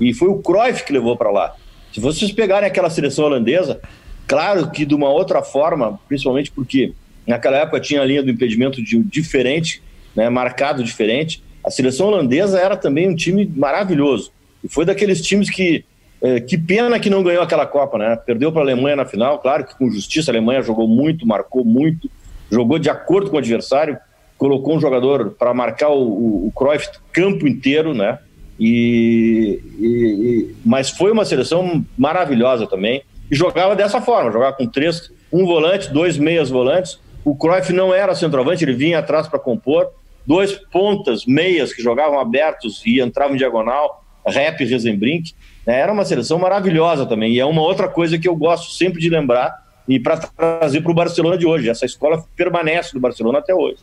e 0.00 0.14
foi 0.14 0.28
o 0.28 0.38
Cruyff 0.38 0.84
que 0.84 0.92
levou 0.92 1.16
para 1.16 1.30
lá. 1.30 1.54
Se 1.92 2.00
vocês 2.00 2.30
pegarem 2.30 2.68
aquela 2.68 2.90
seleção 2.90 3.24
holandesa, 3.24 3.80
claro 4.26 4.70
que 4.70 4.84
de 4.84 4.94
uma 4.94 5.08
outra 5.08 5.42
forma, 5.42 5.98
principalmente 6.08 6.50
porque 6.50 6.92
naquela 7.26 7.58
época 7.58 7.80
tinha 7.80 8.02
a 8.02 8.04
linha 8.04 8.22
do 8.22 8.30
impedimento 8.30 8.82
de, 8.82 9.02
diferente, 9.02 9.82
né, 10.14 10.28
marcado 10.28 10.82
diferente. 10.82 11.42
A 11.64 11.70
seleção 11.70 12.08
holandesa 12.08 12.58
era 12.58 12.76
também 12.76 13.08
um 13.08 13.14
time 13.14 13.50
maravilhoso. 13.56 14.32
E 14.62 14.68
foi 14.68 14.84
daqueles 14.84 15.20
times 15.20 15.50
que. 15.50 15.84
Eh, 16.20 16.40
que 16.40 16.58
pena 16.58 16.98
que 16.98 17.08
não 17.08 17.22
ganhou 17.22 17.42
aquela 17.42 17.64
Copa, 17.64 17.96
né? 17.96 18.16
Perdeu 18.16 18.50
para 18.50 18.62
a 18.62 18.64
Alemanha 18.64 18.96
na 18.96 19.04
final, 19.04 19.38
claro 19.38 19.64
que 19.64 19.78
com 19.78 19.88
justiça 19.88 20.30
a 20.30 20.32
Alemanha 20.32 20.62
jogou 20.62 20.88
muito, 20.88 21.24
marcou 21.24 21.64
muito, 21.64 22.10
jogou 22.50 22.76
de 22.76 22.90
acordo 22.90 23.30
com 23.30 23.36
o 23.36 23.38
adversário, 23.38 23.96
colocou 24.36 24.76
um 24.76 24.80
jogador 24.80 25.36
para 25.38 25.54
marcar 25.54 25.90
o, 25.90 26.00
o, 26.00 26.46
o 26.48 26.52
Cruyff 26.52 26.88
campo 27.12 27.46
inteiro, 27.46 27.94
né? 27.94 28.18
E, 28.58 29.60
e, 29.78 30.54
mas 30.64 30.90
foi 30.90 31.12
uma 31.12 31.24
seleção 31.24 31.84
maravilhosa 31.96 32.66
também. 32.66 33.02
E 33.30 33.36
jogava 33.36 33.76
dessa 33.76 34.00
forma, 34.00 34.32
jogava 34.32 34.56
com 34.56 34.66
três, 34.66 35.12
um 35.32 35.44
volante, 35.44 35.92
dois 35.92 36.16
meias 36.16 36.50
volantes. 36.50 36.98
O 37.24 37.36
Cruyff 37.36 37.72
não 37.72 37.94
era 37.94 38.14
centroavante, 38.14 38.64
ele 38.64 38.72
vinha 38.72 38.98
atrás 38.98 39.28
para 39.28 39.38
compor. 39.38 39.90
Dois 40.26 40.52
pontas, 40.52 41.24
meias, 41.24 41.72
que 41.72 41.82
jogavam 41.82 42.18
abertos 42.18 42.82
e 42.84 43.00
entravam 43.00 43.34
em 43.34 43.38
diagonal, 43.38 44.04
Rap 44.26 44.62
Rezenbrink. 44.64 45.32
Né? 45.66 45.78
Era 45.78 45.92
uma 45.92 46.04
seleção 46.04 46.38
maravilhosa 46.38 47.06
também. 47.06 47.32
E 47.32 47.40
é 47.40 47.44
uma 47.46 47.62
outra 47.62 47.88
coisa 47.88 48.18
que 48.18 48.28
eu 48.28 48.36
gosto 48.36 48.72
sempre 48.72 49.00
de 49.00 49.08
lembrar 49.08 49.54
e 49.86 49.98
para 49.98 50.18
trazer 50.18 50.82
para 50.82 50.92
o 50.92 50.94
Barcelona 50.94 51.38
de 51.38 51.46
hoje. 51.46 51.68
Essa 51.68 51.86
escola 51.86 52.24
permanece 52.36 52.94
no 52.94 53.00
Barcelona 53.00 53.38
até 53.38 53.54
hoje. 53.54 53.78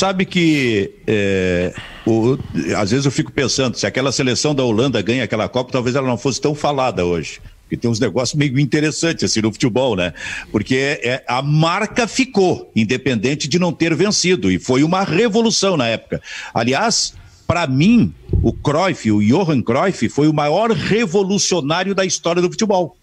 Sabe 0.00 0.24
que 0.24 0.92
é, 1.06 1.74
o, 2.06 2.38
às 2.74 2.90
vezes 2.90 3.04
eu 3.04 3.12
fico 3.12 3.30
pensando, 3.30 3.76
se 3.76 3.86
aquela 3.86 4.10
seleção 4.10 4.54
da 4.54 4.64
Holanda 4.64 5.02
ganha 5.02 5.24
aquela 5.24 5.46
Copa, 5.46 5.70
talvez 5.70 5.94
ela 5.94 6.08
não 6.08 6.16
fosse 6.16 6.40
tão 6.40 6.54
falada 6.54 7.04
hoje. 7.04 7.38
Porque 7.64 7.76
tem 7.76 7.90
uns 7.90 8.00
negócios 8.00 8.34
meio 8.34 8.58
interessantes 8.58 9.24
assim 9.24 9.42
no 9.42 9.52
futebol, 9.52 9.94
né? 9.94 10.14
Porque 10.50 10.98
é, 11.02 11.22
a 11.28 11.42
marca 11.42 12.08
ficou, 12.08 12.72
independente 12.74 13.46
de 13.46 13.58
não 13.58 13.74
ter 13.74 13.94
vencido. 13.94 14.50
E 14.50 14.58
foi 14.58 14.82
uma 14.82 15.04
revolução 15.04 15.76
na 15.76 15.86
época. 15.86 16.22
Aliás, 16.54 17.12
para 17.46 17.66
mim, 17.66 18.14
o 18.42 18.54
Cruyff, 18.54 19.12
o 19.12 19.22
Johan 19.22 19.60
Cruyff, 19.60 20.08
foi 20.08 20.28
o 20.28 20.32
maior 20.32 20.70
revolucionário 20.70 21.94
da 21.94 22.06
história 22.06 22.40
do 22.40 22.48
futebol 22.48 22.96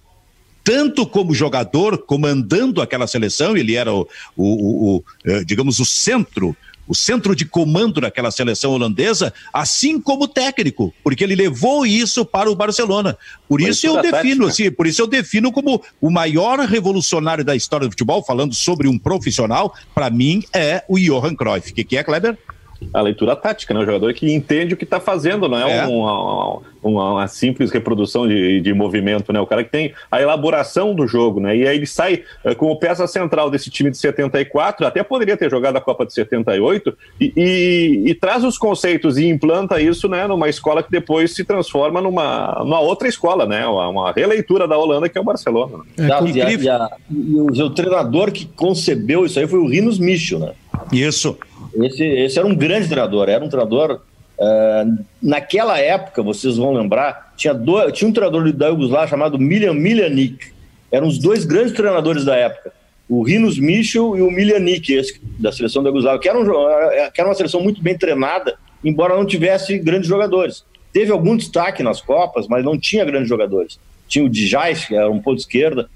tanto 0.64 1.06
como 1.08 1.34
jogador, 1.34 2.00
comandando 2.00 2.82
aquela 2.82 3.08
seleção, 3.08 3.56
ele 3.56 3.76
era 3.76 3.94
o, 3.94 4.06
o, 4.36 4.44
o, 4.44 4.96
o, 4.98 5.04
eh, 5.24 5.42
digamos, 5.46 5.80
o 5.80 5.86
centro 5.86 6.54
o 6.88 6.96
centro 6.96 7.36
de 7.36 7.46
comando 7.46 8.02
daquela 8.02 8.32
seleção 8.32 8.72
holandesa, 8.72 9.34
assim 9.54 10.00
como 10.00 10.28
técnico, 10.28 10.94
porque 11.04 11.24
ele 11.24 11.36
levou 11.36 11.86
isso 11.86 12.26
para 12.26 12.50
o 12.50 12.56
Barcelona. 12.56 13.18
Por 13.48 13.62
isso 13.62 13.88
eu 13.88 14.02
defino, 14.02 14.48
assim, 14.48 14.72
por 14.72 14.88
isso 14.88 15.02
eu 15.02 15.08
defino 15.08 15.52
como 15.52 15.82
o 16.02 16.10
maior 16.10 16.60
revolucionário 16.60 17.44
da 17.44 17.56
história 17.56 17.88
do 17.88 17.92
futebol, 17.92 18.24
falando 18.24 18.54
sobre 18.54 18.88
um 18.88 18.98
profissional, 18.98 19.74
para 19.94 20.10
mim 20.10 20.44
é 20.54 20.84
o 20.88 20.98
Johan 20.98 21.36
Cruyff. 21.36 21.72
O 21.72 21.74
que, 21.74 21.84
que 21.84 21.98
é, 21.98 22.04
Kleber? 22.04 22.38
A 22.94 23.02
leitura 23.02 23.36
tática, 23.36 23.74
né? 23.74 23.80
O 23.80 23.86
jogador 23.86 24.14
que 24.14 24.34
entende 24.34 24.74
o 24.74 24.78
que 24.78 24.84
está 24.84 25.00
fazendo, 25.00 25.48
não 25.48 25.58
é, 25.58 25.78
é. 25.78 25.86
Uma, 25.86 26.60
uma, 26.82 27.12
uma, 27.14 27.28
simples 27.28 27.72
reprodução 27.72 28.28
de, 28.28 28.62
de 28.62 28.74
movimento, 28.74 29.34
né? 29.34 29.40
O 29.40 29.48
cara 29.48 29.64
que 29.64 29.72
tem 29.72 29.94
a 30.12 30.22
elaboração 30.22 30.94
do 30.94 31.08
jogo, 31.08 31.40
né? 31.40 31.56
E 31.56 31.68
aí 31.68 31.78
ele 31.78 31.88
sai 31.88 32.24
uh, 32.46 32.56
como 32.56 32.78
peça 32.78 33.08
central 33.08 33.50
desse 33.50 33.70
time 33.70 33.90
de 33.90 33.98
74, 33.98 34.86
até 34.86 35.04
poderia 35.04 35.38
ter 35.38 35.50
jogado 35.50 35.78
a 35.78 35.82
Copa 35.82 36.06
de 36.06 36.14
78, 36.14 36.98
e, 37.20 37.34
e, 37.36 38.10
e 38.10 38.14
traz 38.16 38.44
os 38.44 38.58
conceitos 38.58 39.18
e 39.18 39.28
implanta 39.28 39.82
isso, 39.82 40.08
né? 40.08 40.28
Numa 40.28 40.50
escola 40.50 40.84
que 40.84 40.92
depois 40.92 41.34
se 41.34 41.44
transforma 41.44 42.02
numa, 42.02 42.60
numa 42.60 42.80
outra 42.80 43.08
escola, 43.08 43.46
né? 43.46 43.66
Uma, 43.66 43.88
uma 43.90 44.12
releitura 44.12 44.68
da 44.68 44.78
Holanda, 44.78 45.10
que 45.10 45.18
é 45.18 45.22
o 45.22 45.24
Barcelona. 45.24 45.80
Né? 45.98 46.06
É, 46.06 46.08
e, 46.08 46.42
a, 46.42 46.52
e, 46.52 46.70
a, 46.70 46.90
e, 47.10 47.36
o, 47.36 47.66
o 47.66 47.70
treinador 47.70 48.32
que 48.32 48.46
concebeu 48.46 49.26
isso 49.26 49.40
aí 49.40 49.48
foi 49.48 49.60
o 49.60 49.68
Rinos 49.68 50.00
Michel, 50.00 50.40
né? 50.40 50.52
Isso. 50.92 51.38
Esse, 51.76 52.04
esse 52.04 52.40
era 52.40 52.48
um 52.48 52.56
grande 52.56 52.88
treinador, 52.88 53.30
era 53.30 53.44
um 53.44 53.50
treinador. 53.50 54.02
Uh, 54.38 55.04
naquela 55.22 55.80
época, 55.80 56.22
vocês 56.22 56.58
vão 56.58 56.74
lembrar, 56.74 57.34
tinha, 57.36 57.56
tinha 57.92 58.10
um 58.10 58.14
treinador 58.14 58.52
da 58.54 58.68
Yugoslávia 58.68 59.08
chamado 59.08 59.40
Miljan 59.40 59.74
Miljanic. 59.74 60.52
Eram 60.92 61.08
os 61.08 61.18
dois 61.18 61.44
grandes 61.44 61.74
treinadores 61.74 62.24
da 62.24 62.36
época. 62.36 62.72
O 63.10 63.24
Rinos 63.24 63.58
Michel 63.58 64.18
e 64.18 64.22
o 64.22 64.30
Miljanic, 64.30 64.94
esse 64.94 65.20
da 65.40 65.52
seleção 65.52 65.82
da 65.82 65.90
Yugoslávia, 65.90 66.20
que 66.20 66.30
era, 66.30 66.40
um, 66.40 66.46
que 67.12 67.22
era 67.22 67.28
uma 67.28 67.36
seleção 67.36 67.62
muito 67.62 67.82
bem 67.82 67.98
treinada, 67.98 68.58
embora 68.84 69.16
não 69.16 69.26
tivesse 69.26 69.78
grandes 69.80 70.08
jogadores. 70.08 70.64
Teve 70.94 71.12
algum 71.12 71.36
destaque 71.36 71.84
nas 71.84 72.02
Copas, 72.02 72.48
mas 72.48 72.64
não 72.64 72.78
tinha 72.78 73.06
grandes 73.06 73.30
jogadores. 73.30 73.80
Tinha 74.08 74.26
o 74.26 74.30
Dijais, 74.30 74.86
que 74.86 74.96
era 74.96 75.10
um 75.10 75.22
ponto 75.22 75.40
esquerda. 75.40 75.90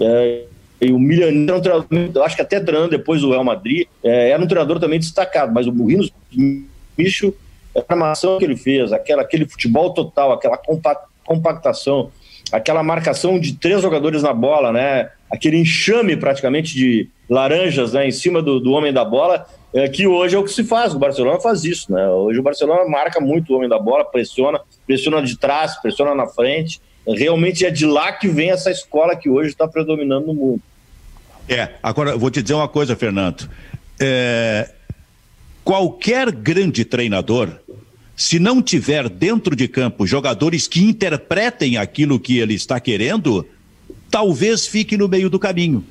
É, 0.00 0.44
e 0.80 0.92
o 0.92 0.98
Milanino 0.98 1.50
era 1.50 1.58
um 1.58 1.60
treinador, 1.60 2.24
acho 2.24 2.36
que 2.36 2.42
até 2.42 2.60
treinando 2.60 2.90
depois 2.90 3.20
do 3.20 3.30
Real 3.30 3.44
Madrid, 3.44 3.86
é, 4.02 4.30
era 4.30 4.42
um 4.42 4.46
treinador 4.46 4.78
também 4.78 4.98
destacado, 4.98 5.52
mas 5.52 5.66
o 5.66 5.86
Rinos 5.86 6.12
bicho, 6.96 7.32
a 7.76 7.92
armação 7.92 8.38
que 8.38 8.44
ele 8.44 8.56
fez, 8.56 8.92
aquela, 8.92 9.22
aquele 9.22 9.48
futebol 9.48 9.94
total, 9.94 10.32
aquela 10.32 10.58
compactação, 11.24 12.10
aquela 12.50 12.82
marcação 12.82 13.38
de 13.38 13.54
três 13.54 13.80
jogadores 13.80 14.22
na 14.22 14.32
bola, 14.32 14.72
né? 14.72 15.10
Aquele 15.30 15.58
enxame 15.58 16.16
praticamente 16.16 16.74
de 16.74 17.08
laranjas 17.28 17.92
né, 17.92 18.08
em 18.08 18.10
cima 18.10 18.42
do, 18.42 18.58
do 18.58 18.72
homem 18.72 18.92
da 18.92 19.04
bola, 19.04 19.46
é, 19.74 19.86
que 19.86 20.06
hoje 20.06 20.34
é 20.34 20.38
o 20.38 20.44
que 20.44 20.50
se 20.50 20.64
faz. 20.64 20.94
O 20.94 20.98
Barcelona 20.98 21.38
faz 21.38 21.64
isso, 21.64 21.92
né? 21.92 22.08
Hoje 22.08 22.40
o 22.40 22.42
Barcelona 22.42 22.88
marca 22.88 23.20
muito 23.20 23.52
o 23.52 23.56
homem 23.56 23.68
da 23.68 23.78
bola, 23.78 24.04
pressiona, 24.04 24.60
pressiona 24.86 25.22
de 25.22 25.38
trás, 25.38 25.76
pressiona 25.80 26.14
na 26.14 26.26
frente. 26.26 26.80
Realmente 27.06 27.64
é 27.64 27.70
de 27.70 27.86
lá 27.86 28.12
que 28.12 28.28
vem 28.28 28.50
essa 28.50 28.70
escola 28.70 29.14
que 29.14 29.30
hoje 29.30 29.50
está 29.50 29.68
predominando 29.68 30.26
no 30.26 30.34
mundo. 30.34 30.62
É, 31.48 31.70
agora 31.82 32.16
vou 32.16 32.30
te 32.30 32.42
dizer 32.42 32.54
uma 32.54 32.68
coisa, 32.68 32.94
Fernando. 32.94 33.48
É, 33.98 34.70
qualquer 35.64 36.30
grande 36.30 36.84
treinador, 36.84 37.50
se 38.14 38.38
não 38.38 38.60
tiver 38.60 39.08
dentro 39.08 39.56
de 39.56 39.66
campo 39.66 40.06
jogadores 40.06 40.68
que 40.68 40.82
interpretem 40.82 41.78
aquilo 41.78 42.20
que 42.20 42.38
ele 42.38 42.54
está 42.54 42.78
querendo, 42.78 43.46
talvez 44.10 44.66
fique 44.66 44.96
no 44.96 45.08
meio 45.08 45.30
do 45.30 45.38
caminho. 45.38 45.84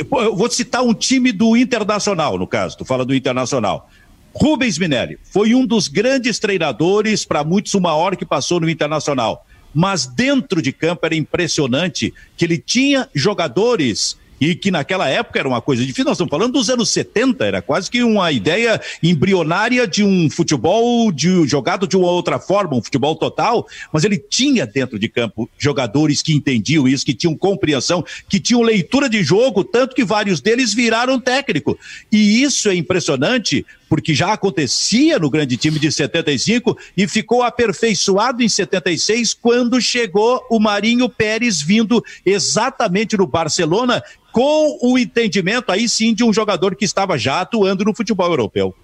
eu 0.00 0.36
vou 0.36 0.50
citar 0.50 0.82
um 0.82 0.94
time 0.94 1.32
do 1.32 1.56
Internacional, 1.56 2.38
no 2.38 2.46
caso, 2.46 2.78
tu 2.78 2.84
fala 2.84 3.04
do 3.04 3.14
Internacional. 3.14 3.90
Rubens 4.34 4.78
Minelli 4.78 5.18
foi 5.24 5.54
um 5.54 5.66
dos 5.66 5.88
grandes 5.88 6.38
treinadores, 6.38 7.24
para 7.24 7.44
muitos 7.44 7.74
o 7.74 7.80
maior 7.80 8.16
que 8.16 8.24
passou 8.24 8.60
no 8.60 8.70
Internacional. 8.70 9.44
Mas 9.74 10.06
dentro 10.06 10.62
de 10.62 10.72
campo 10.72 11.04
era 11.04 11.14
impressionante 11.14 12.12
que 12.36 12.44
ele 12.44 12.58
tinha 12.58 13.08
jogadores 13.14 14.16
e 14.42 14.56
que 14.56 14.72
naquela 14.72 15.08
época 15.08 15.38
era 15.38 15.46
uma 15.46 15.60
coisa 15.60 15.86
difícil. 15.86 16.04
Nós 16.04 16.14
estamos 16.14 16.32
falando 16.32 16.52
dos 16.52 16.68
anos 16.68 16.90
70, 16.90 17.44
era 17.44 17.62
quase 17.62 17.88
que 17.88 18.02
uma 18.02 18.32
ideia 18.32 18.80
embrionária 19.00 19.86
de 19.86 20.02
um 20.02 20.28
futebol 20.28 21.12
de, 21.12 21.46
jogado 21.46 21.86
de 21.86 21.96
uma 21.96 22.10
outra 22.10 22.40
forma, 22.40 22.74
um 22.74 22.82
futebol 22.82 23.14
total, 23.14 23.64
mas 23.92 24.02
ele 24.02 24.18
tinha 24.18 24.66
dentro 24.66 24.98
de 24.98 25.08
campo 25.08 25.48
jogadores 25.56 26.22
que 26.22 26.34
entendiam 26.34 26.88
isso, 26.88 27.06
que 27.06 27.14
tinham 27.14 27.36
compreensão, 27.36 28.04
que 28.28 28.40
tinham 28.40 28.62
leitura 28.62 29.08
de 29.08 29.22
jogo, 29.22 29.62
tanto 29.62 29.94
que 29.94 30.04
vários 30.04 30.40
deles 30.40 30.74
viraram 30.74 31.20
técnico. 31.20 31.78
E 32.10 32.42
isso 32.42 32.68
é 32.68 32.74
impressionante 32.74 33.64
porque 33.92 34.14
já 34.14 34.32
acontecia 34.32 35.18
no 35.18 35.28
grande 35.28 35.54
time 35.58 35.78
de 35.78 35.92
75 35.92 36.78
e 36.96 37.06
ficou 37.06 37.42
aperfeiçoado 37.42 38.42
em 38.42 38.48
76 38.48 39.34
quando 39.34 39.78
chegou 39.82 40.42
o 40.48 40.58
Marinho 40.58 41.10
Pérez 41.10 41.60
vindo 41.60 42.02
exatamente 42.24 43.18
no 43.18 43.26
Barcelona 43.26 44.02
com 44.32 44.78
o 44.80 44.98
entendimento 44.98 45.70
aí 45.70 45.86
sim 45.90 46.14
de 46.14 46.24
um 46.24 46.32
jogador 46.32 46.74
que 46.74 46.86
estava 46.86 47.18
já 47.18 47.42
atuando 47.42 47.84
no 47.84 47.94
futebol 47.94 48.30
europeu. 48.30 48.74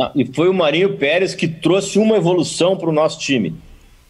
Ah, 0.00 0.12
e 0.14 0.24
foi 0.24 0.48
o 0.48 0.54
Marinho 0.54 0.96
Pérez 0.96 1.34
que 1.34 1.48
trouxe 1.48 1.98
uma 1.98 2.14
evolução 2.14 2.76
para 2.76 2.88
o 2.88 2.92
nosso 2.92 3.18
time, 3.18 3.56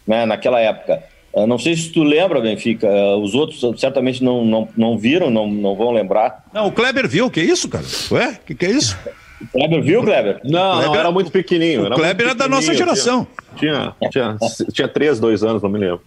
né, 0.05 0.23
naquela 0.23 0.59
época. 0.59 1.01
Uh, 1.33 1.47
não 1.47 1.57
sei 1.57 1.75
se 1.75 1.89
tu 1.89 2.03
lembra, 2.03 2.39
Benfica, 2.39 2.87
uh, 2.87 3.19
os 3.23 3.33
outros 3.33 3.59
certamente 3.81 4.23
não, 4.23 4.45
não, 4.45 4.69
não 4.77 4.99
viram, 4.99 5.31
não, 5.31 5.49
não 5.49 5.75
vão 5.75 5.89
lembrar. 5.89 6.45
Não, 6.53 6.67
o 6.67 6.71
Kleber 6.71 7.09
viu, 7.09 7.27
que 7.31 7.41
isso, 7.41 7.67
cara? 7.67 7.85
Ué, 8.11 8.39
que 8.45 8.53
que 8.53 8.67
é 8.67 8.69
isso? 8.69 8.95
O 9.43 9.57
Kleber 9.57 9.81
viu, 9.81 10.03
Kleber? 10.03 10.39
Não, 10.43 10.73
Kleber, 10.73 10.89
não 10.89 10.95
era 10.95 11.11
muito 11.11 11.31
pequenininho. 11.31 11.87
O 11.87 11.95
Kleber 11.95 12.27
era 12.27 12.35
da 12.35 12.47
nossa 12.47 12.73
geração. 12.73 13.27
Tinha, 13.55 13.93
tinha, 14.11 14.37
tinha, 14.39 14.67
tinha 14.71 14.87
três, 14.87 15.19
dois 15.19 15.43
anos, 15.43 15.61
não 15.61 15.69
me 15.69 15.79
lembro. 15.79 16.01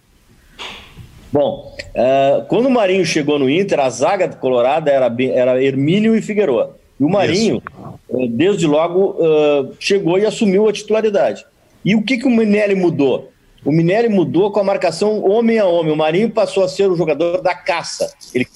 Bom, 1.31 1.75
uh, 1.89 2.45
quando 2.45 2.67
o 2.67 2.71
Marinho 2.71 3.05
chegou 3.05 3.37
no 3.37 3.49
Inter, 3.49 3.79
a 3.79 3.89
zaga 3.89 4.29
colorada 4.29 4.89
era, 4.89 5.13
era 5.33 5.61
Hermínio 5.61 6.15
e 6.15 6.21
Figueroa. 6.21 6.77
E 6.99 7.03
o 7.03 7.09
Marinho, 7.09 7.61
uh, 8.09 8.27
desde 8.27 8.65
logo, 8.65 9.17
uh, 9.19 9.75
chegou 9.79 10.17
e 10.17 10.25
assumiu 10.25 10.67
a 10.67 10.73
titularidade. 10.73 11.45
E 11.83 11.95
o 11.95 12.03
que, 12.03 12.17
que 12.17 12.25
o 12.25 12.29
Minelli 12.29 12.75
mudou? 12.75 13.31
O 13.63 13.71
Minelli 13.71 14.07
mudou 14.07 14.51
com 14.51 14.59
a 14.59 14.63
marcação 14.63 15.23
homem 15.23 15.59
a 15.59 15.65
homem. 15.65 15.91
O 15.91 15.97
Marinho 15.97 16.29
passou 16.31 16.63
a 16.63 16.69
ser 16.69 16.89
o 16.89 16.95
jogador 16.95 17.41
da 17.41 17.53
caça. 17.53 18.13
Ele, 18.33 18.47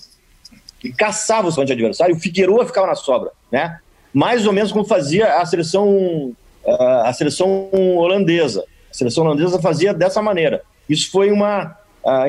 ele 0.83 0.93
caçava 0.93 1.49
o 1.49 1.51
seu 1.51 1.63
adversário 1.63 2.15
o 2.15 2.19
Figueroa 2.19 2.65
ficava 2.65 2.87
na 2.87 2.95
sobra, 2.95 3.31
né? 3.51 3.79
Mais 4.13 4.45
ou 4.45 4.53
menos 4.53 4.71
como 4.71 4.85
fazia 4.85 5.37
a 5.37 5.45
seleção, 5.45 6.33
a 7.03 7.13
seleção 7.13 7.69
holandesa. 7.73 8.63
A 8.89 8.93
seleção 8.93 9.25
holandesa 9.25 9.61
fazia 9.61 9.93
dessa 9.93 10.21
maneira. 10.21 10.61
Isso 10.89 11.09
foi 11.11 11.31
uma, 11.31 11.77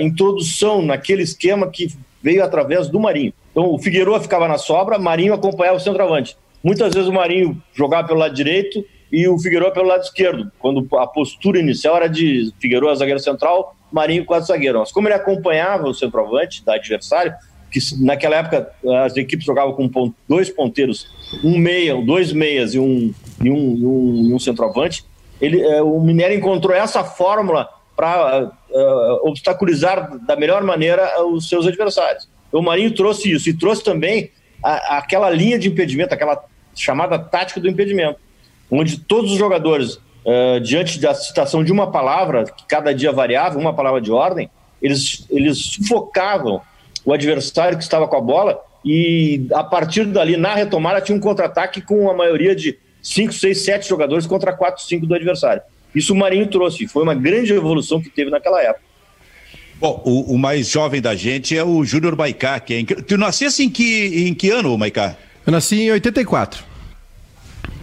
introdução 0.01 0.83
naquele 0.83 1.22
esquema 1.22 1.68
que 1.68 1.89
veio 2.22 2.45
através 2.45 2.89
do 2.89 3.01
Marinho. 3.01 3.33
Então 3.51 3.72
o 3.72 3.78
Figueiredo 3.78 4.20
ficava 4.20 4.47
na 4.47 4.59
sobra, 4.59 4.99
Marinho 4.99 5.35
acompanhava 5.35 5.78
o 5.78 5.80
centroavante. 5.80 6.37
Muitas 6.62 6.95
vezes 6.95 7.09
o 7.09 7.12
Marinho 7.12 7.61
jogava 7.74 8.07
pelo 8.07 8.20
lado 8.20 8.35
direito 8.35 8.85
e 9.11 9.26
o 9.26 9.39
Figueiredo 9.39 9.72
pelo 9.72 9.89
lado 9.89 10.03
esquerdo, 10.03 10.51
quando 10.59 10.87
a 10.97 11.07
postura 11.07 11.59
inicial 11.59 11.97
era 11.97 12.09
de 12.09 12.53
Figueiredo 12.61 12.95
zagueiro 12.95 13.20
central, 13.20 13.74
Marinho 13.91 14.24
quatro 14.24 14.47
zagueiro. 14.47 14.78
Mas 14.78 14.93
como 14.93 15.09
ele 15.09 15.14
acompanhava 15.14 15.89
o 15.89 15.95
centroavante 15.95 16.64
da 16.64 16.74
adversário, 16.74 17.35
que 17.72 17.80
naquela 17.98 18.36
época 18.36 18.70
as 19.04 19.16
equipes 19.16 19.46
jogavam 19.46 19.72
com 19.72 20.12
dois 20.28 20.50
ponteiros, 20.50 21.08
um 21.42 21.56
meia, 21.56 22.00
dois 22.02 22.32
meias 22.32 22.74
e 22.74 22.78
um, 22.78 23.12
e 23.42 23.50
um, 23.50 23.76
e 23.76 23.86
um, 23.86 24.34
um 24.34 24.38
centroavante, 24.38 25.04
ele, 25.40 25.60
é, 25.60 25.82
o 25.82 25.98
Minério 26.00 26.36
encontrou 26.36 26.76
essa 26.76 27.02
fórmula 27.02 27.68
para 27.96 28.44
uh, 28.44 29.28
obstaculizar 29.28 30.18
da 30.26 30.36
melhor 30.36 30.62
maneira 30.62 31.24
os 31.26 31.48
seus 31.48 31.66
adversários. 31.66 32.28
O 32.52 32.62
Marinho 32.62 32.94
trouxe 32.94 33.32
isso 33.32 33.48
e 33.48 33.54
trouxe 33.54 33.82
também 33.82 34.30
a, 34.62 34.98
aquela 34.98 35.30
linha 35.30 35.58
de 35.58 35.68
impedimento, 35.68 36.14
aquela 36.14 36.44
chamada 36.74 37.18
tática 37.18 37.60
do 37.60 37.68
impedimento, 37.68 38.18
onde 38.70 38.98
todos 38.98 39.32
os 39.32 39.38
jogadores, 39.38 39.94
uh, 40.24 40.60
diante 40.62 41.00
da 41.00 41.14
citação 41.14 41.64
de 41.64 41.72
uma 41.72 41.90
palavra, 41.90 42.44
que 42.44 42.64
cada 42.66 42.94
dia 42.94 43.12
variava, 43.12 43.58
uma 43.58 43.74
palavra 43.74 44.00
de 44.00 44.12
ordem, 44.12 44.48
eles, 44.80 45.26
eles 45.30 45.58
sufocavam 45.58 46.60
o 47.05 47.12
adversário 47.12 47.76
que 47.76 47.84
estava 47.84 48.07
com 48.07 48.16
a 48.16 48.20
bola 48.20 48.61
e 48.84 49.46
a 49.53 49.62
partir 49.62 50.05
dali, 50.07 50.36
na 50.36 50.55
retomada, 50.55 51.00
tinha 51.00 51.16
um 51.16 51.20
contra-ataque 51.20 51.80
com 51.80 52.11
a 52.11 52.14
maioria 52.14 52.55
de 52.55 52.78
5, 53.03 53.32
6, 53.32 53.64
7 53.64 53.88
jogadores 53.88 54.26
contra 54.26 54.53
4, 54.53 54.82
5 54.84 55.07
do 55.07 55.14
adversário. 55.14 55.62
Isso 55.94 56.12
o 56.12 56.16
Marinho 56.16 56.46
trouxe, 56.46 56.86
foi 56.86 57.03
uma 57.03 57.14
grande 57.14 57.53
evolução 57.53 58.00
que 58.00 58.09
teve 58.09 58.30
naquela 58.30 58.62
época. 58.62 58.84
Bom, 59.78 60.00
o, 60.05 60.34
o 60.34 60.38
mais 60.38 60.68
jovem 60.68 61.00
da 61.00 61.14
gente 61.14 61.57
é 61.57 61.64
o 61.64 61.84
Júnior 61.84 62.16
Maicá, 62.16 62.61
que 62.61 62.74
é 62.74 62.80
inc... 62.80 63.03
Tu 63.03 63.18
nascesse 63.18 63.64
em 63.64 63.70
que, 63.70 64.28
em 64.28 64.32
que 64.32 64.48
ano, 64.48 64.76
Maicá? 64.78 65.16
Eu 65.44 65.53
nasci 65.53 65.82
em 65.82 65.90
84. 65.90 66.64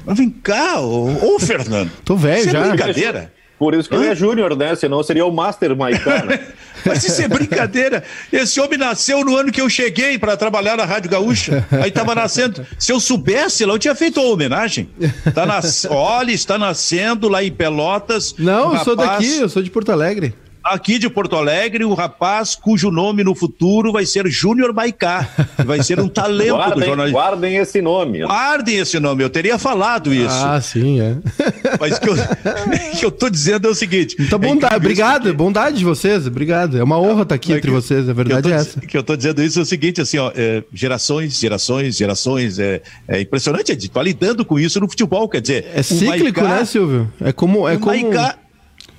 Mas 0.05 0.17
vem 0.17 0.29
cá, 0.29 0.79
ô, 0.79 1.35
ô 1.35 1.39
Fernando. 1.39 1.91
Tô 2.05 2.15
velho 2.15 2.49
é 2.49 2.51
já. 2.51 2.65
É 2.65 2.69
brincadeira. 2.69 3.33
Por 3.59 3.73
isso 3.73 3.89
que 3.89 3.95
ele 3.95 4.07
é 4.07 4.15
júnior, 4.15 4.55
né? 4.55 4.73
Senão 4.73 5.03
seria 5.03 5.25
o 5.25 5.31
Master 5.31 5.75
Maicá. 5.75 6.23
Né? 6.23 6.39
Mas 6.85 7.03
isso 7.03 7.21
é 7.21 7.27
brincadeira. 7.27 8.01
Esse 8.31 8.57
homem 8.61 8.79
nasceu 8.79 9.23
no 9.25 9.35
ano 9.35 9.51
que 9.51 9.59
eu 9.59 9.69
cheguei 9.69 10.17
para 10.17 10.37
trabalhar 10.37 10.77
na 10.77 10.85
Rádio 10.85 11.11
Gaúcha. 11.11 11.67
Aí 11.69 11.89
estava 11.89 12.15
nascendo. 12.15 12.65
Se 12.77 12.93
eu 12.93 13.01
soubesse 13.01 13.65
lá, 13.65 13.73
eu 13.73 13.79
tinha 13.79 13.93
feito 13.93 14.21
uma 14.21 14.29
homenagem. 14.29 14.89
Tá 15.35 15.45
nas... 15.45 15.85
Olha, 15.89 16.31
está 16.31 16.57
nascendo 16.57 17.27
lá 17.27 17.43
em 17.43 17.51
Pelotas. 17.51 18.33
Não, 18.39 18.53
um 18.53 18.55
eu 18.55 18.67
rapaz... 18.67 18.83
sou 18.85 18.95
daqui, 18.95 19.37
eu 19.41 19.49
sou 19.49 19.61
de 19.61 19.69
Porto 19.69 19.91
Alegre 19.91 20.33
aqui 20.63 20.99
de 20.99 21.09
Porto 21.09 21.35
Alegre, 21.35 21.85
um 21.85 21.93
rapaz 21.93 22.55
cujo 22.55 22.91
nome 22.91 23.23
no 23.23 23.33
futuro 23.33 23.91
vai 23.91 24.05
ser 24.05 24.27
Júnior 24.27 24.73
Maicá. 24.73 25.27
Vai 25.65 25.81
ser 25.83 25.99
um 25.99 26.07
talento 26.09 26.55
guardem, 26.55 26.79
do 26.79 26.85
jornalismo. 26.85 27.17
Guardem 27.17 27.57
esse 27.57 27.81
nome. 27.81 28.19
Guardem 28.19 28.77
esse 28.77 28.99
nome, 28.99 29.23
eu 29.23 29.29
teria 29.29 29.57
falado 29.57 30.13
isso. 30.13 30.27
Ah, 30.29 30.59
sim, 30.61 30.99
é. 30.99 31.17
Mas 31.79 31.97
o 31.97 32.01
que 32.01 32.09
eu, 32.09 32.15
que 32.99 33.05
eu 33.05 33.11
tô 33.11 33.29
dizendo 33.29 33.67
é 33.67 33.71
o 33.71 33.75
seguinte. 33.75 34.15
Então, 34.19 34.37
é 34.41 34.47
bondade, 34.47 34.75
obrigado, 34.75 35.33
bondade 35.33 35.77
de 35.77 35.85
vocês, 35.85 36.27
obrigado. 36.27 36.77
É 36.77 36.83
uma 36.83 36.99
honra 36.99 37.23
estar 37.23 37.35
aqui 37.35 37.53
é 37.53 37.57
entre 37.57 37.69
que, 37.69 37.75
vocês, 37.75 38.07
a 38.09 38.13
verdade 38.13 38.51
é 38.51 38.55
essa. 38.55 38.79
que 38.79 38.97
eu 38.97 39.03
tô 39.03 39.15
dizendo 39.15 39.41
isso 39.43 39.59
é 39.59 39.61
o 39.61 39.65
seguinte, 39.65 40.01
assim, 40.01 40.17
ó, 40.17 40.31
é, 40.35 40.63
gerações, 40.73 41.39
gerações, 41.39 41.95
gerações, 41.95 42.59
é, 42.59 42.81
é 43.07 43.21
impressionante, 43.21 43.71
a 43.71 43.75
gente 43.75 43.89
tá 43.89 44.01
lidando 44.01 44.43
com 44.45 44.59
isso 44.59 44.79
no 44.79 44.89
futebol, 44.89 45.27
quer 45.27 45.41
dizer... 45.41 45.67
É 45.73 45.81
cíclico, 45.83 46.41
Maicá, 46.41 46.59
né, 46.59 46.65
Silvio? 46.65 47.11
É 47.21 47.31
como... 47.31 47.67
É 47.67 47.77
como... 47.77 47.87
Maicá, 47.87 48.35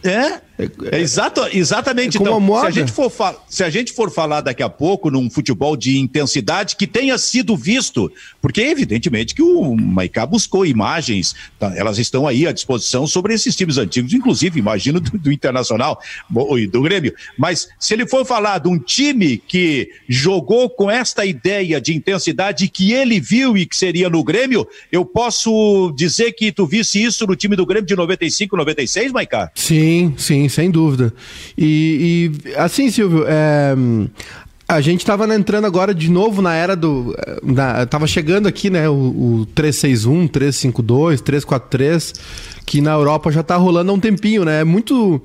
é, 0.03 0.41
é, 0.93 1.01
exato, 1.01 1.43
exatamente. 1.53 2.19
É 2.19 2.21
então, 2.21 2.61
se 2.61 2.67
a, 2.67 2.71
gente 2.71 2.93
for 2.93 3.11
se 3.49 3.65
a 3.65 3.71
gente 3.71 3.93
for 3.93 4.11
falar 4.11 4.41
daqui 4.41 4.63
a 4.63 4.69
pouco 4.69 5.11
num 5.11 5.31
futebol 5.31 5.77
de 5.77 5.99
intensidade 5.99 6.77
que 6.77 6.87
tenha 6.87 7.17
sido 7.19 7.57
visto, 7.57 8.11
porque 8.41 8.61
evidentemente 8.61 9.35
que 9.35 9.43
o 9.43 9.75
Maicá 9.77 10.27
buscou 10.27 10.67
imagens, 10.67 11.35
tá, 11.59 11.73
elas 11.77 11.99
estão 11.99 12.27
aí 12.27 12.47
à 12.47 12.53
disposição 12.53 13.07
sobre 13.07 13.35
esses 13.35 13.57
times 13.57 13.79
antigos, 13.79 14.13
inclusive, 14.13 14.59
imagino, 14.59 15.01
do, 15.01 15.19
do 15.19 15.33
Internacional 15.33 16.01
e 16.57 16.67
do 16.67 16.83
Grêmio. 16.83 17.15
Mas 17.39 17.69
se 17.79 17.95
ele 17.95 18.07
for 18.07 18.25
falar 18.25 18.59
de 18.59 18.69
um 18.69 18.79
time 18.79 19.39
que 19.39 19.91
jogou 20.09 20.69
com 20.69 20.91
esta 20.91 21.25
ideia 21.25 21.81
de 21.81 21.95
intensidade 21.95 22.69
que 22.69 22.93
ele 22.93 23.21
viu 23.21 23.57
e 23.57 23.65
que 23.67 23.77
seria 23.77 24.09
no 24.11 24.23
Grêmio, 24.23 24.67
eu 24.91 25.05
posso 25.05 25.93
dizer 25.97 26.33
que 26.33 26.53
tu 26.53 26.67
visse 26.67 27.03
isso 27.03 27.27
no 27.27 27.37
time 27.37 27.57
do 27.57 27.65
Grêmio 27.65 27.87
de 27.87 27.97
95, 27.97 28.57
96, 28.57 29.13
Maicá? 29.13 29.51
Sim, 29.55 30.15
sim, 30.19 30.49
sem 30.51 30.71
dúvida. 30.71 31.13
E, 31.57 32.33
e 32.45 32.57
assim, 32.57 32.91
Silvio, 32.91 33.25
é, 33.27 33.75
A 34.69 34.81
gente 34.81 35.01
estava 35.01 35.33
entrando 35.35 35.65
agora 35.65 35.93
de 35.95 36.09
novo 36.09 36.41
na 36.41 36.55
era 36.55 36.77
do. 36.77 37.17
Na, 37.43 37.85
tava 37.87 38.07
chegando 38.07 38.47
aqui, 38.47 38.71
né? 38.71 38.89
O, 38.89 39.41
o 39.43 39.47
361, 39.55 40.29
352, 40.29 41.21
343, 41.21 42.15
que 42.65 42.81
na 42.81 42.93
Europa 42.93 43.33
já 43.33 43.43
tá 43.43 43.57
rolando 43.57 43.91
há 43.91 43.95
um 43.95 44.01
tempinho, 44.01 44.45
né? 44.45 44.61
É 44.61 44.65
muito. 44.65 45.21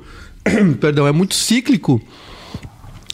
perdão, 0.79 1.05
é 1.05 1.11
muito 1.11 1.35
cíclico. 1.35 2.01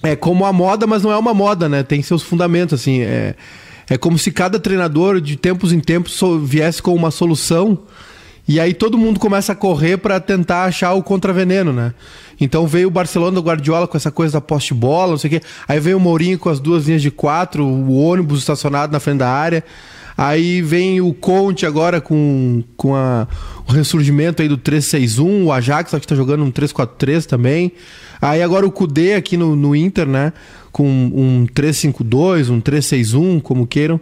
É 0.03 0.15
como 0.15 0.45
a 0.45 0.53
moda, 0.53 0.87
mas 0.87 1.03
não 1.03 1.11
é 1.11 1.17
uma 1.17 1.33
moda, 1.33 1.67
né? 1.67 1.83
Tem 1.83 2.01
seus 2.01 2.23
fundamentos, 2.23 2.79
assim. 2.79 3.01
É, 3.01 3.35
é 3.89 3.97
como 3.97 4.17
se 4.17 4.31
cada 4.31 4.57
treinador, 4.57 5.19
de 5.19 5.35
tempos 5.35 5.73
em 5.73 5.81
tempos, 5.81 6.17
viesse 6.43 6.81
com 6.81 6.95
uma 6.95 7.11
solução 7.11 7.77
e 8.47 8.59
aí 8.59 8.73
todo 8.73 8.97
mundo 8.97 9.19
começa 9.19 9.53
a 9.53 9.55
correr 9.55 9.97
para 9.97 10.19
tentar 10.19 10.63
achar 10.63 10.93
o 10.93 11.03
contraveneno, 11.03 11.71
né? 11.71 11.93
Então 12.39 12.65
veio 12.65 12.87
o 12.87 12.91
Barcelona 12.91 13.35
do 13.35 13.41
Guardiola 13.41 13.87
com 13.87 13.95
essa 13.95 14.11
coisa 14.11 14.33
da 14.33 14.41
poste-bola, 14.41 15.11
não 15.11 15.17
sei 15.17 15.27
o 15.27 15.39
quê. 15.39 15.45
Aí 15.67 15.79
veio 15.79 15.97
o 15.97 15.99
Mourinho 15.99 16.39
com 16.39 16.49
as 16.49 16.59
duas 16.59 16.87
linhas 16.87 17.01
de 17.01 17.11
quatro, 17.11 17.63
o 17.63 18.03
ônibus 18.03 18.39
estacionado 18.39 18.91
na 18.91 18.99
frente 18.99 19.19
da 19.19 19.29
área. 19.29 19.63
Aí 20.21 20.61
vem 20.61 21.01
o 21.01 21.15
Conte 21.15 21.65
agora 21.65 21.99
com, 21.99 22.63
com 22.77 22.95
a, 22.95 23.27
o 23.67 23.71
ressurgimento 23.71 24.43
aí 24.43 24.47
do 24.47 24.55
3-6-1, 24.55 25.45
o 25.45 25.51
Ajax 25.51 25.89
que 25.89 25.97
está 25.97 26.13
jogando 26.13 26.43
um 26.43 26.51
3-4-3 26.51 27.25
também. 27.25 27.71
Aí 28.21 28.43
agora 28.43 28.63
o 28.63 28.71
Kudê 28.71 29.15
aqui 29.15 29.35
no, 29.35 29.55
no 29.55 29.75
Inter, 29.75 30.05
né? 30.05 30.31
Com 30.71 30.87
um 30.87 31.47
3-5-2, 31.47 32.51
um 32.51 32.61
3-6-1, 32.61 33.41
como 33.41 33.65
queiram. 33.65 33.99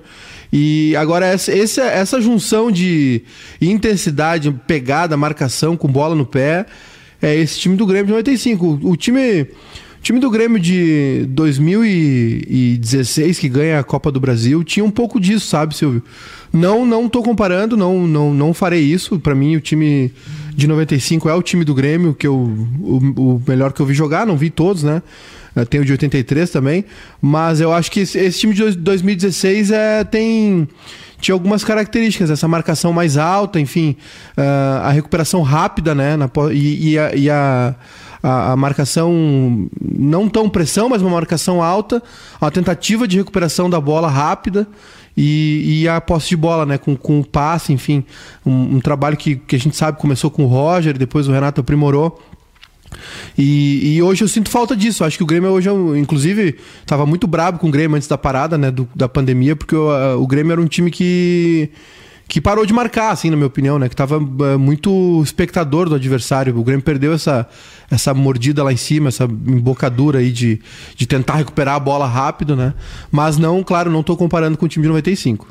E 0.52 0.94
agora 0.98 1.26
essa, 1.26 1.54
essa, 1.54 1.84
essa 1.84 2.20
junção 2.20 2.70
de 2.70 3.22
intensidade, 3.62 4.54
pegada, 4.68 5.16
marcação 5.16 5.78
com 5.78 5.88
bola 5.88 6.16
no 6.16 6.26
pé, 6.26 6.66
é 7.22 7.34
esse 7.34 7.62
time 7.62 7.78
do 7.78 7.86
Grêmio 7.86 8.08
de 8.08 8.12
95. 8.12 8.66
O, 8.66 8.90
o 8.90 8.98
time, 8.98 9.48
time 10.02 10.20
do 10.20 10.30
Grêmio 10.30 10.60
de 10.60 11.26
2016, 11.30 13.40
que 13.40 13.50
ganha 13.50 13.80
a 13.80 13.84
Copa 13.84 14.12
do 14.12 14.20
Brasil, 14.20 14.64
tinha 14.64 14.84
um 14.84 14.92
pouco 14.92 15.20
disso, 15.20 15.48
sabe, 15.48 15.76
Silvio? 15.76 16.04
Não, 16.52 16.86
não 16.86 17.08
tô 17.08 17.22
comparando, 17.22 17.78
não, 17.78 18.08
não, 18.08 18.34
não 18.34 18.54
farei 18.54 18.82
isso. 18.82 19.20
Para 19.20 19.36
mim, 19.36 19.56
o 19.56 19.62
time 19.62 20.12
de 20.56 20.68
95 20.68 21.30
é 21.30 21.34
o 21.34 21.42
time 21.42 21.64
do 21.64 21.76
Grêmio, 21.76 22.14
que 22.14 22.26
eu, 22.26 22.36
o, 22.36 22.98
o 23.18 23.42
melhor 23.48 23.72
que 23.72 23.82
eu 23.82 23.86
vi 23.86 23.94
jogar, 23.94 24.26
não 24.26 24.36
vi 24.36 24.50
todos, 24.50 24.84
né? 24.84 25.02
Eh, 25.56 25.66
tem 25.66 25.80
o 25.80 25.86
de 25.86 25.92
83 25.92 26.50
também, 26.50 26.86
mas 27.22 27.62
eu 27.62 27.72
acho 27.72 27.92
que 27.92 28.02
esse, 28.02 28.18
esse 28.18 28.40
time 28.40 28.54
de 28.54 28.72
2016 28.72 29.72
é, 29.72 30.04
tem 30.04 30.68
tinha 31.20 31.36
algumas 31.36 31.66
características, 31.66 32.30
essa 32.30 32.48
marcação 32.48 32.94
mais 32.94 33.18
alta, 33.18 33.60
enfim, 33.60 33.98
uh, 34.38 34.84
a 34.84 34.92
recuperação 34.92 35.42
rápida, 35.42 35.94
né? 35.94 36.16
Na, 36.16 36.30
e, 36.54 36.92
e, 36.92 37.00
a, 37.00 37.14
e 37.14 37.30
a, 37.30 37.76
a, 38.22 38.52
a, 38.52 38.56
marcação 38.56 39.70
não 39.82 40.28
tão 40.28 40.50
pressão, 40.50 40.90
mas 40.90 41.02
uma 41.02 41.12
marcação 41.12 41.62
alta, 41.62 42.02
a 42.40 42.52
tentativa 42.52 43.08
de 43.08 43.18
recuperação 43.18 43.70
da 43.70 43.80
bola 43.80 44.10
rápida 44.10 44.68
e, 45.16 45.82
e 45.82 45.88
a 45.88 46.00
posse 46.00 46.30
de 46.30 46.38
bola, 46.38 46.66
né? 46.66 46.78
Com, 46.78 46.96
com 46.96 47.20
o 47.20 47.26
passe, 47.26 47.74
enfim, 47.74 48.04
um, 48.46 48.76
um 48.76 48.80
trabalho 48.80 49.18
que, 49.18 49.36
que 49.36 49.56
a 49.56 49.60
gente 49.60 49.76
sabe 49.76 49.98
começou 49.98 50.32
com 50.32 50.44
o 50.46 50.48
Roger, 50.48 50.98
depois 50.98 51.28
o 51.28 51.32
Renato 51.32 51.62
aprimorou. 51.62 52.20
E, 53.38 53.96
e, 53.96 54.02
hoje 54.02 54.24
eu 54.24 54.28
sinto 54.28 54.50
falta 54.50 54.76
disso. 54.76 55.04
Acho 55.04 55.18
que 55.18 55.24
o 55.24 55.26
Grêmio 55.26 55.50
hoje, 55.50 55.70
inclusive, 55.98 56.58
estava 56.82 57.06
muito 57.06 57.28
brabo 57.28 57.60
com 57.60 57.68
o 57.68 57.72
Grêmio 57.72 57.96
antes 57.96 58.08
da 58.08 58.18
parada, 58.18 58.58
né, 58.58 58.72
do, 58.72 58.88
da 58.96 59.08
pandemia, 59.08 59.56
porque 59.56 59.76
o, 59.76 59.90
o, 60.22 60.28
Grêmio 60.28 60.52
era 60.52 60.62
um 60.62 60.68
time 60.68 60.90
que 60.90 61.70
que 62.30 62.40
parou 62.40 62.64
de 62.64 62.72
marcar, 62.72 63.10
assim, 63.10 63.32
na 63.32 63.36
minha 63.36 63.48
opinião, 63.48 63.80
né, 63.80 63.90
que 63.90 63.96
estava 63.96 64.18
é, 64.18 64.56
muito 64.56 65.20
espectador 65.24 65.90
do 65.90 65.96
adversário. 65.96 66.56
O 66.56 66.64
Grêmio 66.64 66.86
perdeu 66.86 67.12
essa 67.12 67.50
essa 67.92 68.14
mordida 68.14 68.64
lá 68.64 68.72
em 68.72 68.78
cima, 68.78 69.10
essa 69.10 69.24
embocadura 69.24 70.20
aí 70.20 70.32
de, 70.32 70.62
de 70.96 71.08
tentar 71.08 71.38
recuperar 71.38 71.74
a 71.74 71.80
bola 71.80 72.06
rápido, 72.06 72.56
né? 72.56 72.76
Mas 73.12 73.36
não, 73.36 73.64
claro, 73.64 73.90
não 73.90 74.02
estou 74.02 74.16
comparando 74.16 74.56
com 74.60 74.68
o 74.68 74.70
time 74.70 74.84
de 74.84 74.90
95. 74.90 75.48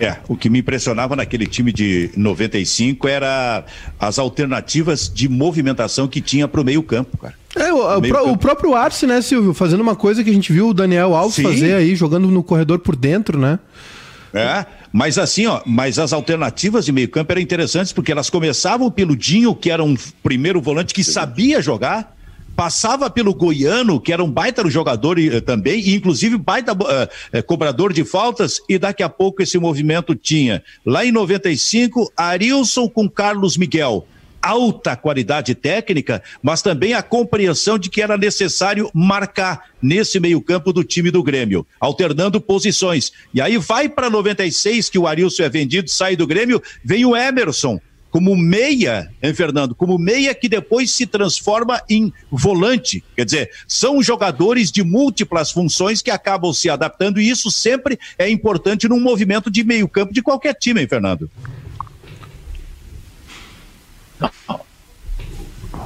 É, 0.00 0.16
o 0.26 0.36
que 0.36 0.50
me 0.50 0.58
impressionava 0.58 1.14
naquele 1.14 1.46
time 1.46 1.72
de 1.72 2.10
95 2.16 3.06
era 3.06 3.64
as 4.00 4.18
alternativas 4.18 5.08
de 5.08 5.28
movimentação 5.28 6.08
que 6.08 6.20
tinha 6.20 6.48
para 6.48 6.60
o 6.60 6.64
meio-campo, 6.64 7.16
cara. 7.16 7.34
É, 7.54 7.72
o, 7.72 7.76
o, 7.76 8.32
o, 8.32 8.36
próprio 8.36 8.74
Arce, 8.74 9.06
né, 9.06 9.22
Silvio, 9.22 9.54
fazendo 9.54 9.80
uma 9.80 9.94
coisa 9.94 10.24
que 10.24 10.30
a 10.30 10.32
gente 10.32 10.52
viu 10.52 10.70
o 10.70 10.74
Daniel 10.74 11.14
Alves 11.14 11.36
Sim. 11.36 11.44
fazer 11.44 11.74
aí, 11.74 11.94
jogando 11.94 12.26
no 12.28 12.42
corredor 12.42 12.80
por 12.80 12.96
dentro, 12.96 13.38
né? 13.38 13.60
É, 14.34 14.64
mas 14.90 15.18
assim, 15.18 15.46
ó, 15.46 15.60
mas 15.66 15.98
as 15.98 16.12
alternativas 16.12 16.86
de 16.86 16.92
meio-campo 16.92 17.32
eram 17.32 17.42
interessantes 17.42 17.92
porque 17.92 18.10
elas 18.10 18.30
começavam 18.30 18.90
pelo 18.90 19.14
Dinho, 19.14 19.54
que 19.54 19.70
era 19.70 19.84
um 19.84 19.94
primeiro 20.22 20.60
volante 20.60 20.94
que 20.94 21.04
sabia 21.04 21.60
jogar, 21.60 22.16
passava 22.56 23.10
pelo 23.10 23.34
Goiano, 23.34 24.00
que 24.00 24.12
era 24.12 24.22
um 24.22 24.30
baita 24.30 24.68
jogador 24.70 25.18
uh, 25.18 25.40
também, 25.42 25.80
e 25.80 25.94
inclusive 25.94 26.36
baita 26.38 26.72
uh, 26.72 27.42
cobrador 27.46 27.92
de 27.92 28.04
faltas, 28.04 28.60
e 28.68 28.78
daqui 28.78 29.02
a 29.02 29.08
pouco 29.08 29.42
esse 29.42 29.58
movimento 29.58 30.14
tinha. 30.14 30.62
Lá 30.84 31.04
em 31.04 31.12
95, 31.12 32.10
Arilson 32.16 32.88
com 32.88 33.08
Carlos 33.08 33.56
Miguel. 33.56 34.06
Alta 34.42 34.96
qualidade 34.96 35.54
técnica, 35.54 36.22
mas 36.42 36.62
também 36.62 36.94
a 36.94 37.02
compreensão 37.02 37.78
de 37.78 37.88
que 37.88 38.02
era 38.02 38.18
necessário 38.18 38.90
marcar 38.92 39.70
nesse 39.80 40.18
meio-campo 40.18 40.72
do 40.72 40.82
time 40.82 41.10
do 41.10 41.22
Grêmio, 41.22 41.66
alternando 41.78 42.40
posições. 42.40 43.12
E 43.32 43.40
aí 43.40 43.56
vai 43.56 43.88
para 43.88 44.10
96, 44.10 44.90
que 44.90 44.98
o 44.98 45.06
Arilson 45.06 45.44
é 45.44 45.48
vendido, 45.48 45.88
sai 45.88 46.16
do 46.16 46.26
Grêmio, 46.26 46.62
vem 46.84 47.04
o 47.04 47.16
Emerson 47.16 47.80
como 48.12 48.36
meia, 48.36 49.10
hein, 49.22 49.32
Fernando? 49.32 49.74
Como 49.74 49.96
meia 49.96 50.34
que 50.34 50.46
depois 50.46 50.90
se 50.90 51.06
transforma 51.06 51.80
em 51.88 52.12
volante. 52.30 53.02
Quer 53.16 53.24
dizer, 53.24 53.50
são 53.66 54.02
jogadores 54.02 54.70
de 54.70 54.84
múltiplas 54.84 55.50
funções 55.50 56.02
que 56.02 56.10
acabam 56.10 56.52
se 56.52 56.68
adaptando 56.68 57.18
e 57.18 57.30
isso 57.30 57.50
sempre 57.50 57.98
é 58.18 58.28
importante 58.28 58.86
num 58.86 59.00
movimento 59.00 59.50
de 59.50 59.64
meio-campo 59.64 60.12
de 60.12 60.20
qualquer 60.20 60.52
time, 60.52 60.82
hein, 60.82 60.86
Fernando? 60.86 61.30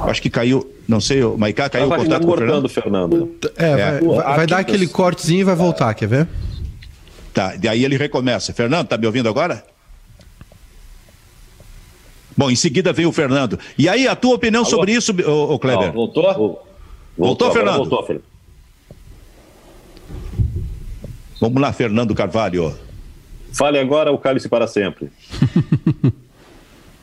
Acho 0.03 0.21
que 0.21 0.29
caiu, 0.29 0.71
não 0.87 1.01
sei, 1.01 1.23
o 1.23 1.37
Maicá 1.37 1.69
caiu 1.69 1.87
o 1.87 1.95
contato 1.95 2.27
com 2.27 2.33
o 2.33 2.37
Fernando. 2.37 2.69
Fernando. 2.69 3.37
É, 3.57 3.71
é. 3.71 4.01
vai, 4.01 4.37
vai 4.37 4.47
dar 4.47 4.59
aquele 4.59 4.87
cortezinho 4.87 5.41
e 5.41 5.45
vai 5.45 5.57
voltar, 5.57 5.95
quer 5.95 6.07
ver? 6.07 6.29
Tá, 7.33 7.55
e 7.63 7.69
aí 7.69 7.85
ele 7.85 7.97
recomeça. 7.97 8.53
Fernando, 8.53 8.89
tá 8.89 8.97
me 8.97 9.07
ouvindo 9.07 9.29
agora? 9.29 9.65
Bom, 12.37 12.51
em 12.51 12.57
seguida 12.57 12.93
vem 12.93 13.07
o 13.07 13.13
Fernando. 13.13 13.59
E 13.79 13.89
aí, 13.89 14.07
a 14.07 14.15
tua 14.15 14.35
opinião 14.35 14.63
Alô? 14.63 14.71
sobre 14.71 14.93
isso, 14.93 15.15
ô, 15.27 15.55
ô 15.55 15.59
Kleber? 15.59 15.87
Não, 15.87 15.93
voltou? 15.93 16.23
Voltou, 16.23 16.67
voltou 17.17 17.51
Fernando? 17.51 17.77
Voltou, 17.79 18.03
Fernando. 18.05 18.25
Vamos 21.41 21.63
lá, 21.63 21.73
Fernando 21.73 22.15
Carvalho. 22.15 22.77
Fale 23.53 23.79
agora 23.79 24.13
o 24.13 24.19
cálice 24.19 24.49
para 24.49 24.67
sempre. 24.67 25.11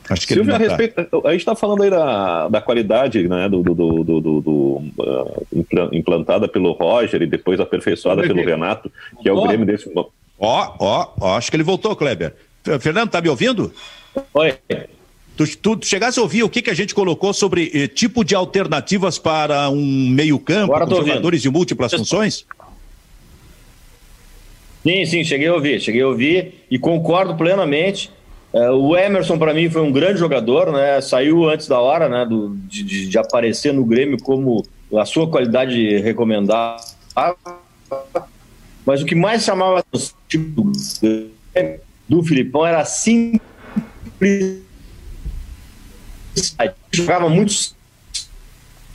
Acho 0.08 0.26
que 0.26 0.34
Silvio, 0.34 0.54
a, 0.54 0.58
respeito, 0.58 1.00
a 1.24 1.30
gente 1.30 1.40
está 1.40 1.54
falando 1.54 1.82
aí 1.82 1.90
da, 1.90 2.48
da 2.48 2.60
qualidade 2.60 3.26
né, 3.26 3.48
do, 3.48 3.62
do, 3.62 3.74
do, 3.74 4.04
do, 4.04 4.40
do 4.40 4.82
uh, 4.98 5.46
implantada 5.92 6.46
pelo 6.46 6.72
Roger 6.72 7.22
e 7.22 7.26
depois 7.26 7.58
aperfeiçoada 7.58 8.22
pelo 8.22 8.44
Renato, 8.44 8.92
que 9.22 9.28
é 9.28 9.32
o 9.32 9.42
Grêmio 9.42 9.64
desse. 9.64 9.90
Ó, 9.94 10.06
ó, 10.38 11.08
ó, 11.20 11.36
acho 11.36 11.50
que 11.50 11.56
ele 11.56 11.62
voltou, 11.62 11.96
Kleber. 11.96 12.34
Fernando, 12.80 13.10
tá 13.10 13.20
me 13.20 13.28
ouvindo? 13.28 13.72
Oi. 14.34 14.54
Tu, 15.36 15.56
tu, 15.58 15.76
tu 15.76 15.86
chegasse 15.86 16.18
a 16.18 16.22
ouvir 16.22 16.42
o 16.42 16.48
que, 16.48 16.62
que 16.62 16.70
a 16.70 16.74
gente 16.74 16.94
colocou 16.94 17.32
sobre 17.32 17.70
eh, 17.74 17.88
tipo 17.88 18.24
de 18.24 18.34
alternativas 18.34 19.18
para 19.18 19.68
um 19.68 20.08
meio-campo, 20.08 20.72
com 20.72 20.94
jogadores 20.94 21.42
de 21.42 21.50
múltiplas 21.50 21.92
funções? 21.92 22.46
Sim, 24.84 25.04
sim, 25.06 25.24
cheguei 25.24 25.48
a 25.48 25.54
ouvir, 25.54 25.80
cheguei 25.80 26.02
a 26.02 26.06
ouvir 26.06 26.66
e 26.70 26.78
concordo 26.78 27.34
plenamente. 27.34 28.10
É, 28.54 28.70
o 28.70 28.96
Emerson, 28.96 29.36
para 29.36 29.52
mim, 29.52 29.68
foi 29.68 29.82
um 29.82 29.90
grande 29.90 30.18
jogador, 30.18 30.72
né? 30.72 31.00
Saiu 31.00 31.50
antes 31.50 31.66
da 31.66 31.80
hora, 31.80 32.08
né? 32.08 32.24
Do, 32.24 32.56
de, 32.68 33.08
de, 33.08 33.18
aparecer 33.18 33.74
no 33.74 33.84
Grêmio 33.84 34.16
como 34.22 34.64
a 34.96 35.04
sua 35.04 35.28
qualidade 35.28 35.98
recomendada. 35.98 36.80
Mas 38.86 39.02
o 39.02 39.04
que 39.04 39.16
mais 39.16 39.42
chamava 39.42 39.84
do, 39.90 40.72
do 42.08 42.22
Filipão 42.22 42.64
era 42.64 42.80
a 42.80 42.84
simplicidade 42.84 44.62
jogava 46.92 47.28
muito 47.28 47.74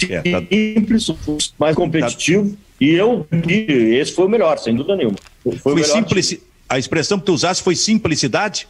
é, 0.10 0.22
tá... 0.22 0.42
simples, 0.50 1.54
mais 1.58 1.76
competitivo. 1.76 2.50
Tá... 2.52 2.58
E 2.80 2.92
eu, 2.92 3.28
esse 3.50 4.14
foi 4.14 4.26
o 4.26 4.30
melhor, 4.30 4.58
sem 4.58 4.74
dúvida 4.74 4.96
nenhuma. 4.96 5.18
Foi, 5.44 5.58
foi 5.58 5.84
simplici... 5.84 6.42
A 6.68 6.78
expressão 6.78 7.20
que 7.20 7.26
tu 7.26 7.34
usaste 7.34 7.64
foi 7.64 7.76
simplicidade? 7.76 8.68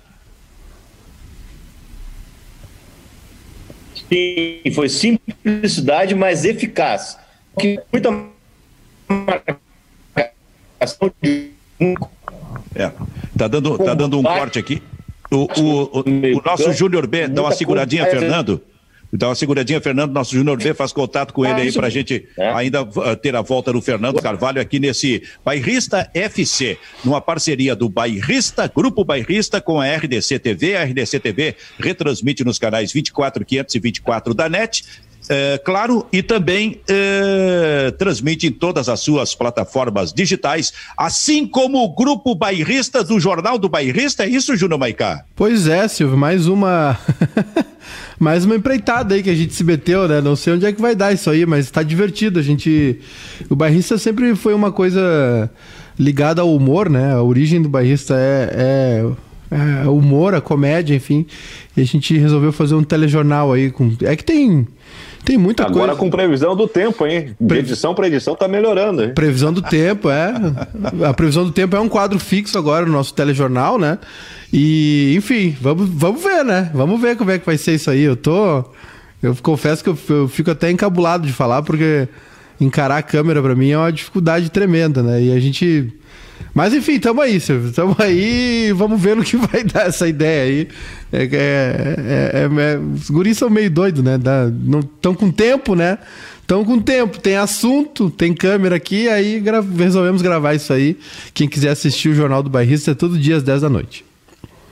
Sim, 4.10 4.72
foi 4.74 4.90
simplicidade, 4.90 6.16
mas 6.16 6.44
eficaz. 6.44 7.18
Que 7.58 7.80
muita 7.92 8.10
é, 12.76 12.92
tá 13.38 13.48
dando, 13.48 13.78
tá 13.78 13.94
dando 13.94 14.20
um 14.20 14.24
corte 14.24 14.60
aqui. 14.60 14.82
O, 15.32 15.38
o, 15.38 16.00
o, 16.00 16.38
o 16.38 16.42
nosso 16.44 16.72
Júnior 16.74 17.06
B, 17.06 17.28
dá 17.28 17.42
uma 17.44 17.52
seguradinha, 17.52 18.06
Fernando. 18.06 18.62
Então, 19.12 19.32
a 19.32 19.36
seguradinha, 19.36 19.82
Fernando, 19.82 20.12
nosso 20.12 20.36
Júnior 20.36 20.58
B, 20.58 20.74
faz 20.74 20.92
contato 20.92 21.34
com 21.34 21.46
ele 21.46 21.62
aí 21.62 21.74
para 21.74 21.88
a 21.88 21.90
gente 21.90 22.28
é. 22.38 22.50
ainda 22.54 22.84
uh, 22.84 23.16
ter 23.16 23.36
a 23.36 23.42
volta 23.42 23.74
do 23.74 23.82
Fernando 23.82 24.22
Carvalho 24.22 24.62
aqui 24.62 24.80
nesse 24.80 25.24
Bairrista 25.44 26.10
FC, 26.14 26.78
numa 27.04 27.20
parceria 27.20 27.76
do 27.76 27.90
Bairrista, 27.90 28.72
Grupo 28.74 29.04
Bairrista 29.04 29.60
com 29.60 29.82
a 29.82 29.88
RDC 29.88 30.40
TV. 30.40 30.76
A 30.76 30.84
RDC 30.84 31.20
TV 31.20 31.56
retransmite 31.80 32.44
nos 32.44 32.60
canais 32.60 32.92
24, 32.92 33.44
524 33.44 34.34
da 34.34 34.48
NET 34.48 34.84
é, 35.32 35.60
claro, 35.64 36.08
e 36.12 36.24
também 36.24 36.82
é, 36.90 37.92
transmite 38.00 38.48
em 38.48 38.52
todas 38.52 38.90
as 38.90 39.00
suas 39.00 39.36
plataformas 39.36 40.12
digitais, 40.12 40.74
assim 40.98 41.46
como 41.46 41.84
o 41.84 41.94
Grupo 41.94 42.34
Bairrista 42.34 43.04
do 43.04 43.20
Jornal 43.20 43.60
do 43.60 43.70
Bairrista. 43.70 44.24
É 44.24 44.28
isso, 44.28 44.56
Júnior 44.56 44.80
Maicá? 44.80 45.24
Pois 45.36 45.68
é, 45.68 45.88
Silvio, 45.88 46.18
mais 46.18 46.48
uma. 46.48 46.98
mais 48.20 48.44
uma 48.44 48.56
empreitada 48.56 49.16
aí 49.16 49.24
que 49.24 49.30
a 49.30 49.36
gente 49.36 49.54
se 49.54 49.64
meteu, 49.64 50.08
né? 50.08 50.20
Não 50.20 50.36
sei 50.36 50.54
onde 50.54 50.66
é 50.66 50.74
que 50.74 50.82
vai 50.82 50.94
dar 50.94 51.14
isso 51.14 51.30
aí, 51.30 51.46
mas 51.46 51.66
está 51.66 51.82
divertido. 51.82 52.38
A 52.38 52.44
gente. 52.44 53.00
O 53.50 53.56
bairrista 53.56 53.98
sempre 53.98 54.36
foi 54.36 54.54
uma 54.54 54.72
coisa 54.72 55.50
ligada 55.98 56.42
ao 56.42 56.54
humor, 56.54 56.90
né? 56.90 57.14
A 57.14 57.24
origem 57.24 57.62
do 57.62 57.70
bairrista 57.70 58.16
é, 58.18 59.06
é, 59.52 59.86
é 59.86 59.88
humor, 59.88 60.36
a 60.36 60.42
comédia, 60.42 60.94
enfim. 60.94 61.26
E 61.78 61.82
a 61.82 61.86
gente 61.86 62.18
resolveu 62.18 62.52
fazer 62.52 62.76
um 62.76 62.84
telejornal 62.84 63.54
aí 63.54 63.72
com. 63.72 63.96
É 64.02 64.16
que 64.16 64.24
tem 64.24 64.68
tem 65.24 65.38
muita 65.38 65.64
Agora 65.64 65.74
coisa. 65.74 65.92
Agora 65.92 66.00
com 66.00 66.10
previsão 66.10 66.56
do 66.56 66.68
tempo, 66.68 67.06
hein? 67.06 67.36
De 67.40 67.58
edição 67.58 67.94
para 67.94 68.08
edição 68.08 68.36
tá 68.36 68.48
melhorando, 68.48 69.04
hein? 69.04 69.14
Previsão 69.14 69.54
do 69.54 69.62
tempo, 69.62 70.10
é. 70.10 70.34
A 71.08 71.14
previsão 71.14 71.44
do 71.44 71.52
tempo 71.52 71.76
é 71.76 71.80
um 71.80 71.90
quadro 71.90 72.20
fixo 72.20 72.58
agora 72.58 72.86
no 72.86 72.92
nosso 72.92 73.14
telejornal, 73.14 73.78
né? 73.78 73.98
E, 74.52 75.14
enfim, 75.16 75.56
vamos, 75.62 75.90
vamos 75.90 76.24
ver, 76.24 76.44
né? 76.44 76.72
Vamos 76.74 77.00
ver 77.00 77.16
como 77.16 77.32
é 77.32 77.38
que 77.38 77.46
vai 77.46 77.58
ser 77.58 77.76
isso 77.76 77.90
aí. 77.90 78.02
Eu 78.02 78.16
tô. 78.16 78.64
Eu 79.22 79.36
confesso 79.42 79.84
que 79.84 79.90
eu, 79.90 79.98
eu 80.10 80.28
fico 80.28 80.50
até 80.50 80.72
encabulado 80.72 81.28
de 81.28 81.34
falar, 81.34 81.62
porque 81.62 82.08
encarar 82.60 82.98
a 82.98 83.04
câmera 83.04 83.42
para 83.42 83.56
mim 83.56 83.72
é 83.72 83.78
uma 83.78 83.92
dificuldade 83.92 84.50
tremenda, 84.50 85.02
né? 85.02 85.22
E 85.24 85.32
a 85.32 85.40
gente 85.40 85.94
mas 86.54 86.74
enfim, 86.74 87.00
tamo 87.00 87.22
aí, 87.22 87.40
Silvio. 87.40 87.72
Tamo 87.72 87.96
aí 88.00 88.72
vamos 88.74 89.00
ver 89.00 89.16
no 89.16 89.24
que 89.24 89.38
vai 89.38 89.64
dar 89.64 89.88
essa 89.88 90.08
ideia 90.08 90.44
aí. 90.44 90.68
É, 91.12 91.24
é, 91.24 91.96
é, 92.34 92.44
é 92.44 92.78
os 92.78 93.10
guris 93.10 93.38
são 93.38 93.50
meio 93.50 93.70
doidos, 93.70 94.04
né? 94.04 94.16
Estão 94.96 95.14
com 95.14 95.32
tempo, 95.32 95.76
né? 95.76 95.98
Estão 96.42 96.66
com 96.66 96.80
tempo, 96.80 97.20
tem 97.20 97.36
assunto, 97.36 98.10
tem 98.10 98.34
câmera 98.34 98.76
aqui, 98.76 99.08
aí 99.08 99.40
gra 99.40 99.62
resolvemos 99.62 100.20
gravar 100.22 100.56
isso 100.56 100.74
aí. 100.74 100.98
Quem 101.32 101.48
quiser 101.48 101.70
assistir 101.70 102.10
o 102.10 102.16
Jornal 102.16 102.42
do 102.42 102.50
Bairrista 102.50 102.90
é 102.90 102.96
todo 102.96 103.20
dia 103.20 103.36
às 103.36 103.44
10 103.44 103.62
da 103.62 103.70
noite. 103.70 104.04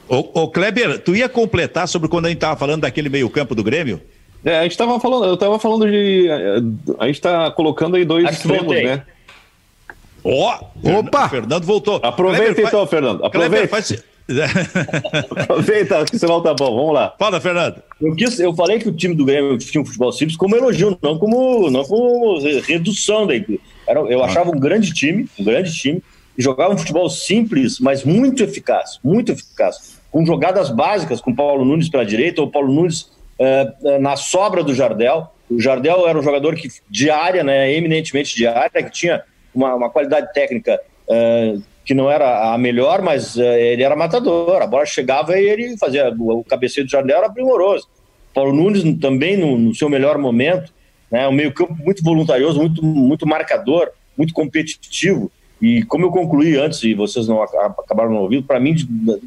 Ô, 0.09 0.41
ô 0.41 0.47
Kleber, 0.47 0.99
tu 0.99 1.15
ia 1.15 1.29
completar 1.29 1.87
sobre 1.87 2.09
quando 2.09 2.25
a 2.25 2.29
gente 2.29 2.39
tava 2.39 2.55
falando 2.55 2.81
daquele 2.81 3.09
meio 3.09 3.29
campo 3.29 3.53
do 3.53 3.63
Grêmio? 3.63 4.01
É, 4.43 4.59
a 4.59 4.63
gente 4.63 4.77
tava 4.77 4.99
falando, 4.99 5.25
eu 5.25 5.37
tava 5.37 5.59
falando 5.59 5.89
de. 5.89 6.27
A 6.99 7.07
gente 7.07 7.21
tá 7.21 7.51
colocando 7.51 7.95
aí 7.95 8.05
dois 8.05 8.29
extremos, 8.29 8.73
né? 8.73 9.03
Ó, 10.23 10.59
oh, 10.83 10.99
opa! 10.99 11.29
Fernando 11.29 11.63
voltou. 11.63 11.99
Aproveita 12.03 12.53
Kleber, 12.53 12.67
então, 12.67 12.79
faz... 12.79 12.89
Fernando. 12.89 13.25
Aproveita. 13.25 13.67
Faz... 13.67 14.03
Aproveita 15.37 16.03
que 16.05 16.19
você 16.19 16.27
volta 16.27 16.53
bom. 16.53 16.75
Vamos 16.75 16.93
lá. 16.93 17.15
Fala, 17.17 17.39
Fernando. 17.39 17.81
Eu, 18.01 18.13
quis, 18.13 18.39
eu 18.39 18.53
falei 18.53 18.77
que 18.77 18.89
o 18.89 18.91
time 18.91 19.15
do 19.15 19.23
Grêmio 19.23 19.57
tinha 19.57 19.81
um 19.81 19.85
futebol 19.85 20.11
simples 20.11 20.37
como 20.37 20.55
elogio, 20.55 20.97
não 21.01 21.17
como, 21.17 21.69
não 21.71 21.83
como 21.85 22.39
redução 22.61 23.25
da 23.25 23.35
equipe. 23.35 23.61
Era, 23.87 24.01
eu 24.01 24.21
ah. 24.21 24.25
achava 24.25 24.49
um 24.49 24.59
grande 24.59 24.93
time, 24.93 25.29
um 25.39 25.43
grande 25.45 25.73
time, 25.73 26.03
e 26.37 26.41
jogava 26.41 26.73
um 26.73 26.77
futebol 26.77 27.09
simples, 27.09 27.79
mas 27.79 28.03
muito 28.03 28.43
eficaz, 28.43 28.99
muito 29.03 29.31
eficaz. 29.31 29.97
Com 30.11 30.25
jogadas 30.25 30.69
básicas, 30.69 31.21
com 31.21 31.33
Paulo 31.33 31.63
Nunes 31.63 31.89
pela 31.89 32.05
direita, 32.05 32.41
ou 32.41 32.49
Paulo 32.49 32.71
Nunes 32.73 33.09
uh, 33.39 33.99
na 33.99 34.15
sobra 34.15 34.63
do 34.63 34.73
Jardel. 34.73 35.27
O 35.49 35.59
Jardel 35.59 36.07
era 36.07 36.17
um 36.17 36.23
jogador 36.23 36.55
que 36.55 36.69
de 36.89 37.09
área, 37.09 37.43
né, 37.43 37.71
eminentemente 37.73 38.35
de 38.35 38.45
área, 38.45 38.83
que 38.83 38.91
tinha 38.91 39.23
uma, 39.53 39.75
uma 39.75 39.89
qualidade 39.89 40.33
técnica 40.33 40.79
uh, 41.07 41.61
que 41.85 41.93
não 41.93 42.11
era 42.11 42.53
a 42.53 42.57
melhor, 42.57 43.01
mas 43.01 43.35
uh, 43.37 43.41
ele 43.41 43.83
era 43.83 43.95
matador. 43.95 44.61
A 44.61 44.67
bola 44.67 44.85
chegava 44.85 45.39
e 45.39 45.45
ele 45.47 45.77
fazia. 45.77 46.13
O, 46.17 46.39
o 46.39 46.43
cabeceio 46.43 46.85
do 46.85 46.91
Jardel 46.91 47.17
era 47.17 47.29
primoroso. 47.29 47.87
Paulo 48.33 48.53
Nunes 48.53 48.83
também 48.99 49.35
no, 49.35 49.57
no 49.57 49.73
seu 49.73 49.89
melhor 49.89 50.17
momento, 50.17 50.71
né, 51.09 51.27
um 51.27 51.31
meio-campo 51.31 51.73
muito 51.73 52.03
voluntarioso, 52.03 52.59
muito, 52.59 52.83
muito 52.83 53.25
marcador, 53.25 53.89
muito 54.15 54.33
competitivo. 54.33 55.31
E 55.59 55.83
como 55.85 56.05
eu 56.05 56.11
concluí 56.11 56.55
antes, 56.55 56.83
e 56.83 56.93
vocês 56.93 57.27
não 57.27 57.41
acabaram 57.41 58.15
ouvindo, 58.17 58.43
para 58.43 58.59
mim, 58.59 58.75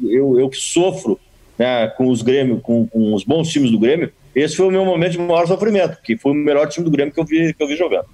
eu, 0.03 0.39
eu 0.39 0.49
que 0.49 0.55
sofro 0.55 1.19
né, 1.61 1.87
com 1.89 2.09
os 2.09 2.23
Grêmio, 2.23 2.59
com, 2.59 2.87
com, 2.87 3.13
os 3.13 3.23
bons 3.23 3.47
times 3.49 3.69
do 3.69 3.77
Grêmio, 3.77 4.11
esse 4.33 4.55
foi 4.55 4.65
o 4.65 4.71
meu 4.71 4.83
momento 4.83 5.11
de 5.11 5.19
maior 5.19 5.45
sofrimento, 5.45 5.99
que 6.03 6.17
foi 6.17 6.31
o 6.31 6.35
melhor 6.35 6.67
time 6.67 6.83
do 6.83 6.89
Grêmio 6.89 7.13
que 7.13 7.19
eu 7.19 7.23
vi, 7.23 7.53
que 7.53 7.61
eu 7.61 7.67
vi 7.67 7.75
jogando. 7.75 8.05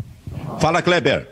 Fala, 0.59 0.81
Kleber. 0.81 1.27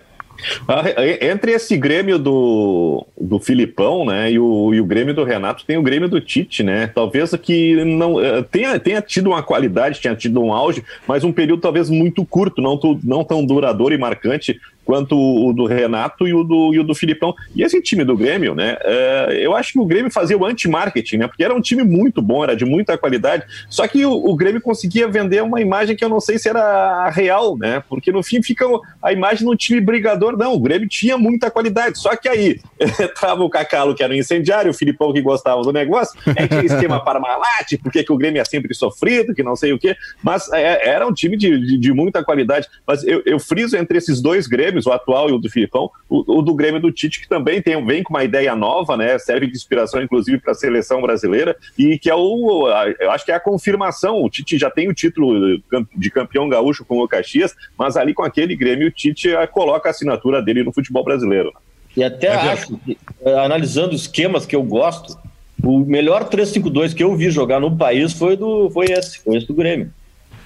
Ah, 0.65 0.83
entre 1.21 1.51
esse 1.51 1.75
Grêmio 1.75 2.17
do, 2.17 3.05
do 3.19 3.37
Filipão, 3.37 4.05
né, 4.05 4.31
e 4.31 4.39
o, 4.39 4.73
e 4.73 4.79
o 4.79 4.85
Grêmio 4.85 5.13
do 5.13 5.25
Renato, 5.25 5.65
tem 5.65 5.77
o 5.77 5.81
Grêmio 5.81 6.07
do 6.07 6.21
Tite, 6.21 6.63
né? 6.63 6.87
Talvez 6.87 7.31
que 7.35 7.83
não 7.83 8.23
eh, 8.23 8.43
tenha, 8.43 8.79
tenha 8.79 9.01
tido 9.01 9.27
uma 9.27 9.43
qualidade, 9.43 9.99
tenha 9.99 10.15
tido 10.15 10.41
um 10.41 10.53
auge, 10.53 10.83
mas 11.05 11.23
um 11.23 11.33
período 11.33 11.61
talvez 11.61 11.89
muito 11.89 12.25
curto, 12.25 12.61
não, 12.61 12.79
não 13.03 13.25
tão 13.25 13.45
duradouro 13.45 13.93
e 13.93 13.97
marcante 13.97 14.59
quanto 14.85 15.17
o 15.17 15.51
do 15.51 15.65
Renato 15.65 16.27
e 16.27 16.33
o 16.33 16.43
do, 16.43 16.73
e 16.73 16.79
o 16.79 16.83
do 16.83 16.93
Filipão. 16.93 17.33
E 17.55 17.63
esse 17.63 17.81
time 17.81 18.03
do 18.03 18.15
Grêmio, 18.15 18.53
né? 18.53 18.77
É, 18.81 19.39
eu 19.41 19.55
acho 19.55 19.73
que 19.73 19.79
o 19.79 19.85
Grêmio 19.85 20.11
fazia 20.11 20.37
o 20.37 20.45
anti-marketing, 20.45 21.17
né? 21.17 21.27
Porque 21.27 21.43
era 21.43 21.53
um 21.53 21.59
time 21.59 21.83
muito 21.83 22.21
bom, 22.21 22.43
era 22.43 22.55
de 22.55 22.63
muita 22.63 22.97
qualidade. 22.97 23.43
Só 23.69 23.87
que 23.87 24.05
o, 24.05 24.11
o, 24.11 24.35
Grêmio 24.35 24.61
conseguia 24.61 25.07
vender 25.07 25.41
uma 25.41 25.59
imagem 25.59 25.95
que 25.95 26.05
eu 26.05 26.09
não 26.09 26.19
sei 26.19 26.37
se 26.37 26.47
era 26.47 27.09
real, 27.09 27.57
né? 27.57 27.83
Porque 27.89 28.11
no 28.11 28.21
fim 28.21 28.41
fica 28.43 28.65
a 29.01 29.11
imagem 29.11 29.45
do 29.45 29.55
time 29.55 29.81
brigador. 29.81 30.37
Não, 30.37 30.53
o 30.53 30.59
Grêmio 30.59 30.87
tinha 30.87 31.17
muita 31.17 31.49
qualidade. 31.49 31.97
Só 31.97 32.15
que 32.15 32.29
aí 32.29 32.59
tava 33.19 33.43
o 33.43 33.49
Cacalo, 33.49 33.95
que 33.95 34.03
era 34.03 34.13
um 34.13 34.15
incendiário, 34.15 34.69
o 34.69 34.73
Filipão 34.73 35.11
que 35.11 35.21
gostava 35.21 35.61
do 35.63 35.73
negócio, 35.73 36.17
é 36.35 36.47
que 36.47 36.55
esquema 36.65 37.03
Parmalat, 37.03 37.77
porque 37.81 38.03
que 38.03 38.13
o 38.13 38.17
Grêmio 38.17 38.41
é 38.41 38.45
sempre 38.45 38.73
sofrido, 38.75 39.33
que 39.33 39.41
não 39.41 39.55
sei 39.55 39.73
o 39.73 39.79
quê. 39.79 39.95
Mas 40.21 40.51
é, 40.53 40.89
era 40.89 41.07
um 41.07 41.13
time 41.13 41.35
de, 41.35 41.57
de, 41.59 41.77
de 41.77 41.93
muita 41.93 42.23
qualidade. 42.23 42.67
Mas 42.85 43.03
eu, 43.03 43.23
eu 43.25 43.39
friso 43.39 43.75
entre 43.75 43.97
esses 43.97 44.21
dois 44.21 44.45
Grêmios 44.45 44.74
Grêmios, 44.75 44.85
o 44.85 44.91
atual 44.91 45.29
e 45.29 45.33
o 45.33 45.37
do 45.37 45.49
Filipão, 45.49 45.89
o, 46.09 46.39
o, 46.39 46.41
do 46.41 46.53
Grêmio 46.53 46.79
do 46.79 46.91
Tite, 46.91 47.21
que 47.21 47.27
também 47.27 47.61
tem, 47.61 47.83
vem 47.85 48.03
com 48.03 48.13
uma 48.13 48.23
ideia 48.23 48.55
nova, 48.55 48.97
né? 48.97 49.17
Serve 49.17 49.47
de 49.47 49.55
inspiração, 49.55 50.01
inclusive, 50.01 50.39
para 50.39 50.51
a 50.51 50.55
seleção 50.55 51.01
brasileira, 51.01 51.55
e 51.77 51.97
que 51.97 52.09
é 52.09 52.15
o. 52.15 52.67
Eu 52.99 53.11
acho 53.11 53.25
que 53.25 53.31
é 53.31 53.35
a 53.35 53.39
confirmação. 53.39 54.21
O 54.23 54.29
Tite 54.29 54.57
já 54.57 54.69
tem 54.69 54.89
o 54.89 54.93
título 54.93 55.59
de 55.95 56.11
campeão 56.11 56.49
gaúcho 56.49 56.83
com 56.85 56.99
o 56.99 57.07
Caxias, 57.07 57.55
mas 57.77 57.95
ali 57.95 58.13
com 58.13 58.23
aquele 58.23 58.55
Grêmio, 58.55 58.89
o 58.89 58.91
Tite 58.91 59.29
coloca 59.51 59.89
a 59.89 59.91
assinatura 59.91 60.41
dele 60.41 60.63
no 60.63 60.73
futebol 60.73 61.03
brasileiro. 61.03 61.53
E 61.95 62.03
até 62.03 62.27
é 62.27 62.35
acho, 62.35 62.77
eh, 63.23 63.39
analisando 63.39 63.95
esquemas 63.95 64.45
que 64.45 64.55
eu 64.55 64.61
gosto, 64.61 65.17
o 65.63 65.79
melhor 65.79 66.27
3-5-2 66.29 66.93
que 66.93 67.01
eu 67.01 67.15
vi 67.15 67.29
jogar 67.29 67.61
no 67.61 67.75
país 67.75 68.11
foi, 68.11 68.35
do, 68.35 68.69
foi 68.69 68.87
esse, 68.89 69.19
foi 69.19 69.37
esse 69.37 69.47
do 69.47 69.53
Grêmio. 69.53 69.91